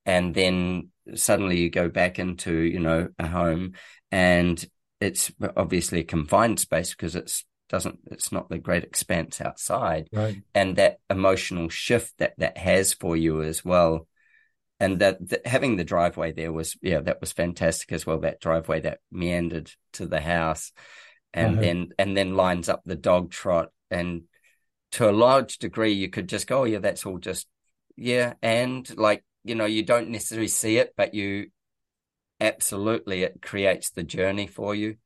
and 0.08 0.34
then 0.34 0.88
suddenly 1.14 1.58
you 1.58 1.70
go 1.70 1.88
back 1.88 2.18
into 2.18 2.52
you 2.52 2.80
know 2.80 3.08
a 3.18 3.28
home 3.28 3.74
and 4.10 4.64
it's 5.00 5.30
obviously 5.56 6.00
a 6.00 6.04
confined 6.04 6.58
space 6.58 6.90
because 6.90 7.14
it's 7.14 7.44
doesn't 7.68 7.98
it's 8.10 8.32
not 8.32 8.48
the 8.48 8.58
great 8.58 8.82
expanse 8.82 9.42
outside 9.42 10.08
right. 10.12 10.42
and 10.54 10.76
that 10.76 10.98
emotional 11.10 11.68
shift 11.68 12.14
that 12.16 12.32
that 12.38 12.56
has 12.56 12.94
for 12.94 13.14
you 13.14 13.42
as 13.42 13.62
well 13.62 14.08
and 14.80 15.00
that, 15.00 15.28
that, 15.28 15.46
having 15.46 15.76
the 15.76 15.84
driveway 15.84 16.32
there 16.32 16.52
was 16.52 16.76
yeah 16.80 17.00
that 17.00 17.20
was 17.20 17.32
fantastic 17.32 17.92
as 17.92 18.06
well 18.06 18.20
that 18.20 18.40
driveway 18.40 18.80
that 18.80 19.00
meandered 19.12 19.70
to 19.92 20.06
the 20.06 20.20
house 20.20 20.72
and 21.34 21.54
uh-huh. 21.54 21.60
then 21.60 21.88
and 21.98 22.16
then 22.16 22.34
lines 22.34 22.70
up 22.70 22.80
the 22.86 22.96
dog 22.96 23.30
trot 23.30 23.68
and 23.90 24.22
to 24.92 25.08
a 25.08 25.12
large 25.12 25.58
degree 25.58 25.92
you 25.92 26.08
could 26.08 26.28
just 26.28 26.46
go 26.46 26.60
oh 26.60 26.64
yeah 26.64 26.78
that's 26.78 27.04
all 27.04 27.18
just 27.18 27.46
yeah 27.96 28.32
and 28.40 28.96
like 28.96 29.22
you 29.44 29.54
know 29.54 29.64
you 29.64 29.82
don't 29.82 30.08
necessarily 30.08 30.48
see 30.48 30.76
it 30.76 30.94
but 30.96 31.14
you 31.14 31.48
absolutely 32.40 33.22
it 33.22 33.42
creates 33.42 33.90
the 33.90 34.02
journey 34.02 34.46
for 34.46 34.74
you 34.74 34.96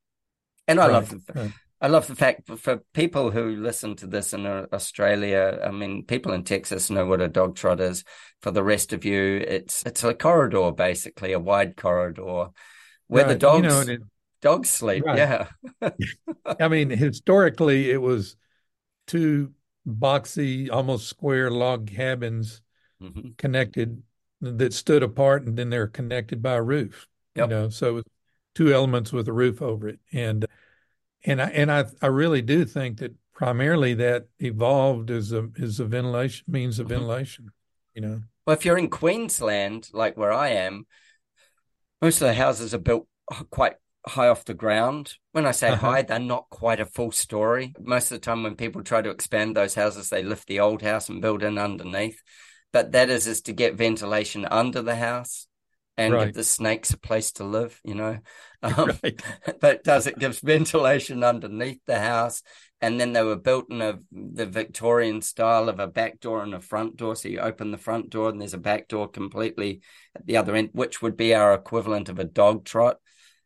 and 0.69 0.81
i 0.81 0.87
right. 0.87 0.93
love 0.93 1.09
the, 1.11 1.21
right. 1.35 1.53
i 1.81 1.87
love 1.87 2.07
the 2.07 2.15
fact 2.15 2.47
for 2.59 2.83
people 2.93 3.31
who 3.31 3.57
listen 3.57 3.97
to 3.97 4.07
this 4.07 4.33
in 4.33 4.47
uh, 4.47 4.67
australia 4.73 5.61
i 5.65 5.71
mean 5.71 6.05
people 6.05 6.33
in 6.33 6.45
texas 6.45 6.91
know 6.91 7.07
what 7.07 7.21
a 7.21 7.29
dog 7.29 7.57
trot 7.57 7.81
is 7.81 8.05
for 8.41 8.51
the 8.51 8.63
rest 8.63 8.93
of 8.93 9.05
you 9.05 9.43
it's 9.47 9.85
it's 9.87 10.05
a 10.05 10.13
corridor 10.13 10.73
basically 10.73 11.33
a 11.33 11.41
wide 11.41 11.77
corridor 11.77 12.49
where 13.07 13.25
right. 13.25 13.33
the 13.33 13.39
dogs 13.39 13.63
you 13.63 13.69
know, 13.69 13.93
it, 13.93 14.03
dogs 14.43 14.69
sleep 14.69 15.05
yeah 15.07 15.47
i 16.61 16.69
mean 16.69 16.91
historically 16.91 17.91
it 17.91 18.01
was 18.01 18.37
two 19.07 19.53
boxy 19.87 20.71
almost 20.71 21.09
square 21.09 21.51
log 21.51 21.89
cabins 21.89 22.61
mm-hmm. 23.03 23.31
connected 23.37 24.03
that 24.43 24.75
stood 24.75 25.03
apart 25.03 25.45
and 25.47 25.57
then 25.57 25.71
they're 25.71 25.87
connected 25.87 26.43
by 26.43 26.55
a 26.55 26.63
roof. 26.63 27.09
Yep. 27.37 27.49
You 27.49 27.55
know, 27.55 27.69
so 27.71 28.03
two 28.55 28.75
elements 28.75 29.13
with 29.13 29.29
a 29.29 29.33
roof 29.33 29.63
over 29.63 29.89
it. 29.89 30.01
And 30.13 30.47
and 31.25 31.41
I 31.41 31.49
and 31.51 31.71
I 31.71 31.85
I 32.03 32.09
really 32.09 32.43
do 32.43 32.65
think 32.65 32.99
that 32.99 33.15
primarily 33.33 33.95
that 33.95 34.27
evolved 34.41 35.11
as 35.11 35.33
a 35.33 35.49
as 35.61 35.81
a 35.81 35.85
ventilation 35.85 36.45
means 36.49 36.79
of 36.79 36.87
mm-hmm. 36.87 36.95
ventilation, 36.95 37.51
you 37.95 38.03
know. 38.03 38.23
Well, 38.47 38.57
if 38.57 38.65
you're 38.65 38.79
in 38.79 38.91
Queensland, 38.91 39.89
like 39.93 40.17
where 40.17 40.33
I 40.33 40.49
am, 40.49 40.87
most 42.01 42.21
of 42.21 42.27
the 42.27 42.35
houses 42.35 42.75
are 42.75 42.79
built 42.79 43.07
quite 43.51 43.75
high 44.05 44.27
off 44.27 44.45
the 44.45 44.55
ground. 44.55 45.15
When 45.31 45.47
I 45.47 45.53
say 45.53 45.69
uh-huh. 45.69 45.87
high, 45.87 46.03
they're 46.03 46.19
not 46.19 46.51
quite 46.51 46.81
a 46.81 46.87
full 46.87 47.13
story. 47.13 47.73
Most 47.81 48.11
of 48.11 48.17
the 48.17 48.25
time, 48.25 48.43
when 48.43 48.57
people 48.57 48.83
try 48.83 49.01
to 49.01 49.11
expand 49.11 49.57
those 49.57 49.77
houses, 49.77 50.11
they 50.11 50.25
lift 50.25 50.49
the 50.49 50.59
old 50.59 50.83
house 50.83 51.09
and 51.09 51.23
build 51.23 51.45
in 51.45 51.57
underneath 51.57 52.21
but 52.73 52.93
that 52.93 53.11
is 53.11 53.27
is 53.27 53.43
to 53.43 53.53
get 53.53 53.75
ventilation 53.75 54.45
under 54.45 54.83
the 54.83 54.97
house 54.97 55.47
and 55.97 56.15
right. 56.15 56.27
give 56.27 56.35
the 56.35 56.45
snakes 56.45 56.91
a 56.91 56.99
place 56.99 57.33
to 57.33 57.45
live, 57.45 57.81
you 57.85 57.95
know. 57.95 58.19
Um, 58.65 58.93
right. 59.03 59.21
But 59.61 59.83
does 59.83 60.07
it 60.07 60.21
gives 60.21 60.39
ventilation 60.39 61.25
underneath 61.25 61.81
the 61.85 61.99
house? 61.99 62.45
And 62.81 63.01
then 63.01 63.13
they 63.13 63.25
were 63.25 63.35
built 63.35 63.73
in 63.73 63.83
a 63.83 63.99
the 64.13 64.47
Victorian 64.47 65.21
style 65.21 65.69
of 65.69 65.81
a 65.81 65.89
back 65.89 66.21
door 66.21 66.45
and 66.45 66.55
a 66.55 66.61
front 66.61 66.97
door. 66.97 67.17
So 67.17 67.29
you 67.29 67.41
open 67.41 67.73
the 67.73 67.77
front 67.77 68.11
door 68.11 68.29
and 68.29 68.41
there's 68.41 68.55
a 68.55 68.59
back 68.59 68.87
door 68.87 69.09
completely 69.09 69.81
at 70.15 70.27
the 70.27 70.37
other 70.37 70.55
end, 70.55 70.71
which 70.75 71.03
would 71.03 71.17
be 71.17 71.35
our 71.35 71.53
equivalent 71.55 72.09
of 72.09 72.21
a 72.21 72.25
dog 72.25 72.65
trot, 72.65 72.99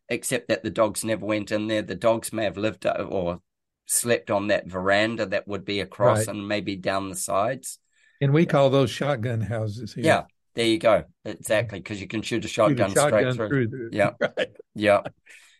except 0.07 0.49
that 0.49 0.61
the 0.61 0.69
dogs 0.69 1.03
never 1.03 1.25
went 1.25 1.51
in 1.51 1.65
there. 1.65 1.81
The 1.81 1.95
dogs 1.95 2.31
may 2.31 2.43
have 2.43 2.57
lived 2.57 2.85
uh, 2.85 3.07
or 3.09 3.41
slept 3.87 4.29
on 4.29 4.49
that 4.49 4.67
veranda 4.67 5.25
that 5.25 5.47
would 5.47 5.65
be 5.65 5.79
across 5.79 6.27
right. 6.27 6.35
and 6.35 6.47
maybe 6.47 6.75
down 6.75 7.09
the 7.09 7.15
sides. 7.15 7.79
And 8.21 8.33
we 8.33 8.45
call 8.45 8.69
those 8.69 8.89
shotgun 8.89 9.41
houses 9.41 9.93
here. 9.93 10.05
Yeah, 10.05 10.23
there 10.55 10.65
you 10.65 10.79
go. 10.79 11.03
Exactly, 11.23 11.79
because 11.79 12.01
you 12.01 12.07
can 12.07 12.21
shoot 12.21 12.43
a 12.45 12.47
shotgun, 12.47 12.89
shoot 12.89 12.97
a 12.97 13.01
shotgun 13.01 13.33
straight 13.33 13.49
through. 13.49 13.69
through 13.69 13.89
yeah, 13.91 14.11
right. 14.19 14.49
yeah. 14.73 15.01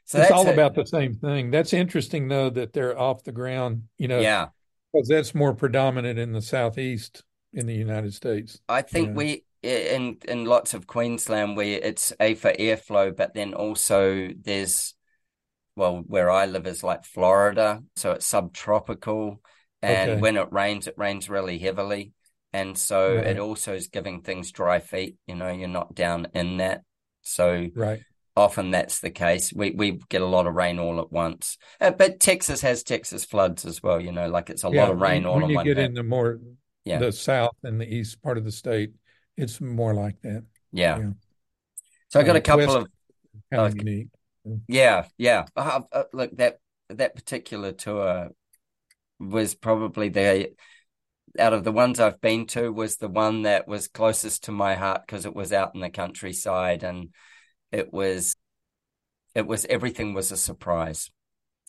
So 0.05 0.21
it's 0.21 0.31
all 0.31 0.47
about 0.47 0.73
the 0.73 0.85
same 0.85 1.15
thing. 1.15 1.51
That's 1.51 1.73
interesting, 1.73 2.29
though, 2.29 2.49
that 2.49 2.73
they're 2.73 2.97
off 2.97 3.23
the 3.23 3.31
ground. 3.31 3.83
You 3.97 4.07
know, 4.07 4.19
yeah, 4.19 4.47
because 4.93 5.07
that's 5.07 5.35
more 5.35 5.53
predominant 5.53 6.17
in 6.17 6.31
the 6.31 6.41
southeast 6.41 7.23
in 7.53 7.67
the 7.67 7.75
United 7.75 8.13
States. 8.13 8.59
I 8.67 8.81
think 8.81 9.07
you 9.07 9.13
know? 9.13 9.17
we 9.17 9.43
in 9.63 10.17
in 10.27 10.45
lots 10.45 10.73
of 10.73 10.87
Queensland 10.87 11.57
where 11.57 11.79
it's 11.79 12.13
a 12.19 12.35
for 12.35 12.51
airflow, 12.53 13.15
but 13.15 13.33
then 13.33 13.53
also 13.53 14.29
there's 14.41 14.95
well, 15.75 16.03
where 16.07 16.31
I 16.31 16.47
live 16.47 16.65
is 16.65 16.83
like 16.83 17.05
Florida, 17.05 17.83
so 17.95 18.13
it's 18.13 18.25
subtropical, 18.25 19.41
and 19.83 20.11
okay. 20.11 20.21
when 20.21 20.35
it 20.35 20.51
rains, 20.51 20.87
it 20.87 20.95
rains 20.97 21.29
really 21.29 21.59
heavily 21.59 22.13
and 22.57 22.77
so 22.77 23.15
right. 23.15 23.27
it 23.27 23.39
also 23.39 23.73
is 23.75 23.87
giving 23.87 24.21
things 24.21 24.51
dry 24.51 24.79
feet 24.79 25.17
you 25.27 25.35
know 25.35 25.49
you're 25.49 25.67
not 25.67 25.93
down 25.93 26.27
in 26.33 26.57
that. 26.57 26.81
So 27.21 27.67
right. 27.75 28.01
often 28.35 28.71
that's 28.71 28.99
the 28.99 29.11
case. 29.11 29.53
We 29.53 29.71
we 29.71 29.99
get 30.09 30.21
a 30.21 30.25
lot 30.25 30.47
of 30.47 30.55
rain 30.55 30.79
all 30.79 30.99
at 30.99 31.11
once. 31.11 31.57
Uh, 31.79 31.91
but 31.91 32.19
texas 32.19 32.61
has 32.61 32.83
texas 32.83 33.25
floods 33.25 33.65
as 33.65 33.83
well 33.83 33.99
you 34.01 34.11
know 34.11 34.27
like 34.27 34.49
it's 34.49 34.63
a 34.63 34.69
yeah, 34.69 34.81
lot 34.81 34.91
of 34.91 34.99
rain 34.99 35.23
when, 35.23 35.31
all 35.31 35.41
when 35.41 35.49
you 35.49 35.63
get 35.63 35.77
into 35.77 36.03
more 36.03 36.39
yeah. 36.83 36.97
the 36.97 37.11
south 37.11 37.55
and 37.63 37.79
the 37.79 37.93
east 37.93 38.21
part 38.21 38.37
of 38.37 38.43
the 38.43 38.51
state 38.51 38.91
it's 39.35 39.61
more 39.61 39.93
like 39.93 40.19
that. 40.21 40.43
Yeah, 40.71 40.97
yeah. 40.97 41.09
so 42.09 42.19
i 42.19 42.23
got 42.23 42.35
uh, 42.35 42.39
a 42.39 42.41
couple 42.41 42.75
of 42.75 42.87
kind 43.51 43.67
of 43.67 43.75
unique. 43.77 44.07
Yeah 44.67 45.05
yeah. 45.17 45.45
Uh, 45.55 45.81
uh, 45.91 46.03
look 46.11 46.35
that 46.37 46.59
that 46.89 47.15
particular 47.15 47.71
tour 47.71 48.29
was 49.19 49.55
probably 49.55 50.09
the 50.09 50.51
out 51.39 51.53
of 51.53 51.63
the 51.63 51.71
ones 51.71 51.99
I've 51.99 52.21
been 52.21 52.45
to 52.47 52.71
was 52.71 52.97
the 52.97 53.07
one 53.07 53.43
that 53.43 53.67
was 53.67 53.87
closest 53.87 54.45
to 54.45 54.51
my 54.51 54.75
heart 54.75 55.01
because 55.05 55.25
it 55.25 55.35
was 55.35 55.53
out 55.53 55.71
in 55.75 55.81
the 55.81 55.89
countryside 55.89 56.83
and 56.83 57.09
it 57.71 57.91
was 57.91 58.35
it 59.35 59.45
was 59.45 59.65
everything 59.65 60.13
was 60.13 60.31
a 60.31 60.37
surprise. 60.37 61.11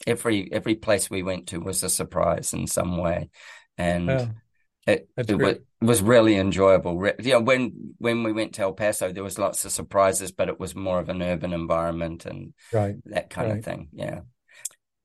Every 0.07 0.51
every 0.53 0.75
place 0.75 1.11
we 1.11 1.23
went 1.23 1.49
to 1.49 1.59
was 1.59 1.83
a 1.83 1.91
surprise 1.91 2.55
in 2.55 2.67
some 2.67 2.97
way, 2.97 3.31
and 3.77 4.33
it 4.87 5.09
it 5.17 5.37
was, 5.37 5.57
was 5.83 6.03
really 6.03 6.37
enjoyable. 6.37 7.05
You 7.19 7.33
know, 7.33 7.41
when 7.41 7.95
when 7.99 8.23
we 8.23 8.33
went 8.33 8.55
to 8.55 8.63
El 8.63 8.73
Paso, 8.73 9.13
there 9.13 9.25
was 9.25 9.39
lots 9.39 9.65
of 9.65 9.73
surprises, 9.73 10.33
but 10.33 10.49
it 10.49 10.59
was 10.59 10.75
more 10.75 10.99
of 10.99 11.09
an 11.09 11.21
urban 11.21 11.53
environment 11.53 12.25
and 12.27 12.55
right. 12.73 12.95
that 13.07 13.29
kind 13.29 13.51
right. 13.51 13.59
of 13.59 13.65
thing. 13.65 13.89
Yeah, 13.93 14.21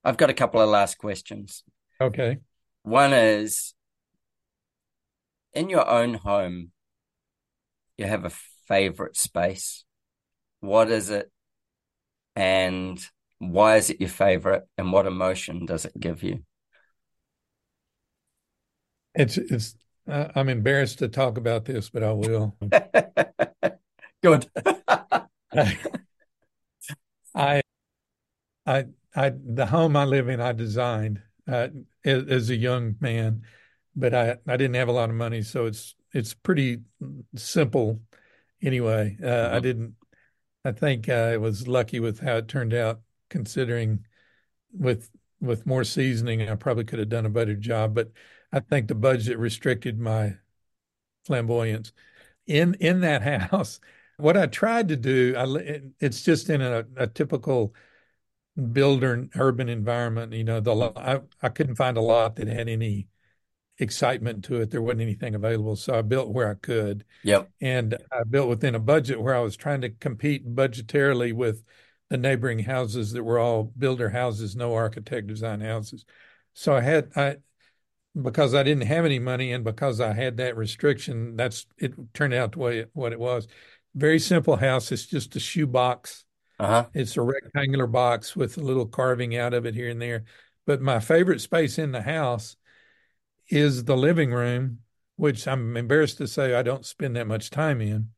I've 0.03 0.17
got 0.17 0.29
a 0.29 0.35
couple 0.35 0.61
of 0.61 0.69
last 0.69 0.97
questions. 0.97 1.63
Okay. 1.99 2.37
One 2.83 3.13
is 3.13 3.73
in 5.53 5.69
your 5.69 5.87
own 5.87 6.15
home, 6.15 6.71
you 7.97 8.05
have 8.05 8.25
a 8.25 8.31
favorite 8.67 9.17
space. 9.17 9.83
What 10.59 10.89
is 10.89 11.09
it? 11.09 11.31
and 12.35 13.05
why 13.39 13.77
is 13.77 13.89
it 13.89 13.99
your 13.99 14.09
favorite 14.09 14.67
and 14.77 14.91
what 14.91 15.05
emotion 15.05 15.65
does 15.65 15.85
it 15.85 15.99
give 15.99 16.23
you? 16.23 16.43
It's 19.15 19.37
it's 19.37 19.75
uh, 20.07 20.29
I'm 20.35 20.49
embarrassed 20.49 20.99
to 20.99 21.07
talk 21.07 21.37
about 21.37 21.65
this, 21.65 21.89
but 21.89 22.03
I 22.03 22.11
will. 22.13 22.55
Good. 24.23 24.49
I 27.35 27.61
I 28.65 28.85
I 29.15 29.29
the 29.29 29.65
home 29.65 29.95
I 29.95 30.05
live 30.05 30.29
in 30.29 30.39
I 30.41 30.51
designed 30.51 31.21
uh, 31.47 31.67
as 32.05 32.49
a 32.49 32.55
young 32.55 32.95
man, 32.99 33.43
but 33.95 34.13
I 34.13 34.37
I 34.47 34.57
didn't 34.57 34.75
have 34.75 34.89
a 34.89 34.93
lot 34.93 35.09
of 35.09 35.15
money, 35.15 35.41
so 35.41 35.65
it's 35.65 35.95
it's 36.11 36.33
pretty 36.33 36.81
simple 37.35 38.01
anyway. 38.61 39.17
Uh, 39.21 39.25
mm-hmm. 39.25 39.55
I 39.55 39.59
didn't. 39.59 39.95
I 40.65 40.71
think 40.71 41.09
uh, 41.09 41.13
I 41.13 41.37
was 41.37 41.67
lucky 41.67 41.99
with 41.99 42.19
how 42.19 42.37
it 42.37 42.47
turned 42.47 42.73
out, 42.73 43.01
considering 43.29 44.05
with 44.71 45.09
with 45.41 45.65
more 45.65 45.83
seasoning, 45.83 46.47
I 46.49 46.55
probably 46.55 46.85
could 46.85 46.99
have 46.99 47.09
done 47.09 47.25
a 47.25 47.29
better 47.29 47.55
job. 47.55 47.93
But 47.93 48.11
I 48.51 48.59
think 48.61 48.87
the 48.87 48.95
budget 48.95 49.37
restricted 49.37 49.99
my 49.99 50.37
flamboyance. 51.25 51.91
In 52.47 52.75
in 52.75 53.01
that 53.01 53.21
house, 53.51 53.79
what 54.17 54.37
I 54.37 54.47
tried 54.47 54.89
to 54.89 54.95
do, 54.97 55.35
I, 55.37 55.81
it's 55.99 56.23
just 56.23 56.49
in 56.49 56.61
a, 56.61 56.85
a 56.97 57.07
typical 57.07 57.73
builder 58.71 59.27
urban 59.35 59.69
environment. 59.69 60.33
You 60.33 60.43
know, 60.43 60.59
the 60.59 60.73
I, 60.95 61.21
I 61.41 61.49
couldn't 61.49 61.75
find 61.75 61.97
a 61.97 62.01
lot 62.01 62.35
that 62.37 62.47
had 62.47 62.69
any 62.69 63.07
excitement 63.79 64.45
to 64.45 64.61
it. 64.61 64.71
There 64.71 64.81
wasn't 64.81 65.01
anything 65.01 65.35
available, 65.35 65.75
so 65.75 65.97
I 65.97 66.01
built 66.01 66.29
where 66.29 66.49
I 66.49 66.55
could. 66.55 67.05
Yep. 67.23 67.49
And 67.61 67.97
I 68.11 68.23
built 68.29 68.49
within 68.49 68.75
a 68.75 68.79
budget 68.79 69.21
where 69.21 69.35
I 69.35 69.39
was 69.39 69.55
trying 69.55 69.81
to 69.81 69.89
compete 69.89 70.47
budgetarily 70.55 71.33
with 71.33 71.63
the 72.09 72.17
neighboring 72.17 72.59
houses 72.59 73.11
that 73.13 73.23
were 73.23 73.39
all 73.39 73.71
builder 73.77 74.09
houses, 74.09 74.55
no 74.55 74.75
architect 74.75 75.27
design 75.27 75.61
houses. 75.61 76.05
So 76.53 76.75
I 76.75 76.81
had 76.81 77.11
I 77.15 77.37
because 78.21 78.53
I 78.53 78.61
didn't 78.61 78.85
have 78.85 79.05
any 79.05 79.17
money 79.17 79.51
and 79.51 79.63
because 79.63 79.99
I 79.99 80.13
had 80.13 80.37
that 80.37 80.55
restriction, 80.55 81.35
that's 81.35 81.65
it 81.79 81.93
turned 82.13 82.35
out 82.35 82.51
the 82.51 82.59
way 82.59 82.79
it, 82.79 82.89
what 82.93 83.13
it 83.13 83.19
was. 83.19 83.47
Very 83.95 84.19
simple 84.19 84.55
house. 84.55 84.91
It's 84.91 85.07
just 85.07 85.35
a 85.35 85.39
shoe 85.39 85.65
box. 85.65 86.25
Uh-huh. 86.59 86.85
It's 86.93 87.17
a 87.17 87.21
rectangular 87.21 87.87
box 87.87 88.35
with 88.35 88.57
a 88.57 88.61
little 88.61 88.85
carving 88.85 89.35
out 89.35 89.53
of 89.53 89.65
it 89.65 89.73
here 89.73 89.89
and 89.89 90.01
there. 90.01 90.25
But 90.65 90.81
my 90.81 90.99
favorite 90.99 91.41
space 91.41 91.79
in 91.79 91.91
the 91.91 92.01
house 92.01 92.55
is 93.49 93.85
the 93.85 93.97
living 93.97 94.31
room, 94.31 94.79
which 95.15 95.47
I'm 95.47 95.77
embarrassed 95.77 96.17
to 96.17 96.27
say 96.27 96.55
I 96.55 96.63
don't 96.63 96.85
spend 96.85 97.15
that 97.15 97.27
much 97.27 97.49
time 97.49 97.81
in 97.81 98.09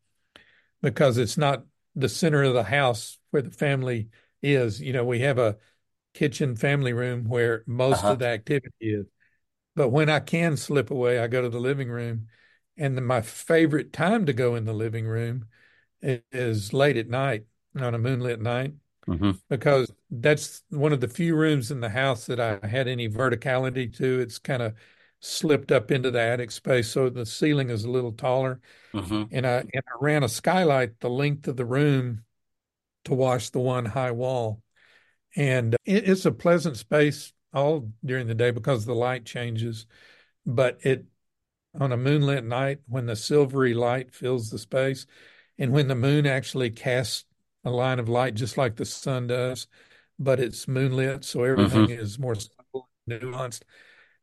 because 0.82 1.18
it's 1.18 1.38
not 1.38 1.66
the 1.96 2.10
center 2.10 2.44
of 2.44 2.54
the 2.54 2.64
house 2.64 3.18
where 3.32 3.42
the 3.42 3.52
family 3.52 4.10
is. 4.42 4.82
You 4.82 4.94
know, 4.94 5.04
we 5.04 5.20
have 5.22 5.38
a 5.38 5.58
kitchen 6.14 6.56
family 6.56 6.94
room 6.94 7.26
where 7.26 7.64
most 7.66 8.00
uh-huh. 8.00 8.14
of 8.14 8.20
the 8.20 8.28
activity 8.28 8.74
is. 8.80 9.06
But 9.76 9.90
when 9.90 10.10
I 10.10 10.20
can 10.22 10.56
slip 10.58 10.90
away, 10.90 11.20
I 11.20 11.28
go 11.28 11.42
to 11.42 11.50
the 11.50 11.60
living 11.60 11.90
room. 11.90 12.28
And 12.78 13.06
my 13.06 13.22
favorite 13.22 13.94
time 13.94 14.26
to 14.26 14.34
go 14.34 14.56
in 14.56 14.66
the 14.66 14.74
living 14.74 15.06
room 15.06 15.46
is 16.02 16.74
late 16.74 16.98
at 16.98 17.10
night 17.10 17.46
on 17.76 17.94
a 17.96 17.98
moonlit 17.98 18.42
night 18.42 18.74
mm-hmm. 19.08 19.32
because 19.50 19.92
that's 20.12 20.62
one 20.70 20.94
of 20.94 21.02
the 21.02 21.08
few 21.08 21.36
rooms 21.36 21.72
in 21.72 21.80
the 21.80 21.90
house 21.90 22.26
that 22.26 22.40
I 22.40 22.66
had 22.66 22.88
any 22.88 23.10
verticality 23.10 23.96
to. 23.98 24.20
It's 24.20 24.40
kind 24.40 24.62
of 24.62 24.74
slipped 25.26 25.72
up 25.72 25.92
into 25.92 26.12
the 26.12 26.22
attic 26.22 26.52
space, 26.52 26.90
so 26.90 27.10
the 27.10 27.26
ceiling 27.26 27.70
is 27.70 27.84
a 27.84 27.90
little 27.90 28.12
taller. 28.12 28.60
Mm-hmm. 28.94 29.24
And 29.32 29.48
I 29.48 29.58
and 29.58 29.84
I 29.88 29.98
ran 30.00 30.24
a 30.24 30.30
skylight 30.30 31.00
the 31.00 31.10
length 31.10 31.48
of 31.48 31.58
the 31.58 31.66
room 31.66 32.24
to 33.06 33.14
wash 33.14 33.50
the 33.50 33.60
one 33.60 33.86
high 33.86 34.12
wall, 34.12 34.62
and 35.36 35.76
it, 35.86 36.08
it's 36.10 36.26
a 36.26 36.32
pleasant 36.32 36.78
space 36.78 37.34
all 37.54 37.92
during 38.04 38.28
the 38.28 38.36
day 38.36 38.52
because 38.52 38.86
the 38.86 38.96
light 38.96 39.26
changes, 39.26 39.86
but 40.46 40.80
it 40.82 41.06
on 41.80 41.92
a 41.92 41.98
moonlit 41.98 42.46
night 42.46 42.80
when 42.88 43.06
the 43.06 43.16
silvery 43.16 43.74
light 43.74 44.14
fills 44.14 44.50
the 44.50 44.60
space, 44.60 45.08
and 45.58 45.72
when 45.72 45.88
the 45.88 45.96
moon 45.96 46.26
actually 46.26 46.70
casts 46.70 47.26
a 47.64 47.72
line 47.72 48.00
of 48.00 48.08
light 48.08 48.36
just 48.36 48.58
like 48.58 48.76
the 48.76 48.86
sun 48.86 49.28
does, 49.28 49.68
but 50.20 50.40
it's 50.40 50.68
moonlit, 50.68 51.26
so 51.26 51.44
everything 51.44 51.88
mm-hmm. 51.88 52.00
is 52.00 52.20
more 52.20 52.36
subtle 52.36 52.90
nuanced 53.10 53.64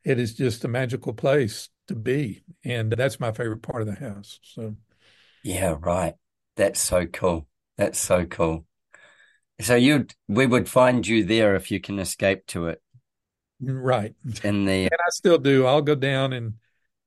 it 0.05 0.19
is 0.19 0.35
just 0.35 0.65
a 0.65 0.69
magical 0.69 1.13
place 1.13 1.69
to 1.89 1.95
be. 1.95 2.43
And 2.65 2.93
that's 2.93 3.21
my 3.21 3.33
favorite 3.33 3.63
part 3.63 3.83
of 3.83 3.87
the 3.87 3.95
house. 3.95 4.39
So, 4.43 4.77
yeah, 5.43 5.77
right. 5.81 6.15
That's 6.57 6.81
so 6.81 7.07
cool. 7.07 7.47
That's 7.77 7.99
so 7.99 8.25
cool. 8.27 8.67
So 9.61 9.75
you, 9.75 10.07
we 10.29 10.47
would 10.47 10.69
find 10.69 11.07
you 11.07 11.25
there 11.25 11.55
if 11.55 11.71
you 11.71 11.81
can 11.81 11.99
escape 11.99 12.47
to 12.49 12.67
it. 12.67 12.83
Mm, 13.63 13.83
right. 13.83 14.15
In 14.43 14.65
the, 14.65 14.73
and 14.85 14.91
I 14.93 15.11
still 15.11 15.39
do. 15.39 15.67
I'll 15.67 15.83
go 15.83 15.95
down 15.95 16.33
and 16.33 16.55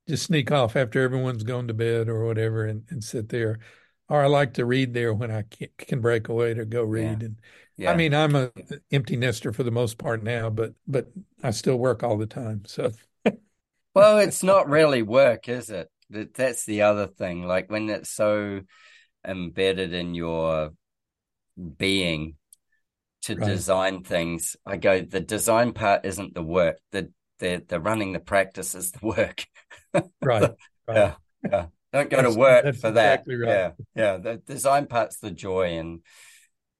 just 0.07 0.25
sneak 0.25 0.51
off 0.51 0.75
after 0.75 1.01
everyone's 1.01 1.43
gone 1.43 1.67
to 1.67 1.73
bed 1.73 2.07
or 2.07 2.25
whatever, 2.25 2.65
and, 2.65 2.83
and 2.89 3.03
sit 3.03 3.29
there. 3.29 3.59
Or 4.07 4.23
I 4.23 4.27
like 4.27 4.53
to 4.53 4.65
read 4.65 4.93
there 4.93 5.13
when 5.13 5.31
I 5.31 5.43
can, 5.43 5.67
can 5.77 5.99
break 6.01 6.29
away 6.29 6.53
to 6.53 6.65
go 6.65 6.83
read. 6.83 7.21
Yeah. 7.21 7.25
And 7.27 7.41
yeah. 7.77 7.91
I 7.91 7.95
mean, 7.95 8.13
I'm 8.13 8.35
a 8.35 8.51
empty 8.91 9.17
nester 9.17 9.51
for 9.51 9.63
the 9.63 9.71
most 9.71 9.97
part 9.97 10.23
now, 10.23 10.49
but 10.49 10.73
but 10.87 11.07
I 11.43 11.51
still 11.51 11.77
work 11.77 12.03
all 12.03 12.17
the 12.17 12.25
time. 12.25 12.63
So, 12.65 12.91
well, 13.95 14.19
it's 14.19 14.43
not 14.43 14.69
really 14.69 15.01
work, 15.01 15.49
is 15.49 15.69
it? 15.69 15.89
That's 16.09 16.65
the 16.65 16.83
other 16.83 17.07
thing. 17.07 17.43
Like 17.43 17.69
when 17.69 17.89
it's 17.89 18.11
so 18.11 18.61
embedded 19.27 19.93
in 19.93 20.13
your 20.13 20.71
being 21.77 22.35
to 23.23 23.35
right. 23.35 23.47
design 23.47 24.03
things, 24.03 24.55
I 24.65 24.77
go. 24.77 25.01
The 25.01 25.19
design 25.19 25.73
part 25.73 26.05
isn't 26.05 26.33
the 26.33 26.43
work. 26.43 26.77
The 26.91 27.11
the 27.39 27.63
the 27.67 27.79
running 27.79 28.13
the 28.13 28.19
practice 28.19 28.75
is 28.75 28.91
the 28.91 29.05
work. 29.05 29.45
right. 29.93 30.11
right. 30.21 30.51
Yeah. 30.87 31.13
Yeah. 31.43 31.65
Don't 31.91 32.09
go 32.09 32.21
that's, 32.21 32.33
to 32.33 32.39
work 32.39 32.63
for 32.75 32.89
exactly 32.89 33.37
that. 33.37 33.41
Right. 33.41 33.73
Yeah. 33.95 34.13
Yeah. 34.13 34.17
The 34.17 34.37
design 34.37 34.87
part's 34.87 35.17
the 35.17 35.31
joy 35.31 35.77
and 35.77 36.01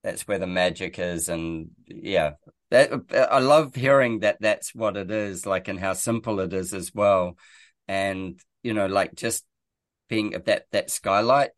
that's 0.06 0.28
where 0.28 0.38
the 0.38 0.48
magic 0.48 1.00
is 1.00 1.30
and 1.30 1.72
yeah. 1.88 2.34
That 2.72 2.92
i 3.32 3.40
love 3.40 3.76
hearing 3.76 4.20
that 4.20 4.38
that's 4.40 4.74
what 4.74 4.98
it 4.98 5.12
is 5.12 5.46
like 5.46 5.68
and 5.68 5.80
how 5.80 5.94
simple 5.94 6.40
it 6.40 6.54
is 6.54 6.74
as 6.74 6.94
well. 6.94 7.38
And 7.88 8.40
you 8.62 8.74
know 8.74 8.86
like 8.86 9.16
just 9.16 9.46
being 10.08 10.32
that 10.46 10.66
that 10.72 10.92
skylight 10.92 11.52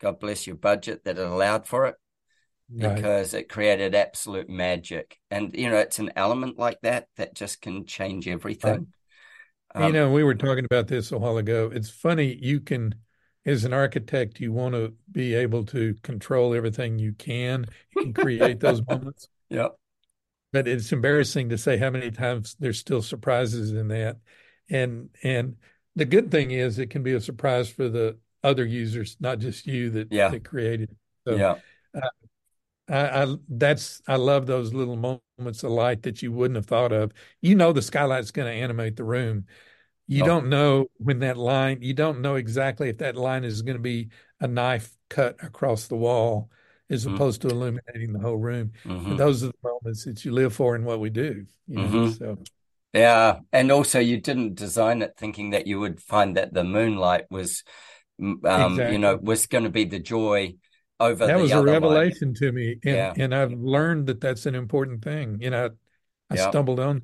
god 0.00 0.18
bless 0.18 0.46
your 0.46 0.56
budget 0.56 1.04
that 1.04 1.18
it 1.18 1.26
allowed 1.26 1.66
for 1.66 1.86
it. 1.86 1.94
Because 2.74 3.34
right. 3.34 3.42
it 3.42 3.48
created 3.48 3.94
absolute 3.94 4.48
magic. 4.48 5.18
And 5.30 5.54
you 5.54 5.70
know 5.70 5.76
it's 5.76 6.00
an 6.00 6.12
element 6.16 6.58
like 6.58 6.80
that 6.82 7.06
that 7.16 7.34
just 7.34 7.60
can 7.60 7.86
change 7.86 8.26
everything. 8.26 8.88
Right. 9.74 9.84
um, 9.84 9.86
you 9.86 9.92
know 9.92 10.10
we 10.10 10.24
were 10.24 10.34
talking 10.34 10.64
about 10.64 10.88
this 10.88 11.12
a 11.12 11.18
while 11.18 11.36
ago. 11.36 11.70
It's 11.72 11.90
funny 11.90 12.36
you 12.40 12.60
can 12.60 12.96
as 13.44 13.64
an 13.64 13.72
architect, 13.72 14.40
you 14.40 14.52
want 14.52 14.74
to 14.74 14.94
be 15.10 15.34
able 15.34 15.64
to 15.66 15.94
control 16.02 16.54
everything 16.54 16.98
you 16.98 17.12
can 17.12 17.66
and 17.96 18.14
create 18.14 18.60
those 18.60 18.82
moments. 18.88 19.28
Yeah. 19.48 19.68
But 20.52 20.68
it's 20.68 20.92
embarrassing 20.92 21.48
to 21.48 21.58
say 21.58 21.76
how 21.76 21.90
many 21.90 22.10
times 22.10 22.56
there's 22.58 22.78
still 22.78 23.02
surprises 23.02 23.72
in 23.72 23.88
that. 23.88 24.18
And 24.70 25.08
and 25.22 25.56
the 25.96 26.04
good 26.04 26.30
thing 26.30 26.50
is 26.50 26.78
it 26.78 26.90
can 26.90 27.02
be 27.02 27.12
a 27.12 27.20
surprise 27.20 27.68
for 27.68 27.88
the 27.88 28.18
other 28.44 28.64
users, 28.64 29.16
not 29.20 29.38
just 29.38 29.66
you 29.66 29.90
that, 29.90 30.12
yeah. 30.12 30.28
that 30.28 30.44
created. 30.44 30.94
So, 31.26 31.36
yeah. 31.36 31.54
Uh, 31.94 32.08
I, 32.88 33.22
I 33.22 33.34
that's 33.48 34.02
I 34.06 34.16
love 34.16 34.46
those 34.46 34.74
little 34.74 34.96
moments 34.96 35.62
of 35.62 35.70
light 35.70 36.02
that 36.02 36.22
you 36.22 36.32
wouldn't 36.32 36.56
have 36.56 36.66
thought 36.66 36.92
of. 36.92 37.12
You 37.40 37.54
know 37.54 37.72
the 37.72 37.82
skylight's 37.82 38.30
going 38.30 38.48
to 38.48 38.60
animate 38.62 38.96
the 38.96 39.04
room, 39.04 39.46
you 40.12 40.22
oh. 40.24 40.26
don't 40.26 40.48
know 40.48 40.86
when 40.98 41.20
that 41.20 41.36
line 41.36 41.78
you 41.80 41.94
don't 41.94 42.20
know 42.20 42.34
exactly 42.34 42.88
if 42.88 42.98
that 42.98 43.16
line 43.16 43.44
is 43.44 43.62
going 43.62 43.76
to 43.76 43.82
be 43.82 44.08
a 44.40 44.46
knife 44.46 44.94
cut 45.08 45.36
across 45.42 45.86
the 45.86 45.96
wall 45.96 46.50
as 46.90 47.04
mm-hmm. 47.04 47.14
opposed 47.14 47.40
to 47.40 47.48
illuminating 47.48 48.12
the 48.12 48.18
whole 48.18 48.36
room 48.36 48.72
mm-hmm. 48.84 49.16
those 49.16 49.42
are 49.42 49.48
the 49.48 49.54
moments 49.62 50.04
that 50.04 50.24
you 50.24 50.32
live 50.32 50.54
for 50.54 50.76
in 50.76 50.84
what 50.84 51.00
we 51.00 51.08
do 51.08 51.46
you 51.66 51.76
know 51.76 51.88
mm-hmm. 51.88 52.10
so 52.10 52.38
yeah 52.92 53.38
and 53.52 53.72
also 53.72 53.98
you 53.98 54.20
didn't 54.20 54.54
design 54.54 55.00
it 55.00 55.14
thinking 55.16 55.50
that 55.50 55.66
you 55.66 55.80
would 55.80 56.00
find 56.00 56.36
that 56.36 56.52
the 56.52 56.64
moonlight 56.64 57.24
was 57.30 57.64
um 58.20 58.38
exactly. 58.44 58.92
you 58.92 58.98
know 58.98 59.18
was 59.20 59.46
going 59.46 59.64
to 59.64 59.70
be 59.70 59.84
the 59.84 59.98
joy 59.98 60.52
over 61.00 61.26
that 61.26 61.40
was 61.40 61.52
a 61.52 61.62
revelation 61.62 62.28
line. 62.28 62.34
to 62.34 62.52
me 62.52 62.76
and, 62.84 62.96
yeah. 62.96 63.12
and 63.16 63.34
i've 63.34 63.52
learned 63.52 64.06
that 64.06 64.20
that's 64.20 64.44
an 64.44 64.54
important 64.54 65.02
thing 65.02 65.38
you 65.40 65.48
know 65.48 65.70
i 66.28 66.34
yeah. 66.34 66.50
stumbled 66.50 66.78
on 66.78 67.02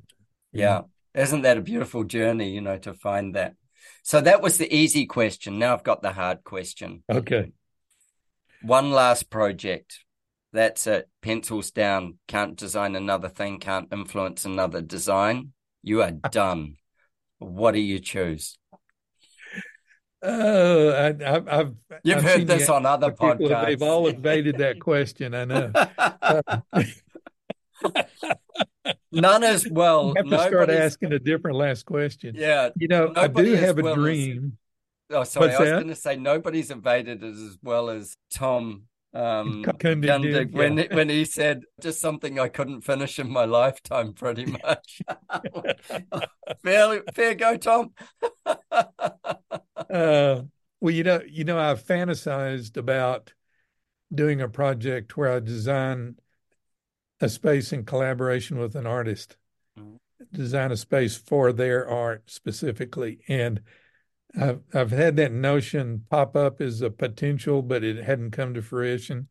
yeah 0.53 0.81
isn't 1.19 1.41
that 1.41 1.57
a 1.57 1.61
beautiful 1.61 2.03
journey, 2.03 2.49
you 2.49 2.61
know, 2.61 2.77
to 2.79 2.93
find 2.93 3.35
that? 3.35 3.55
So 4.03 4.21
that 4.21 4.41
was 4.41 4.57
the 4.57 4.73
easy 4.73 5.05
question. 5.05 5.59
Now 5.59 5.73
I've 5.73 5.83
got 5.83 6.01
the 6.01 6.13
hard 6.13 6.43
question. 6.43 7.03
Okay. 7.11 7.51
One 8.61 8.91
last 8.91 9.29
project. 9.29 9.99
That's 10.53 10.87
it. 10.87 11.09
Pencils 11.21 11.71
down. 11.71 12.17
Can't 12.27 12.55
design 12.55 12.95
another 12.95 13.29
thing, 13.29 13.59
can't 13.59 13.89
influence 13.91 14.45
another 14.45 14.81
design. 14.81 15.53
You 15.83 16.01
are 16.01 16.11
done. 16.31 16.77
what 17.39 17.73
do 17.73 17.79
you 17.79 17.99
choose? 17.99 18.57
Oh, 20.21 20.89
I, 20.89 21.07
I've, 21.07 21.47
I've 21.47 21.73
you've 22.03 22.17
I've 22.17 22.23
heard 22.23 22.47
this 22.47 22.67
the, 22.67 22.73
on 22.73 22.85
other 22.85 23.11
podcasts. 23.11 23.65
They've 23.65 23.81
all 23.81 24.07
evaded 24.07 24.57
that 24.57 24.79
question. 24.79 25.33
I 25.33 25.45
know. 25.45 25.71
Uh, 26.71 26.83
None 29.11 29.43
as 29.43 29.67
well. 29.69 30.07
You 30.07 30.13
have 30.17 30.29
to 30.29 30.47
start 30.49 30.69
asking 30.69 31.13
a 31.13 31.19
different 31.19 31.57
last 31.57 31.85
question. 31.85 32.35
Yeah. 32.35 32.69
You 32.75 32.87
know, 32.87 33.13
I 33.15 33.27
do 33.27 33.53
have 33.55 33.79
a 33.79 33.81
well 33.83 33.93
as- 33.93 33.99
dream. 33.99 34.57
Oh, 35.11 35.23
sorry. 35.23 35.47
What's 35.47 35.59
I 35.59 35.63
was 35.63 35.71
going 35.71 35.87
to 35.87 35.95
say 35.95 36.15
nobody's 36.15 36.69
evaded 36.69 37.23
it 37.23 37.33
as 37.33 37.57
well 37.63 37.89
as 37.89 38.15
Tom 38.31 38.83
um, 39.11 39.63
did, 39.79 40.53
when 40.53 40.77
when 40.91 41.09
he 41.09 41.25
said 41.25 41.63
just 41.81 41.99
something 41.99 42.39
I 42.39 42.47
couldn't 42.47 42.81
finish 42.81 43.17
in 43.17 43.27
my 43.27 43.45
lifetime, 43.45 44.13
pretty 44.13 44.45
much. 44.63 45.01
fair, 46.63 47.01
fair 47.13 47.35
go, 47.35 47.57
Tom. 47.57 47.91
Uh, 49.89 50.43
well, 50.81 50.93
you 50.93 51.03
know, 51.03 51.19
you 51.27 51.43
know, 51.43 51.57
I've 51.57 51.83
fantasized 51.83 52.77
about 52.77 53.33
doing 54.13 54.39
a 54.39 54.47
project 54.47 55.17
where 55.17 55.31
I 55.31 55.39
design 55.39 56.17
a 57.21 57.29
space 57.29 57.73
in 57.73 57.85
collaboration 57.85 58.57
with 58.57 58.75
an 58.75 58.85
artist, 58.85 59.37
Mhm. 59.77 59.97
design 60.31 60.71
a 60.71 60.77
space 60.77 61.17
for 61.17 61.51
their 61.53 61.87
art 61.87 62.29
specifically. 62.29 63.19
And 63.27 63.61
I've 64.39 64.61
I've 64.73 64.91
had 64.91 65.15
that 65.17 65.31
notion 65.31 66.05
pop 66.09 66.35
up 66.35 66.61
as 66.61 66.81
a 66.81 66.91
potential, 66.91 67.61
but 67.61 67.83
it 67.83 68.03
hadn't 68.03 68.31
come 68.31 68.53
to 68.53 68.61
fruition. 68.61 69.27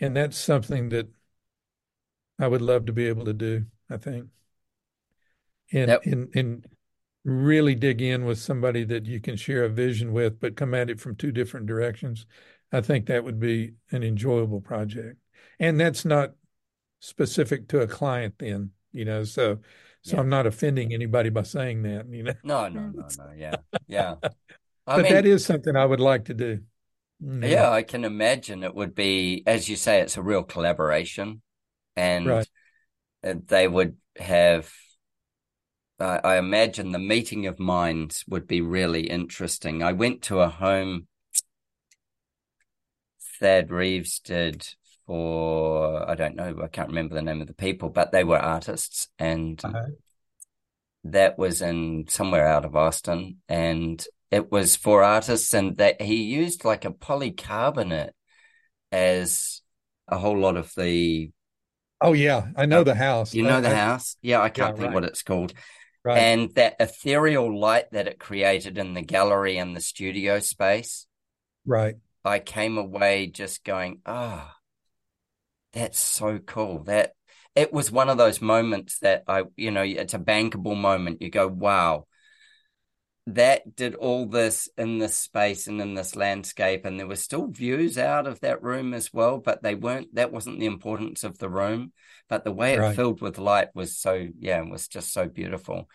And 0.00 0.16
that's 0.16 0.36
something 0.36 0.88
that 0.88 1.08
I 2.38 2.48
would 2.48 2.62
love 2.62 2.86
to 2.86 2.92
be 2.92 3.06
able 3.06 3.26
to 3.26 3.34
do, 3.34 3.66
I 3.90 3.98
think. 3.98 4.30
And 5.72 5.88
Yep. 5.90 6.06
and 6.06 6.36
and 6.36 6.66
really 7.24 7.74
dig 7.76 8.02
in 8.02 8.24
with 8.24 8.38
somebody 8.38 8.82
that 8.84 9.06
you 9.06 9.20
can 9.20 9.36
share 9.36 9.64
a 9.64 9.68
vision 9.68 10.12
with, 10.12 10.40
but 10.40 10.56
come 10.56 10.74
at 10.74 10.90
it 10.90 10.98
from 10.98 11.14
two 11.14 11.30
different 11.30 11.66
directions. 11.66 12.26
I 12.72 12.80
think 12.80 13.06
that 13.06 13.22
would 13.22 13.38
be 13.38 13.74
an 13.92 14.02
enjoyable 14.02 14.60
project. 14.60 15.18
And 15.60 15.78
that's 15.78 16.04
not 16.04 16.34
specific 17.02 17.68
to 17.68 17.80
a 17.80 17.86
client 17.86 18.34
then, 18.38 18.70
you 18.92 19.04
know, 19.04 19.24
so 19.24 19.58
so 20.02 20.16
Yeah. 20.16 20.20
I'm 20.20 20.28
not 20.28 20.46
offending 20.46 20.94
anybody 20.94 21.30
by 21.30 21.42
saying 21.42 21.82
that, 21.82 22.08
you 22.08 22.22
know. 22.24 22.34
No, 22.42 22.68
no, 22.68 22.88
no, 22.90 23.08
no. 23.16 23.32
Yeah, 23.36 23.58
yeah. 23.86 24.16
I 24.86 24.96
But 24.96 25.02
mean, 25.02 25.14
that 25.14 25.26
is 25.26 25.44
something 25.44 25.76
I 25.76 25.84
would 25.84 26.00
like 26.00 26.24
to 26.26 26.34
do. 26.34 26.60
Mm, 27.22 27.48
yeah, 27.48 27.70
I 27.70 27.82
can 27.82 28.04
imagine 28.04 28.62
it 28.62 28.74
would 28.74 28.94
be, 28.94 29.42
as 29.46 29.68
you 29.68 29.76
say, 29.76 30.00
it's 30.00 30.16
a 30.16 30.22
real 30.22 30.42
collaboration, 30.42 31.42
and 31.96 32.26
Right. 32.26 32.48
they 33.22 33.68
would 33.68 33.96
have. 34.18 34.72
I 35.98 36.18
I 36.22 36.36
imagine 36.38 36.92
the 36.92 36.98
meeting 36.98 37.46
of 37.46 37.58
minds 37.58 38.24
would 38.28 38.46
be 38.46 38.60
really 38.60 39.08
interesting. 39.08 39.82
I 39.82 39.92
went 39.92 40.22
to 40.24 40.40
a 40.40 40.48
home 40.50 41.08
Thad 43.40 43.70
Reeves 43.70 44.20
did 44.20 44.76
for, 45.06 46.08
I 46.08 46.14
don't 46.14 46.36
know, 46.36 46.60
I 46.62 46.68
can't 46.68 46.88
remember 46.88 47.14
the 47.14 47.22
name 47.22 47.40
of 47.40 47.46
the 47.46 47.54
people, 47.54 47.88
but 47.90 48.12
they 48.12 48.24
were 48.24 48.38
artists, 48.38 49.08
and 49.18 49.62
Uh-huh. 49.64 49.86
that 51.04 51.38
was 51.38 51.62
in 51.62 52.06
somewhere 52.08 52.46
out 52.46 52.64
of 52.64 52.76
Austin, 52.76 53.38
and 53.48 54.04
it 54.30 54.50
was 54.52 54.76
for 54.76 55.02
artists, 55.02 55.52
and 55.54 55.76
that 55.76 56.00
he 56.00 56.22
used 56.22 56.64
like 56.64 56.84
a 56.84 56.90
polycarbonate 56.90 58.12
as 58.90 59.62
a 60.08 60.18
whole 60.18 60.38
lot 60.38 60.56
of 60.56 60.72
the, 60.76 61.30
Oh 62.00 62.12
yeah, 62.14 62.48
I 62.56 62.66
know 62.66 62.82
the 62.84 62.94
house. 62.94 63.34
you 63.34 63.42
know, 63.44 63.58
I- 63.58 63.60
the 63.60 63.68
I- 63.70 63.74
house. 63.74 64.16
Yeah, 64.22 64.40
I 64.40 64.48
can't 64.48 64.76
think 64.76 64.88
right. 64.88 64.94
what 64.94 65.04
it's 65.04 65.22
called. 65.22 65.52
Right. 66.04 66.18
And 66.18 66.52
that 66.56 66.74
ethereal 66.80 67.56
light 67.56 67.92
that 67.92 68.08
it 68.08 68.18
created 68.18 68.76
in 68.76 68.92
the 68.94 69.02
gallery 69.02 69.56
and 69.56 69.76
the 69.76 69.80
studio 69.80 70.40
space. 70.40 71.06
Right. 71.64 71.94
I 72.24 72.40
came 72.40 72.76
away 72.76 73.28
just 73.28 73.62
going, 73.62 74.00
ah, 74.04 74.52
that's 75.72 75.98
so 75.98 76.38
cool. 76.38 76.84
That 76.84 77.12
it 77.54 77.72
was 77.72 77.90
one 77.90 78.08
of 78.08 78.18
those 78.18 78.40
moments 78.40 78.98
that 79.00 79.24
I, 79.26 79.44
you 79.56 79.70
know, 79.70 79.82
it's 79.82 80.14
a 80.14 80.18
bankable 80.18 80.76
moment. 80.76 81.22
You 81.22 81.30
go, 81.30 81.46
wow, 81.48 82.06
that 83.26 83.76
did 83.76 83.94
all 83.94 84.26
this 84.26 84.68
in 84.76 84.98
this 84.98 85.16
space 85.16 85.66
and 85.66 85.80
in 85.80 85.94
this 85.94 86.16
landscape. 86.16 86.84
And 86.84 86.98
there 86.98 87.06
were 87.06 87.16
still 87.16 87.46
views 87.48 87.98
out 87.98 88.26
of 88.26 88.40
that 88.40 88.62
room 88.62 88.94
as 88.94 89.12
well, 89.12 89.38
but 89.38 89.62
they 89.62 89.74
weren't, 89.74 90.14
that 90.14 90.32
wasn't 90.32 90.60
the 90.60 90.66
importance 90.66 91.24
of 91.24 91.38
the 91.38 91.48
room. 91.48 91.92
But 92.28 92.44
the 92.44 92.52
way 92.52 92.74
it 92.74 92.80
Right. 92.80 92.96
filled 92.96 93.20
with 93.20 93.38
light 93.38 93.68
was 93.74 93.98
so, 93.98 94.28
yeah, 94.38 94.62
it 94.62 94.70
was 94.70 94.88
just 94.88 95.12
so 95.12 95.28
beautiful. 95.28 95.88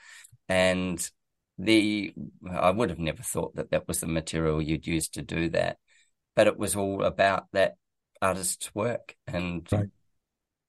And 0.48 1.10
the, 1.58 2.14
I 2.50 2.70
would 2.70 2.92
have 2.92 3.00
never 3.00 3.24
thought 3.24 3.56
that 3.56 3.72
that 3.72 3.88
was 3.88 4.00
the 4.00 4.08
material 4.08 4.62
you'd 4.62 4.88
use 4.88 5.10
to 5.10 5.22
do 5.22 5.50
that 5.50 5.78
but 6.38 6.46
it 6.46 6.58
was 6.58 6.76
all 6.76 7.04
about 7.04 7.46
that 7.52 7.74
artist's 8.22 8.74
work 8.76 9.16
and 9.28 9.68
Right. 9.72 9.90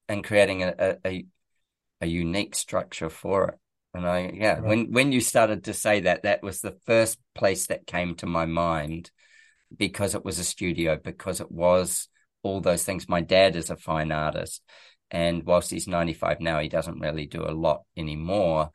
and 0.08 0.24
creating 0.24 0.62
a, 0.62 0.96
a, 1.04 1.26
a 2.00 2.06
unique 2.06 2.54
structure 2.54 3.10
for 3.10 3.48
it. 3.48 3.54
And 3.94 4.06
I 4.06 4.30
yeah, 4.34 4.60
Right. 4.60 4.68
when 4.68 4.92
when 4.92 5.12
you 5.12 5.20
started 5.20 5.64
to 5.64 5.74
say 5.74 6.00
that, 6.00 6.22
that 6.24 6.42
was 6.42 6.60
the 6.60 6.76
first 6.86 7.18
place 7.34 7.66
that 7.68 7.86
came 7.86 8.14
to 8.16 8.26
my 8.26 8.46
mind 8.46 9.10
because 9.76 10.14
it 10.14 10.24
was 10.24 10.38
a 10.38 10.44
studio, 10.44 10.98
because 11.02 11.40
it 11.40 11.50
was 11.50 12.08
all 12.42 12.60
those 12.60 12.84
things. 12.84 13.08
My 13.08 13.20
dad 13.20 13.56
is 13.56 13.70
a 13.70 13.76
fine 13.76 14.12
artist, 14.12 14.62
and 15.10 15.44
whilst 15.44 15.70
he's 15.70 15.88
95 15.88 16.40
now, 16.40 16.60
he 16.60 16.68
doesn't 16.68 17.00
really 17.00 17.26
do 17.26 17.44
a 17.44 17.52
lot 17.52 17.82
anymore 17.96 18.70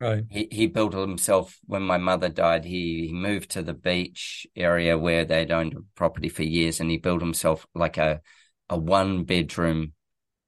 Right. 0.00 0.24
he 0.28 0.48
he 0.50 0.66
built 0.66 0.94
himself 0.94 1.58
when 1.66 1.82
my 1.82 1.98
mother 1.98 2.28
died 2.28 2.64
he, 2.64 3.06
he 3.08 3.12
moved 3.12 3.50
to 3.50 3.62
the 3.62 3.74
beach 3.74 4.46
area 4.56 4.96
where 4.96 5.24
they'd 5.24 5.50
owned 5.50 5.74
a 5.74 5.80
property 5.96 6.28
for 6.28 6.42
years 6.42 6.80
and 6.80 6.90
he 6.90 6.96
built 6.96 7.20
himself 7.20 7.66
like 7.74 7.98
a 7.98 8.20
a 8.68 8.78
one 8.78 9.24
bedroom 9.24 9.92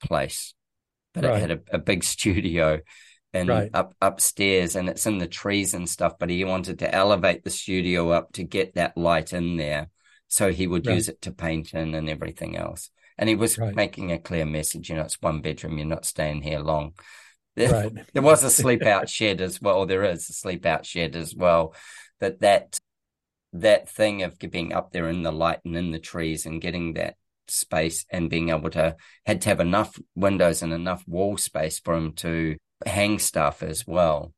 place 0.02 0.54
but 1.14 1.24
Right. 1.24 1.36
it 1.36 1.40
had 1.40 1.50
a, 1.50 1.60
a 1.72 1.78
big 1.78 2.04
studio 2.16 2.80
and 3.34 3.48
Right. 3.48 3.70
up 3.74 3.94
upstairs 4.00 4.76
and 4.76 4.88
it's 4.88 5.06
in 5.06 5.18
the 5.18 5.26
trees 5.26 5.74
and 5.74 5.88
stuff 5.88 6.14
but 6.18 6.30
he 6.30 6.44
wanted 6.44 6.78
to 6.78 6.94
elevate 6.94 7.44
the 7.44 7.50
studio 7.50 8.10
up 8.10 8.32
to 8.32 8.44
get 8.44 8.74
that 8.74 8.96
light 8.96 9.32
in 9.32 9.56
there 9.56 9.88
so 10.28 10.52
he 10.52 10.66
would 10.66 10.86
Right. 10.86 10.96
use 10.96 11.08
it 11.08 11.20
to 11.22 11.30
paint 11.32 11.74
in 11.74 11.94
and 11.94 12.08
everything 12.08 12.56
else 12.56 12.90
and 13.18 13.28
he 13.28 13.34
was 13.34 13.58
making 13.58 14.12
a 14.12 14.18
clear 14.18 14.46
message 14.46 14.88
you 14.90 14.96
know 14.96 15.02
it's 15.02 15.20
one 15.20 15.40
bedroom 15.40 15.78
you're 15.78 15.86
not 15.86 16.04
staying 16.04 16.42
here 16.42 16.60
long 16.60 16.92
Right. 17.56 17.92
there 18.12 18.22
was 18.22 18.42
a 18.44 18.50
sleep 18.50 18.82
out 18.82 19.08
shed 19.08 19.40
as 19.40 19.60
well. 19.60 19.86
There 19.86 20.04
is 20.04 20.28
a 20.28 20.32
sleep 20.32 20.64
out 20.66 20.86
shed 20.86 21.16
as 21.16 21.34
well. 21.34 21.74
But 22.20 22.40
that 22.40 22.78
that 23.52 23.88
thing 23.88 24.22
of 24.22 24.38
being 24.38 24.72
up 24.72 24.92
there 24.92 25.08
in 25.08 25.22
the 25.22 25.32
light 25.32 25.60
and 25.64 25.76
in 25.76 25.90
the 25.90 25.98
trees 25.98 26.46
and 26.46 26.60
getting 26.60 26.94
that 26.94 27.16
space 27.48 28.06
and 28.10 28.30
being 28.30 28.48
able 28.48 28.70
to 28.70 28.96
had 29.26 29.42
to 29.42 29.48
have 29.50 29.60
enough 29.60 29.98
windows 30.14 30.62
and 30.62 30.72
enough 30.72 31.04
wall 31.06 31.36
space 31.36 31.78
for 31.78 31.94
him 31.94 32.12
to 32.14 32.56
hang 32.86 33.18
stuff 33.18 33.62
as 33.62 33.86
well. 33.86 34.32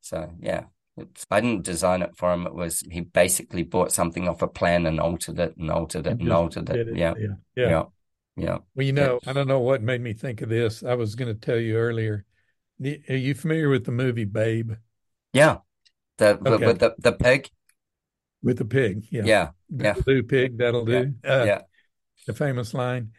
So 0.00 0.32
yeah. 0.40 0.64
It's, 0.96 1.26
I 1.28 1.40
didn't 1.40 1.64
design 1.64 2.02
it 2.02 2.16
for 2.16 2.32
him. 2.32 2.46
It 2.46 2.54
was 2.54 2.80
he 2.88 3.00
basically 3.00 3.64
bought 3.64 3.90
something 3.90 4.28
off 4.28 4.42
a 4.42 4.46
plan 4.46 4.86
and 4.86 5.00
altered 5.00 5.40
it 5.40 5.56
and 5.56 5.70
altered 5.70 6.06
it 6.06 6.12
and 6.12 6.20
Just 6.20 6.32
altered 6.32 6.66
did 6.66 6.88
it. 6.88 6.96
Yeah. 6.96 7.14
Yeah. 7.18 7.26
Yeah. 7.56 7.68
Yeah. 7.68 7.84
Yeah. 8.36 8.58
Well, 8.74 8.86
you 8.86 8.92
know, 8.92 9.18
I 9.26 9.32
don't 9.32 9.48
know 9.48 9.60
what 9.60 9.82
made 9.82 10.00
me 10.00 10.12
think 10.12 10.40
of 10.40 10.48
this. 10.48 10.82
I 10.82 10.94
was 10.94 11.14
going 11.14 11.32
to 11.32 11.38
tell 11.38 11.58
you 11.58 11.76
earlier. 11.76 12.24
Are 12.82 13.16
you 13.16 13.34
familiar 13.34 13.68
with 13.68 13.84
the 13.84 13.92
movie 13.92 14.24
Babe 14.24 14.72
Yeah. 15.32 15.58
The, 16.18 16.38
the 16.40 16.50
Okay. 16.52 16.66
with 16.66 16.78
the 16.78 16.94
the 16.98 17.12
pig. 17.12 17.50
with 18.42 18.58
the 18.58 18.64
pig? 18.64 19.06
Yeah. 19.10 19.24
Yeah. 19.24 19.50
Yeah. 19.70 19.94
Do, 20.06 20.22
pig. 20.22 20.58
That'll 20.58 20.84
do. 20.84 21.14
Uh, 21.24 21.44
Yeah. 21.46 21.62
The 22.26 22.34
famous 22.34 22.74
line. 22.74 23.12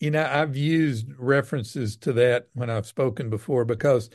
You 0.00 0.10
know, 0.10 0.24
I've 0.24 0.56
used 0.56 1.06
references 1.18 1.96
to 1.98 2.12
that 2.14 2.48
when 2.52 2.70
I've 2.70 2.86
spoken 2.86 3.30
before 3.30 3.64
because 3.64 4.10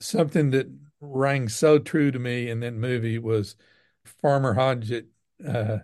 something 0.00 0.50
that 0.50 0.66
rang 1.00 1.48
so 1.48 1.78
true 1.78 2.10
to 2.10 2.18
me 2.18 2.50
in 2.50 2.60
that 2.60 2.74
movie 2.74 3.18
was 3.18 3.56
Farmer 4.04 4.54
Hoggett. 4.54 5.06
Uh, 5.46 5.78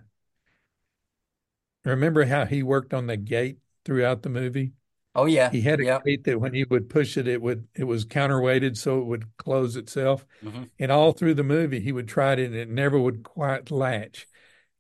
remember 1.85 2.25
how 2.27 2.45
he 2.45 2.63
worked 2.63 2.93
on 2.93 3.07
the 3.07 3.17
gate 3.17 3.59
throughout 3.85 4.23
the 4.23 4.29
movie? 4.29 4.73
Oh 5.15 5.27
yeah. 5.27 5.51
He 5.51 5.63
had 5.63 5.81
a 5.81 5.85
gate 6.05 6.25
that 6.25 6.41
when 6.41 6.55
he 6.55 6.65
would 6.65 6.89
push 6.89 7.17
it, 7.17 7.27
it 7.27 7.43
would 7.43 7.67
it 7.75 7.85
was 7.85 8.05
counterweighted 8.05 8.77
so 8.77 9.01
it 9.01 9.05
would 9.07 9.37
close 9.37 9.77
itself. 9.77 10.25
hmm 10.43 10.65
And 10.79 10.93
all 10.93 11.13
through 11.13 11.35
the 11.35 11.43
movie, 11.45 11.81
he 11.81 11.93
would 11.93 12.09
try 12.09 12.33
it 12.35 12.39
and 12.39 12.55
it 12.55 12.69
never 12.69 12.99
would 12.99 13.23
quite 13.23 13.71
latch. 13.71 14.27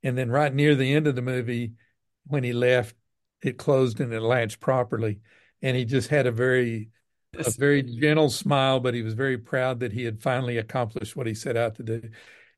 And 0.03 0.17
then 0.17 0.31
right 0.31 0.55
near 0.55 0.75
the 0.75 0.93
end 0.95 1.07
of 1.07 1.17
the 1.17 1.23
movie, 1.23 1.73
when 2.27 2.45
he 2.45 2.53
left, 2.53 2.97
it 3.43 3.59
closed 3.59 4.01
and 4.01 4.13
it 4.13 4.21
latched 4.21 4.61
properly. 4.61 5.21
And 5.63 5.77
he 5.77 5.85
just 5.85 6.09
had 6.09 6.27
a 6.27 6.33
very 6.33 6.91
a 7.45 7.51
very 7.51 7.83
gentle 7.83 8.31
smile, 8.31 8.81
but 8.81 8.95
he 8.95 9.03
was 9.03 9.15
very 9.15 9.39
proud 9.39 9.81
that 9.81 9.93
he 9.93 10.05
had 10.05 10.23
finally 10.23 10.59
accomplished 10.59 11.17
what 11.17 11.27
he 11.27 11.35
set 11.35 11.57
out 11.57 11.77
to 11.77 11.83
do. 11.83 12.11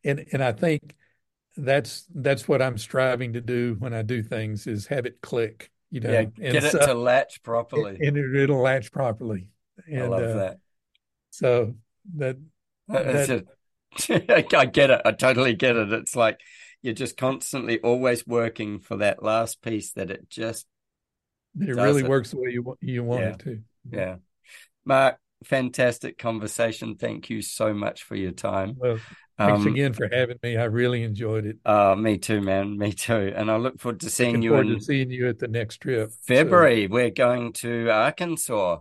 And 0.04 0.26
and 0.32 0.42
I 0.42 0.52
think 0.52 0.94
that's 1.56 2.06
that's 2.14 2.48
what 2.48 2.62
I'm 2.62 2.78
striving 2.78 3.34
to 3.34 3.40
do 3.40 3.76
when 3.78 3.92
I 3.94 4.02
do 4.02 4.22
things 4.22 4.66
is 4.66 4.86
have 4.86 5.06
it 5.06 5.20
click, 5.20 5.70
you 5.92 6.00
know. 6.00 6.10
Yeah, 6.10 6.50
get 6.50 6.64
it 6.64 6.70
to 6.72 6.94
latch 6.94 7.42
properly. 7.42 7.98
and 8.00 8.16
it, 8.16 8.34
it'll 8.34 8.60
latch 8.62 8.90
properly. 8.90 9.46
I 9.78 9.96
And 9.96 10.10
love 10.10 10.22
uh, 10.22 10.34
that. 10.34 10.56
so 11.30 11.74
that 12.16 12.36
It's 12.88 13.30
a- 13.30 13.44
I 14.58 14.64
get 14.64 14.90
it. 14.90 15.02
I 15.04 15.12
totally 15.12 15.54
get 15.54 15.76
it. 15.76 15.92
It's 15.92 16.16
like 16.16 16.40
you're 16.80 16.94
just 16.94 17.16
constantly 17.16 17.78
always 17.80 18.26
working 18.26 18.80
for 18.80 18.96
that 18.96 19.22
last 19.22 19.62
piece 19.62 19.92
that 19.92 20.10
it 20.10 20.28
just 20.28 20.66
it 21.60 21.76
really 21.76 22.02
it. 22.02 22.08
works 22.08 22.30
the 22.30 22.38
way 22.38 22.50
you 22.50 22.76
you 22.80 23.04
want 23.04 23.20
yeah. 23.20 23.28
it 23.28 23.38
to. 23.40 23.60
Yeah, 23.90 24.16
Mark, 24.84 25.18
fantastic 25.44 26.18
conversation. 26.18 26.96
Thank 26.96 27.30
you 27.30 27.42
so 27.42 27.74
much 27.74 28.02
for 28.02 28.16
your 28.16 28.32
time. 28.32 28.74
Well, 28.76 28.98
thanks 29.38 29.60
um, 29.60 29.66
again 29.66 29.92
for 29.92 30.08
having 30.10 30.38
me. 30.42 30.56
I 30.56 30.64
really 30.64 31.02
enjoyed 31.02 31.46
it. 31.46 31.58
Uh, 31.64 31.94
me 31.96 32.18
too, 32.18 32.40
man. 32.40 32.78
Me 32.78 32.92
too. 32.92 33.32
And 33.34 33.50
I 33.50 33.56
look 33.56 33.80
forward 33.80 34.00
to 34.00 34.10
seeing 34.10 34.30
Looking 34.30 34.42
you. 34.42 34.50
Forward 34.50 34.66
in 34.68 34.78
to 34.78 34.84
seeing 34.84 35.10
you 35.10 35.28
at 35.28 35.38
the 35.38 35.48
next 35.48 35.78
trip. 35.78 36.10
February. 36.26 36.86
So. 36.86 36.92
We're 36.92 37.10
going 37.10 37.52
to 37.54 37.90
Arkansas. 37.90 38.78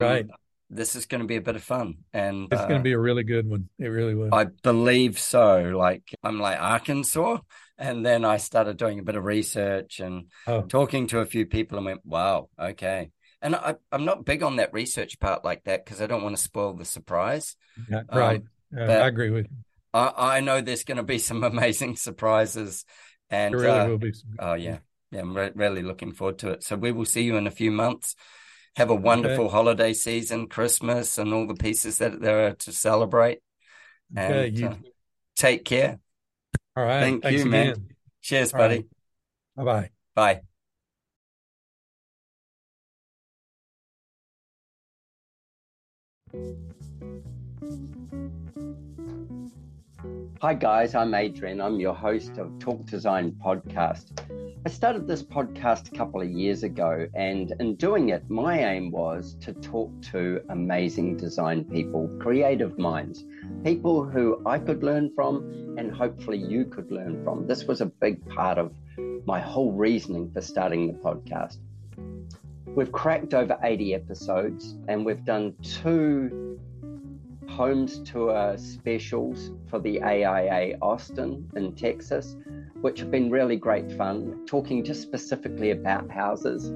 Right. 0.00 0.24
Um, 0.24 0.30
this 0.72 0.96
is 0.96 1.06
going 1.06 1.20
to 1.20 1.26
be 1.26 1.36
a 1.36 1.42
bit 1.42 1.54
of 1.54 1.62
fun, 1.62 1.98
and 2.14 2.48
it's 2.50 2.60
uh, 2.60 2.66
going 2.66 2.80
to 2.80 2.84
be 2.84 2.92
a 2.92 2.98
really 2.98 3.24
good 3.24 3.48
one. 3.48 3.68
It 3.78 3.88
really 3.88 4.14
will. 4.14 4.34
I 4.34 4.44
believe 4.44 5.18
so. 5.18 5.72
Like 5.76 6.02
I'm 6.24 6.40
like 6.40 6.58
Arkansas, 6.58 7.38
and 7.76 8.04
then 8.04 8.24
I 8.24 8.38
started 8.38 8.78
doing 8.78 8.98
a 8.98 9.02
bit 9.02 9.16
of 9.16 9.24
research 9.24 10.00
and 10.00 10.28
oh. 10.46 10.62
talking 10.62 11.08
to 11.08 11.20
a 11.20 11.26
few 11.26 11.44
people, 11.44 11.76
and 11.76 11.84
went, 11.84 12.06
"Wow, 12.06 12.48
okay." 12.58 13.10
And 13.42 13.56
I, 13.56 13.74
am 13.90 14.04
not 14.04 14.24
big 14.24 14.42
on 14.42 14.56
that 14.56 14.72
research 14.72 15.18
part 15.18 15.44
like 15.44 15.64
that 15.64 15.84
because 15.84 16.00
I 16.00 16.06
don't 16.06 16.22
want 16.22 16.36
to 16.36 16.42
spoil 16.42 16.74
the 16.74 16.84
surprise. 16.84 17.56
Yeah, 17.90 18.02
right. 18.12 18.42
Um, 18.76 18.88
uh, 18.88 18.92
I 18.92 19.08
agree 19.08 19.30
with 19.30 19.46
you. 19.50 19.56
I, 19.92 20.36
I 20.36 20.40
know 20.40 20.60
there's 20.60 20.84
going 20.84 20.96
to 20.96 21.02
be 21.02 21.18
some 21.18 21.42
amazing 21.52 21.96
surprises, 21.96 22.84
and 23.28 23.52
there 23.52 23.60
really 23.60 23.78
uh, 23.78 23.88
will 23.88 23.98
be. 23.98 24.12
Some- 24.12 24.36
oh 24.38 24.54
yeah, 24.54 24.78
yeah. 25.10 25.20
I'm 25.20 25.36
re- 25.36 25.50
really 25.54 25.82
looking 25.82 26.12
forward 26.12 26.38
to 26.38 26.50
it. 26.50 26.62
So 26.62 26.76
we 26.76 26.92
will 26.92 27.04
see 27.04 27.22
you 27.22 27.36
in 27.36 27.46
a 27.46 27.50
few 27.50 27.72
months. 27.72 28.14
Have 28.76 28.88
a 28.88 28.94
wonderful 28.94 29.46
okay. 29.46 29.52
holiday 29.52 29.92
season, 29.92 30.46
Christmas, 30.46 31.18
and 31.18 31.34
all 31.34 31.46
the 31.46 31.54
pieces 31.54 31.98
that 31.98 32.20
there 32.22 32.46
are 32.46 32.54
to 32.54 32.72
celebrate. 32.72 33.40
Okay, 34.16 34.48
and, 34.48 34.58
you... 34.58 34.68
uh, 34.68 34.74
take 35.36 35.64
care. 35.64 35.98
All 36.76 36.84
right. 36.84 37.00
Thank 37.00 37.22
Thanks 37.22 37.42
you, 37.42 37.48
again. 37.48 37.66
man. 37.66 37.88
Cheers, 38.22 38.52
all 38.54 38.58
buddy. 38.60 38.76
Right. 38.76 38.86
Bye-bye. 39.56 39.90
Bye. 40.14 40.40
Hi, 50.40 50.54
guys, 50.54 50.94
I'm 50.94 51.12
Adrian. 51.14 51.60
I'm 51.60 51.78
your 51.78 51.94
host 51.94 52.38
of 52.38 52.58
Talk 52.58 52.86
Design 52.86 53.32
Podcast. 53.32 54.18
I 54.64 54.70
started 54.70 55.06
this 55.06 55.22
podcast 55.22 55.92
a 55.92 55.96
couple 55.96 56.22
of 56.22 56.30
years 56.30 56.62
ago, 56.62 57.06
and 57.14 57.52
in 57.60 57.74
doing 57.74 58.08
it, 58.08 58.30
my 58.30 58.64
aim 58.64 58.90
was 58.90 59.36
to 59.42 59.52
talk 59.52 59.90
to 60.12 60.40
amazing 60.48 61.18
design 61.18 61.64
people, 61.64 62.08
creative 62.18 62.78
minds, 62.78 63.24
people 63.62 64.02
who 64.02 64.40
I 64.46 64.58
could 64.58 64.82
learn 64.82 65.10
from, 65.14 65.76
and 65.76 65.94
hopefully 65.94 66.38
you 66.38 66.64
could 66.64 66.90
learn 66.90 67.22
from. 67.24 67.46
This 67.46 67.64
was 67.64 67.82
a 67.82 67.86
big 67.86 68.26
part 68.30 68.56
of 68.56 68.72
my 69.26 69.38
whole 69.38 69.72
reasoning 69.72 70.30
for 70.32 70.40
starting 70.40 70.86
the 70.86 70.94
podcast. 70.94 71.58
We've 72.74 72.90
cracked 72.90 73.34
over 73.34 73.58
80 73.62 73.94
episodes, 73.94 74.78
and 74.88 75.04
we've 75.04 75.26
done 75.26 75.54
two 75.62 76.58
homes 77.46 78.00
tour 78.00 78.56
specials 78.56 79.50
for 79.68 79.78
the 79.78 80.02
AIA 80.02 80.78
Austin 80.80 81.50
in 81.54 81.74
Texas, 81.74 82.34
which 82.80 82.98
have 83.00 83.10
been 83.10 83.30
really 83.30 83.56
great 83.56 83.92
fun, 83.92 84.46
talking 84.46 84.82
just 84.82 85.02
specifically 85.02 85.72
about 85.72 86.10
houses. 86.10 86.72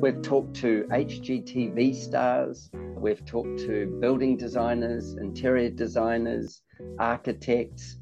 We've 0.00 0.22
talked 0.22 0.54
to 0.58 0.86
HGTV 0.92 1.96
stars, 1.96 2.70
we've 2.72 3.24
talked 3.26 3.58
to 3.58 3.98
building 4.00 4.36
designers, 4.36 5.14
interior 5.14 5.70
designers, 5.70 6.62
architects, 7.00 7.98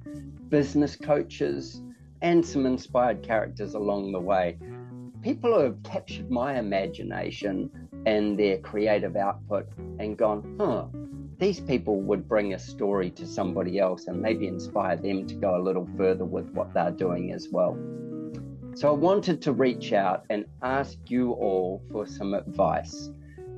business 0.50 0.96
coaches, 0.96 1.80
and 2.20 2.44
some 2.44 2.66
inspired 2.66 3.22
characters 3.22 3.72
along 3.72 4.12
the 4.12 4.20
way. 4.20 4.58
People 5.26 5.54
who 5.54 5.64
have 5.64 5.82
captured 5.82 6.30
my 6.30 6.56
imagination 6.56 7.68
and 8.06 8.38
their 8.38 8.58
creative 8.58 9.16
output 9.16 9.66
and 9.98 10.16
gone, 10.16 10.56
huh, 10.56 10.84
these 11.36 11.58
people 11.58 12.00
would 12.00 12.28
bring 12.28 12.54
a 12.54 12.58
story 12.60 13.10
to 13.10 13.26
somebody 13.26 13.80
else 13.80 14.06
and 14.06 14.22
maybe 14.22 14.46
inspire 14.46 14.94
them 14.94 15.26
to 15.26 15.34
go 15.34 15.56
a 15.56 15.60
little 15.60 15.88
further 15.96 16.24
with 16.24 16.48
what 16.50 16.72
they're 16.72 16.92
doing 16.92 17.32
as 17.32 17.48
well. 17.50 17.76
So 18.76 18.88
I 18.88 18.92
wanted 18.92 19.42
to 19.42 19.52
reach 19.52 19.92
out 19.92 20.26
and 20.30 20.44
ask 20.62 20.96
you 21.08 21.32
all 21.32 21.82
for 21.90 22.06
some 22.06 22.32
advice 22.32 23.10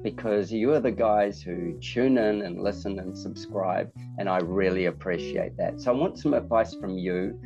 because 0.03 0.51
you 0.51 0.73
are 0.73 0.81
the 0.81 0.91
guys 0.91 1.43
who 1.43 1.79
tune 1.81 2.17
in 2.17 2.41
and 2.41 2.63
listen 2.63 2.99
and 2.99 3.15
subscribe, 3.15 3.93
and 4.17 4.27
I 4.27 4.39
really 4.39 4.87
appreciate 4.87 5.55
that. 5.59 5.83
So 5.83 5.93
I 5.93 5.95
want 5.95 6.19
some 6.19 6.33
advice 6.33 6.73
from 6.77 6.97
you. 6.97 7.39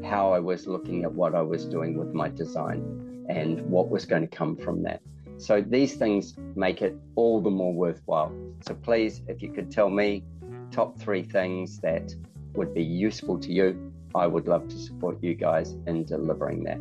how 0.04 0.32
I 0.32 0.40
was 0.40 0.68
looking 0.68 1.04
at 1.04 1.12
what 1.12 1.36
I 1.36 1.42
was 1.42 1.66
doing 1.66 1.98
with 1.98 2.14
my 2.14 2.30
design 2.30 3.26
and 3.30 3.62
what 3.62 3.90
was 3.90 4.06
going 4.06 4.22
to 4.22 4.28
come 4.28 4.56
from 4.56 4.84
that. 4.84 5.02
So 5.38 5.62
these 5.62 5.96
things 5.96 6.36
make 6.56 6.82
it 6.82 6.98
all 7.16 7.42
the 7.42 7.50
more 7.50 7.74
worthwhile. 7.74 8.34
So 8.62 8.74
please, 8.74 9.22
if 9.28 9.42
you 9.42 9.52
could 9.52 9.70
tell 9.70 9.90
me 9.90 10.24
top 10.72 10.98
three 10.98 11.24
things 11.24 11.80
that 11.80 12.14
would 12.54 12.74
be 12.74 12.84
useful 12.84 13.38
to 13.40 13.52
you, 13.52 13.94
I 14.16 14.26
would 14.26 14.48
love 14.48 14.68
to 14.70 14.78
support 14.78 15.22
you 15.22 15.36
guys 15.36 15.76
in 15.86 16.06
delivering 16.06 16.64
that. 16.64 16.80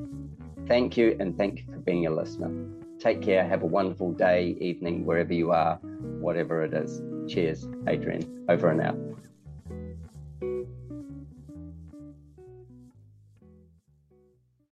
Thank 0.66 0.96
you, 0.96 1.16
and 1.20 1.36
thank 1.36 1.60
you 1.60 1.66
for 1.66 1.78
being 1.78 2.06
a 2.06 2.10
listener. 2.10 2.85
Take 3.06 3.22
care. 3.22 3.46
Have 3.46 3.62
a 3.62 3.66
wonderful 3.66 4.10
day, 4.10 4.56
evening, 4.60 5.06
wherever 5.06 5.32
you 5.32 5.52
are, 5.52 5.76
whatever 6.18 6.64
it 6.64 6.74
is. 6.74 7.00
Cheers, 7.32 7.68
Adrian. 7.86 8.44
Over 8.48 8.68
and 8.72 8.80
out. 8.80 8.98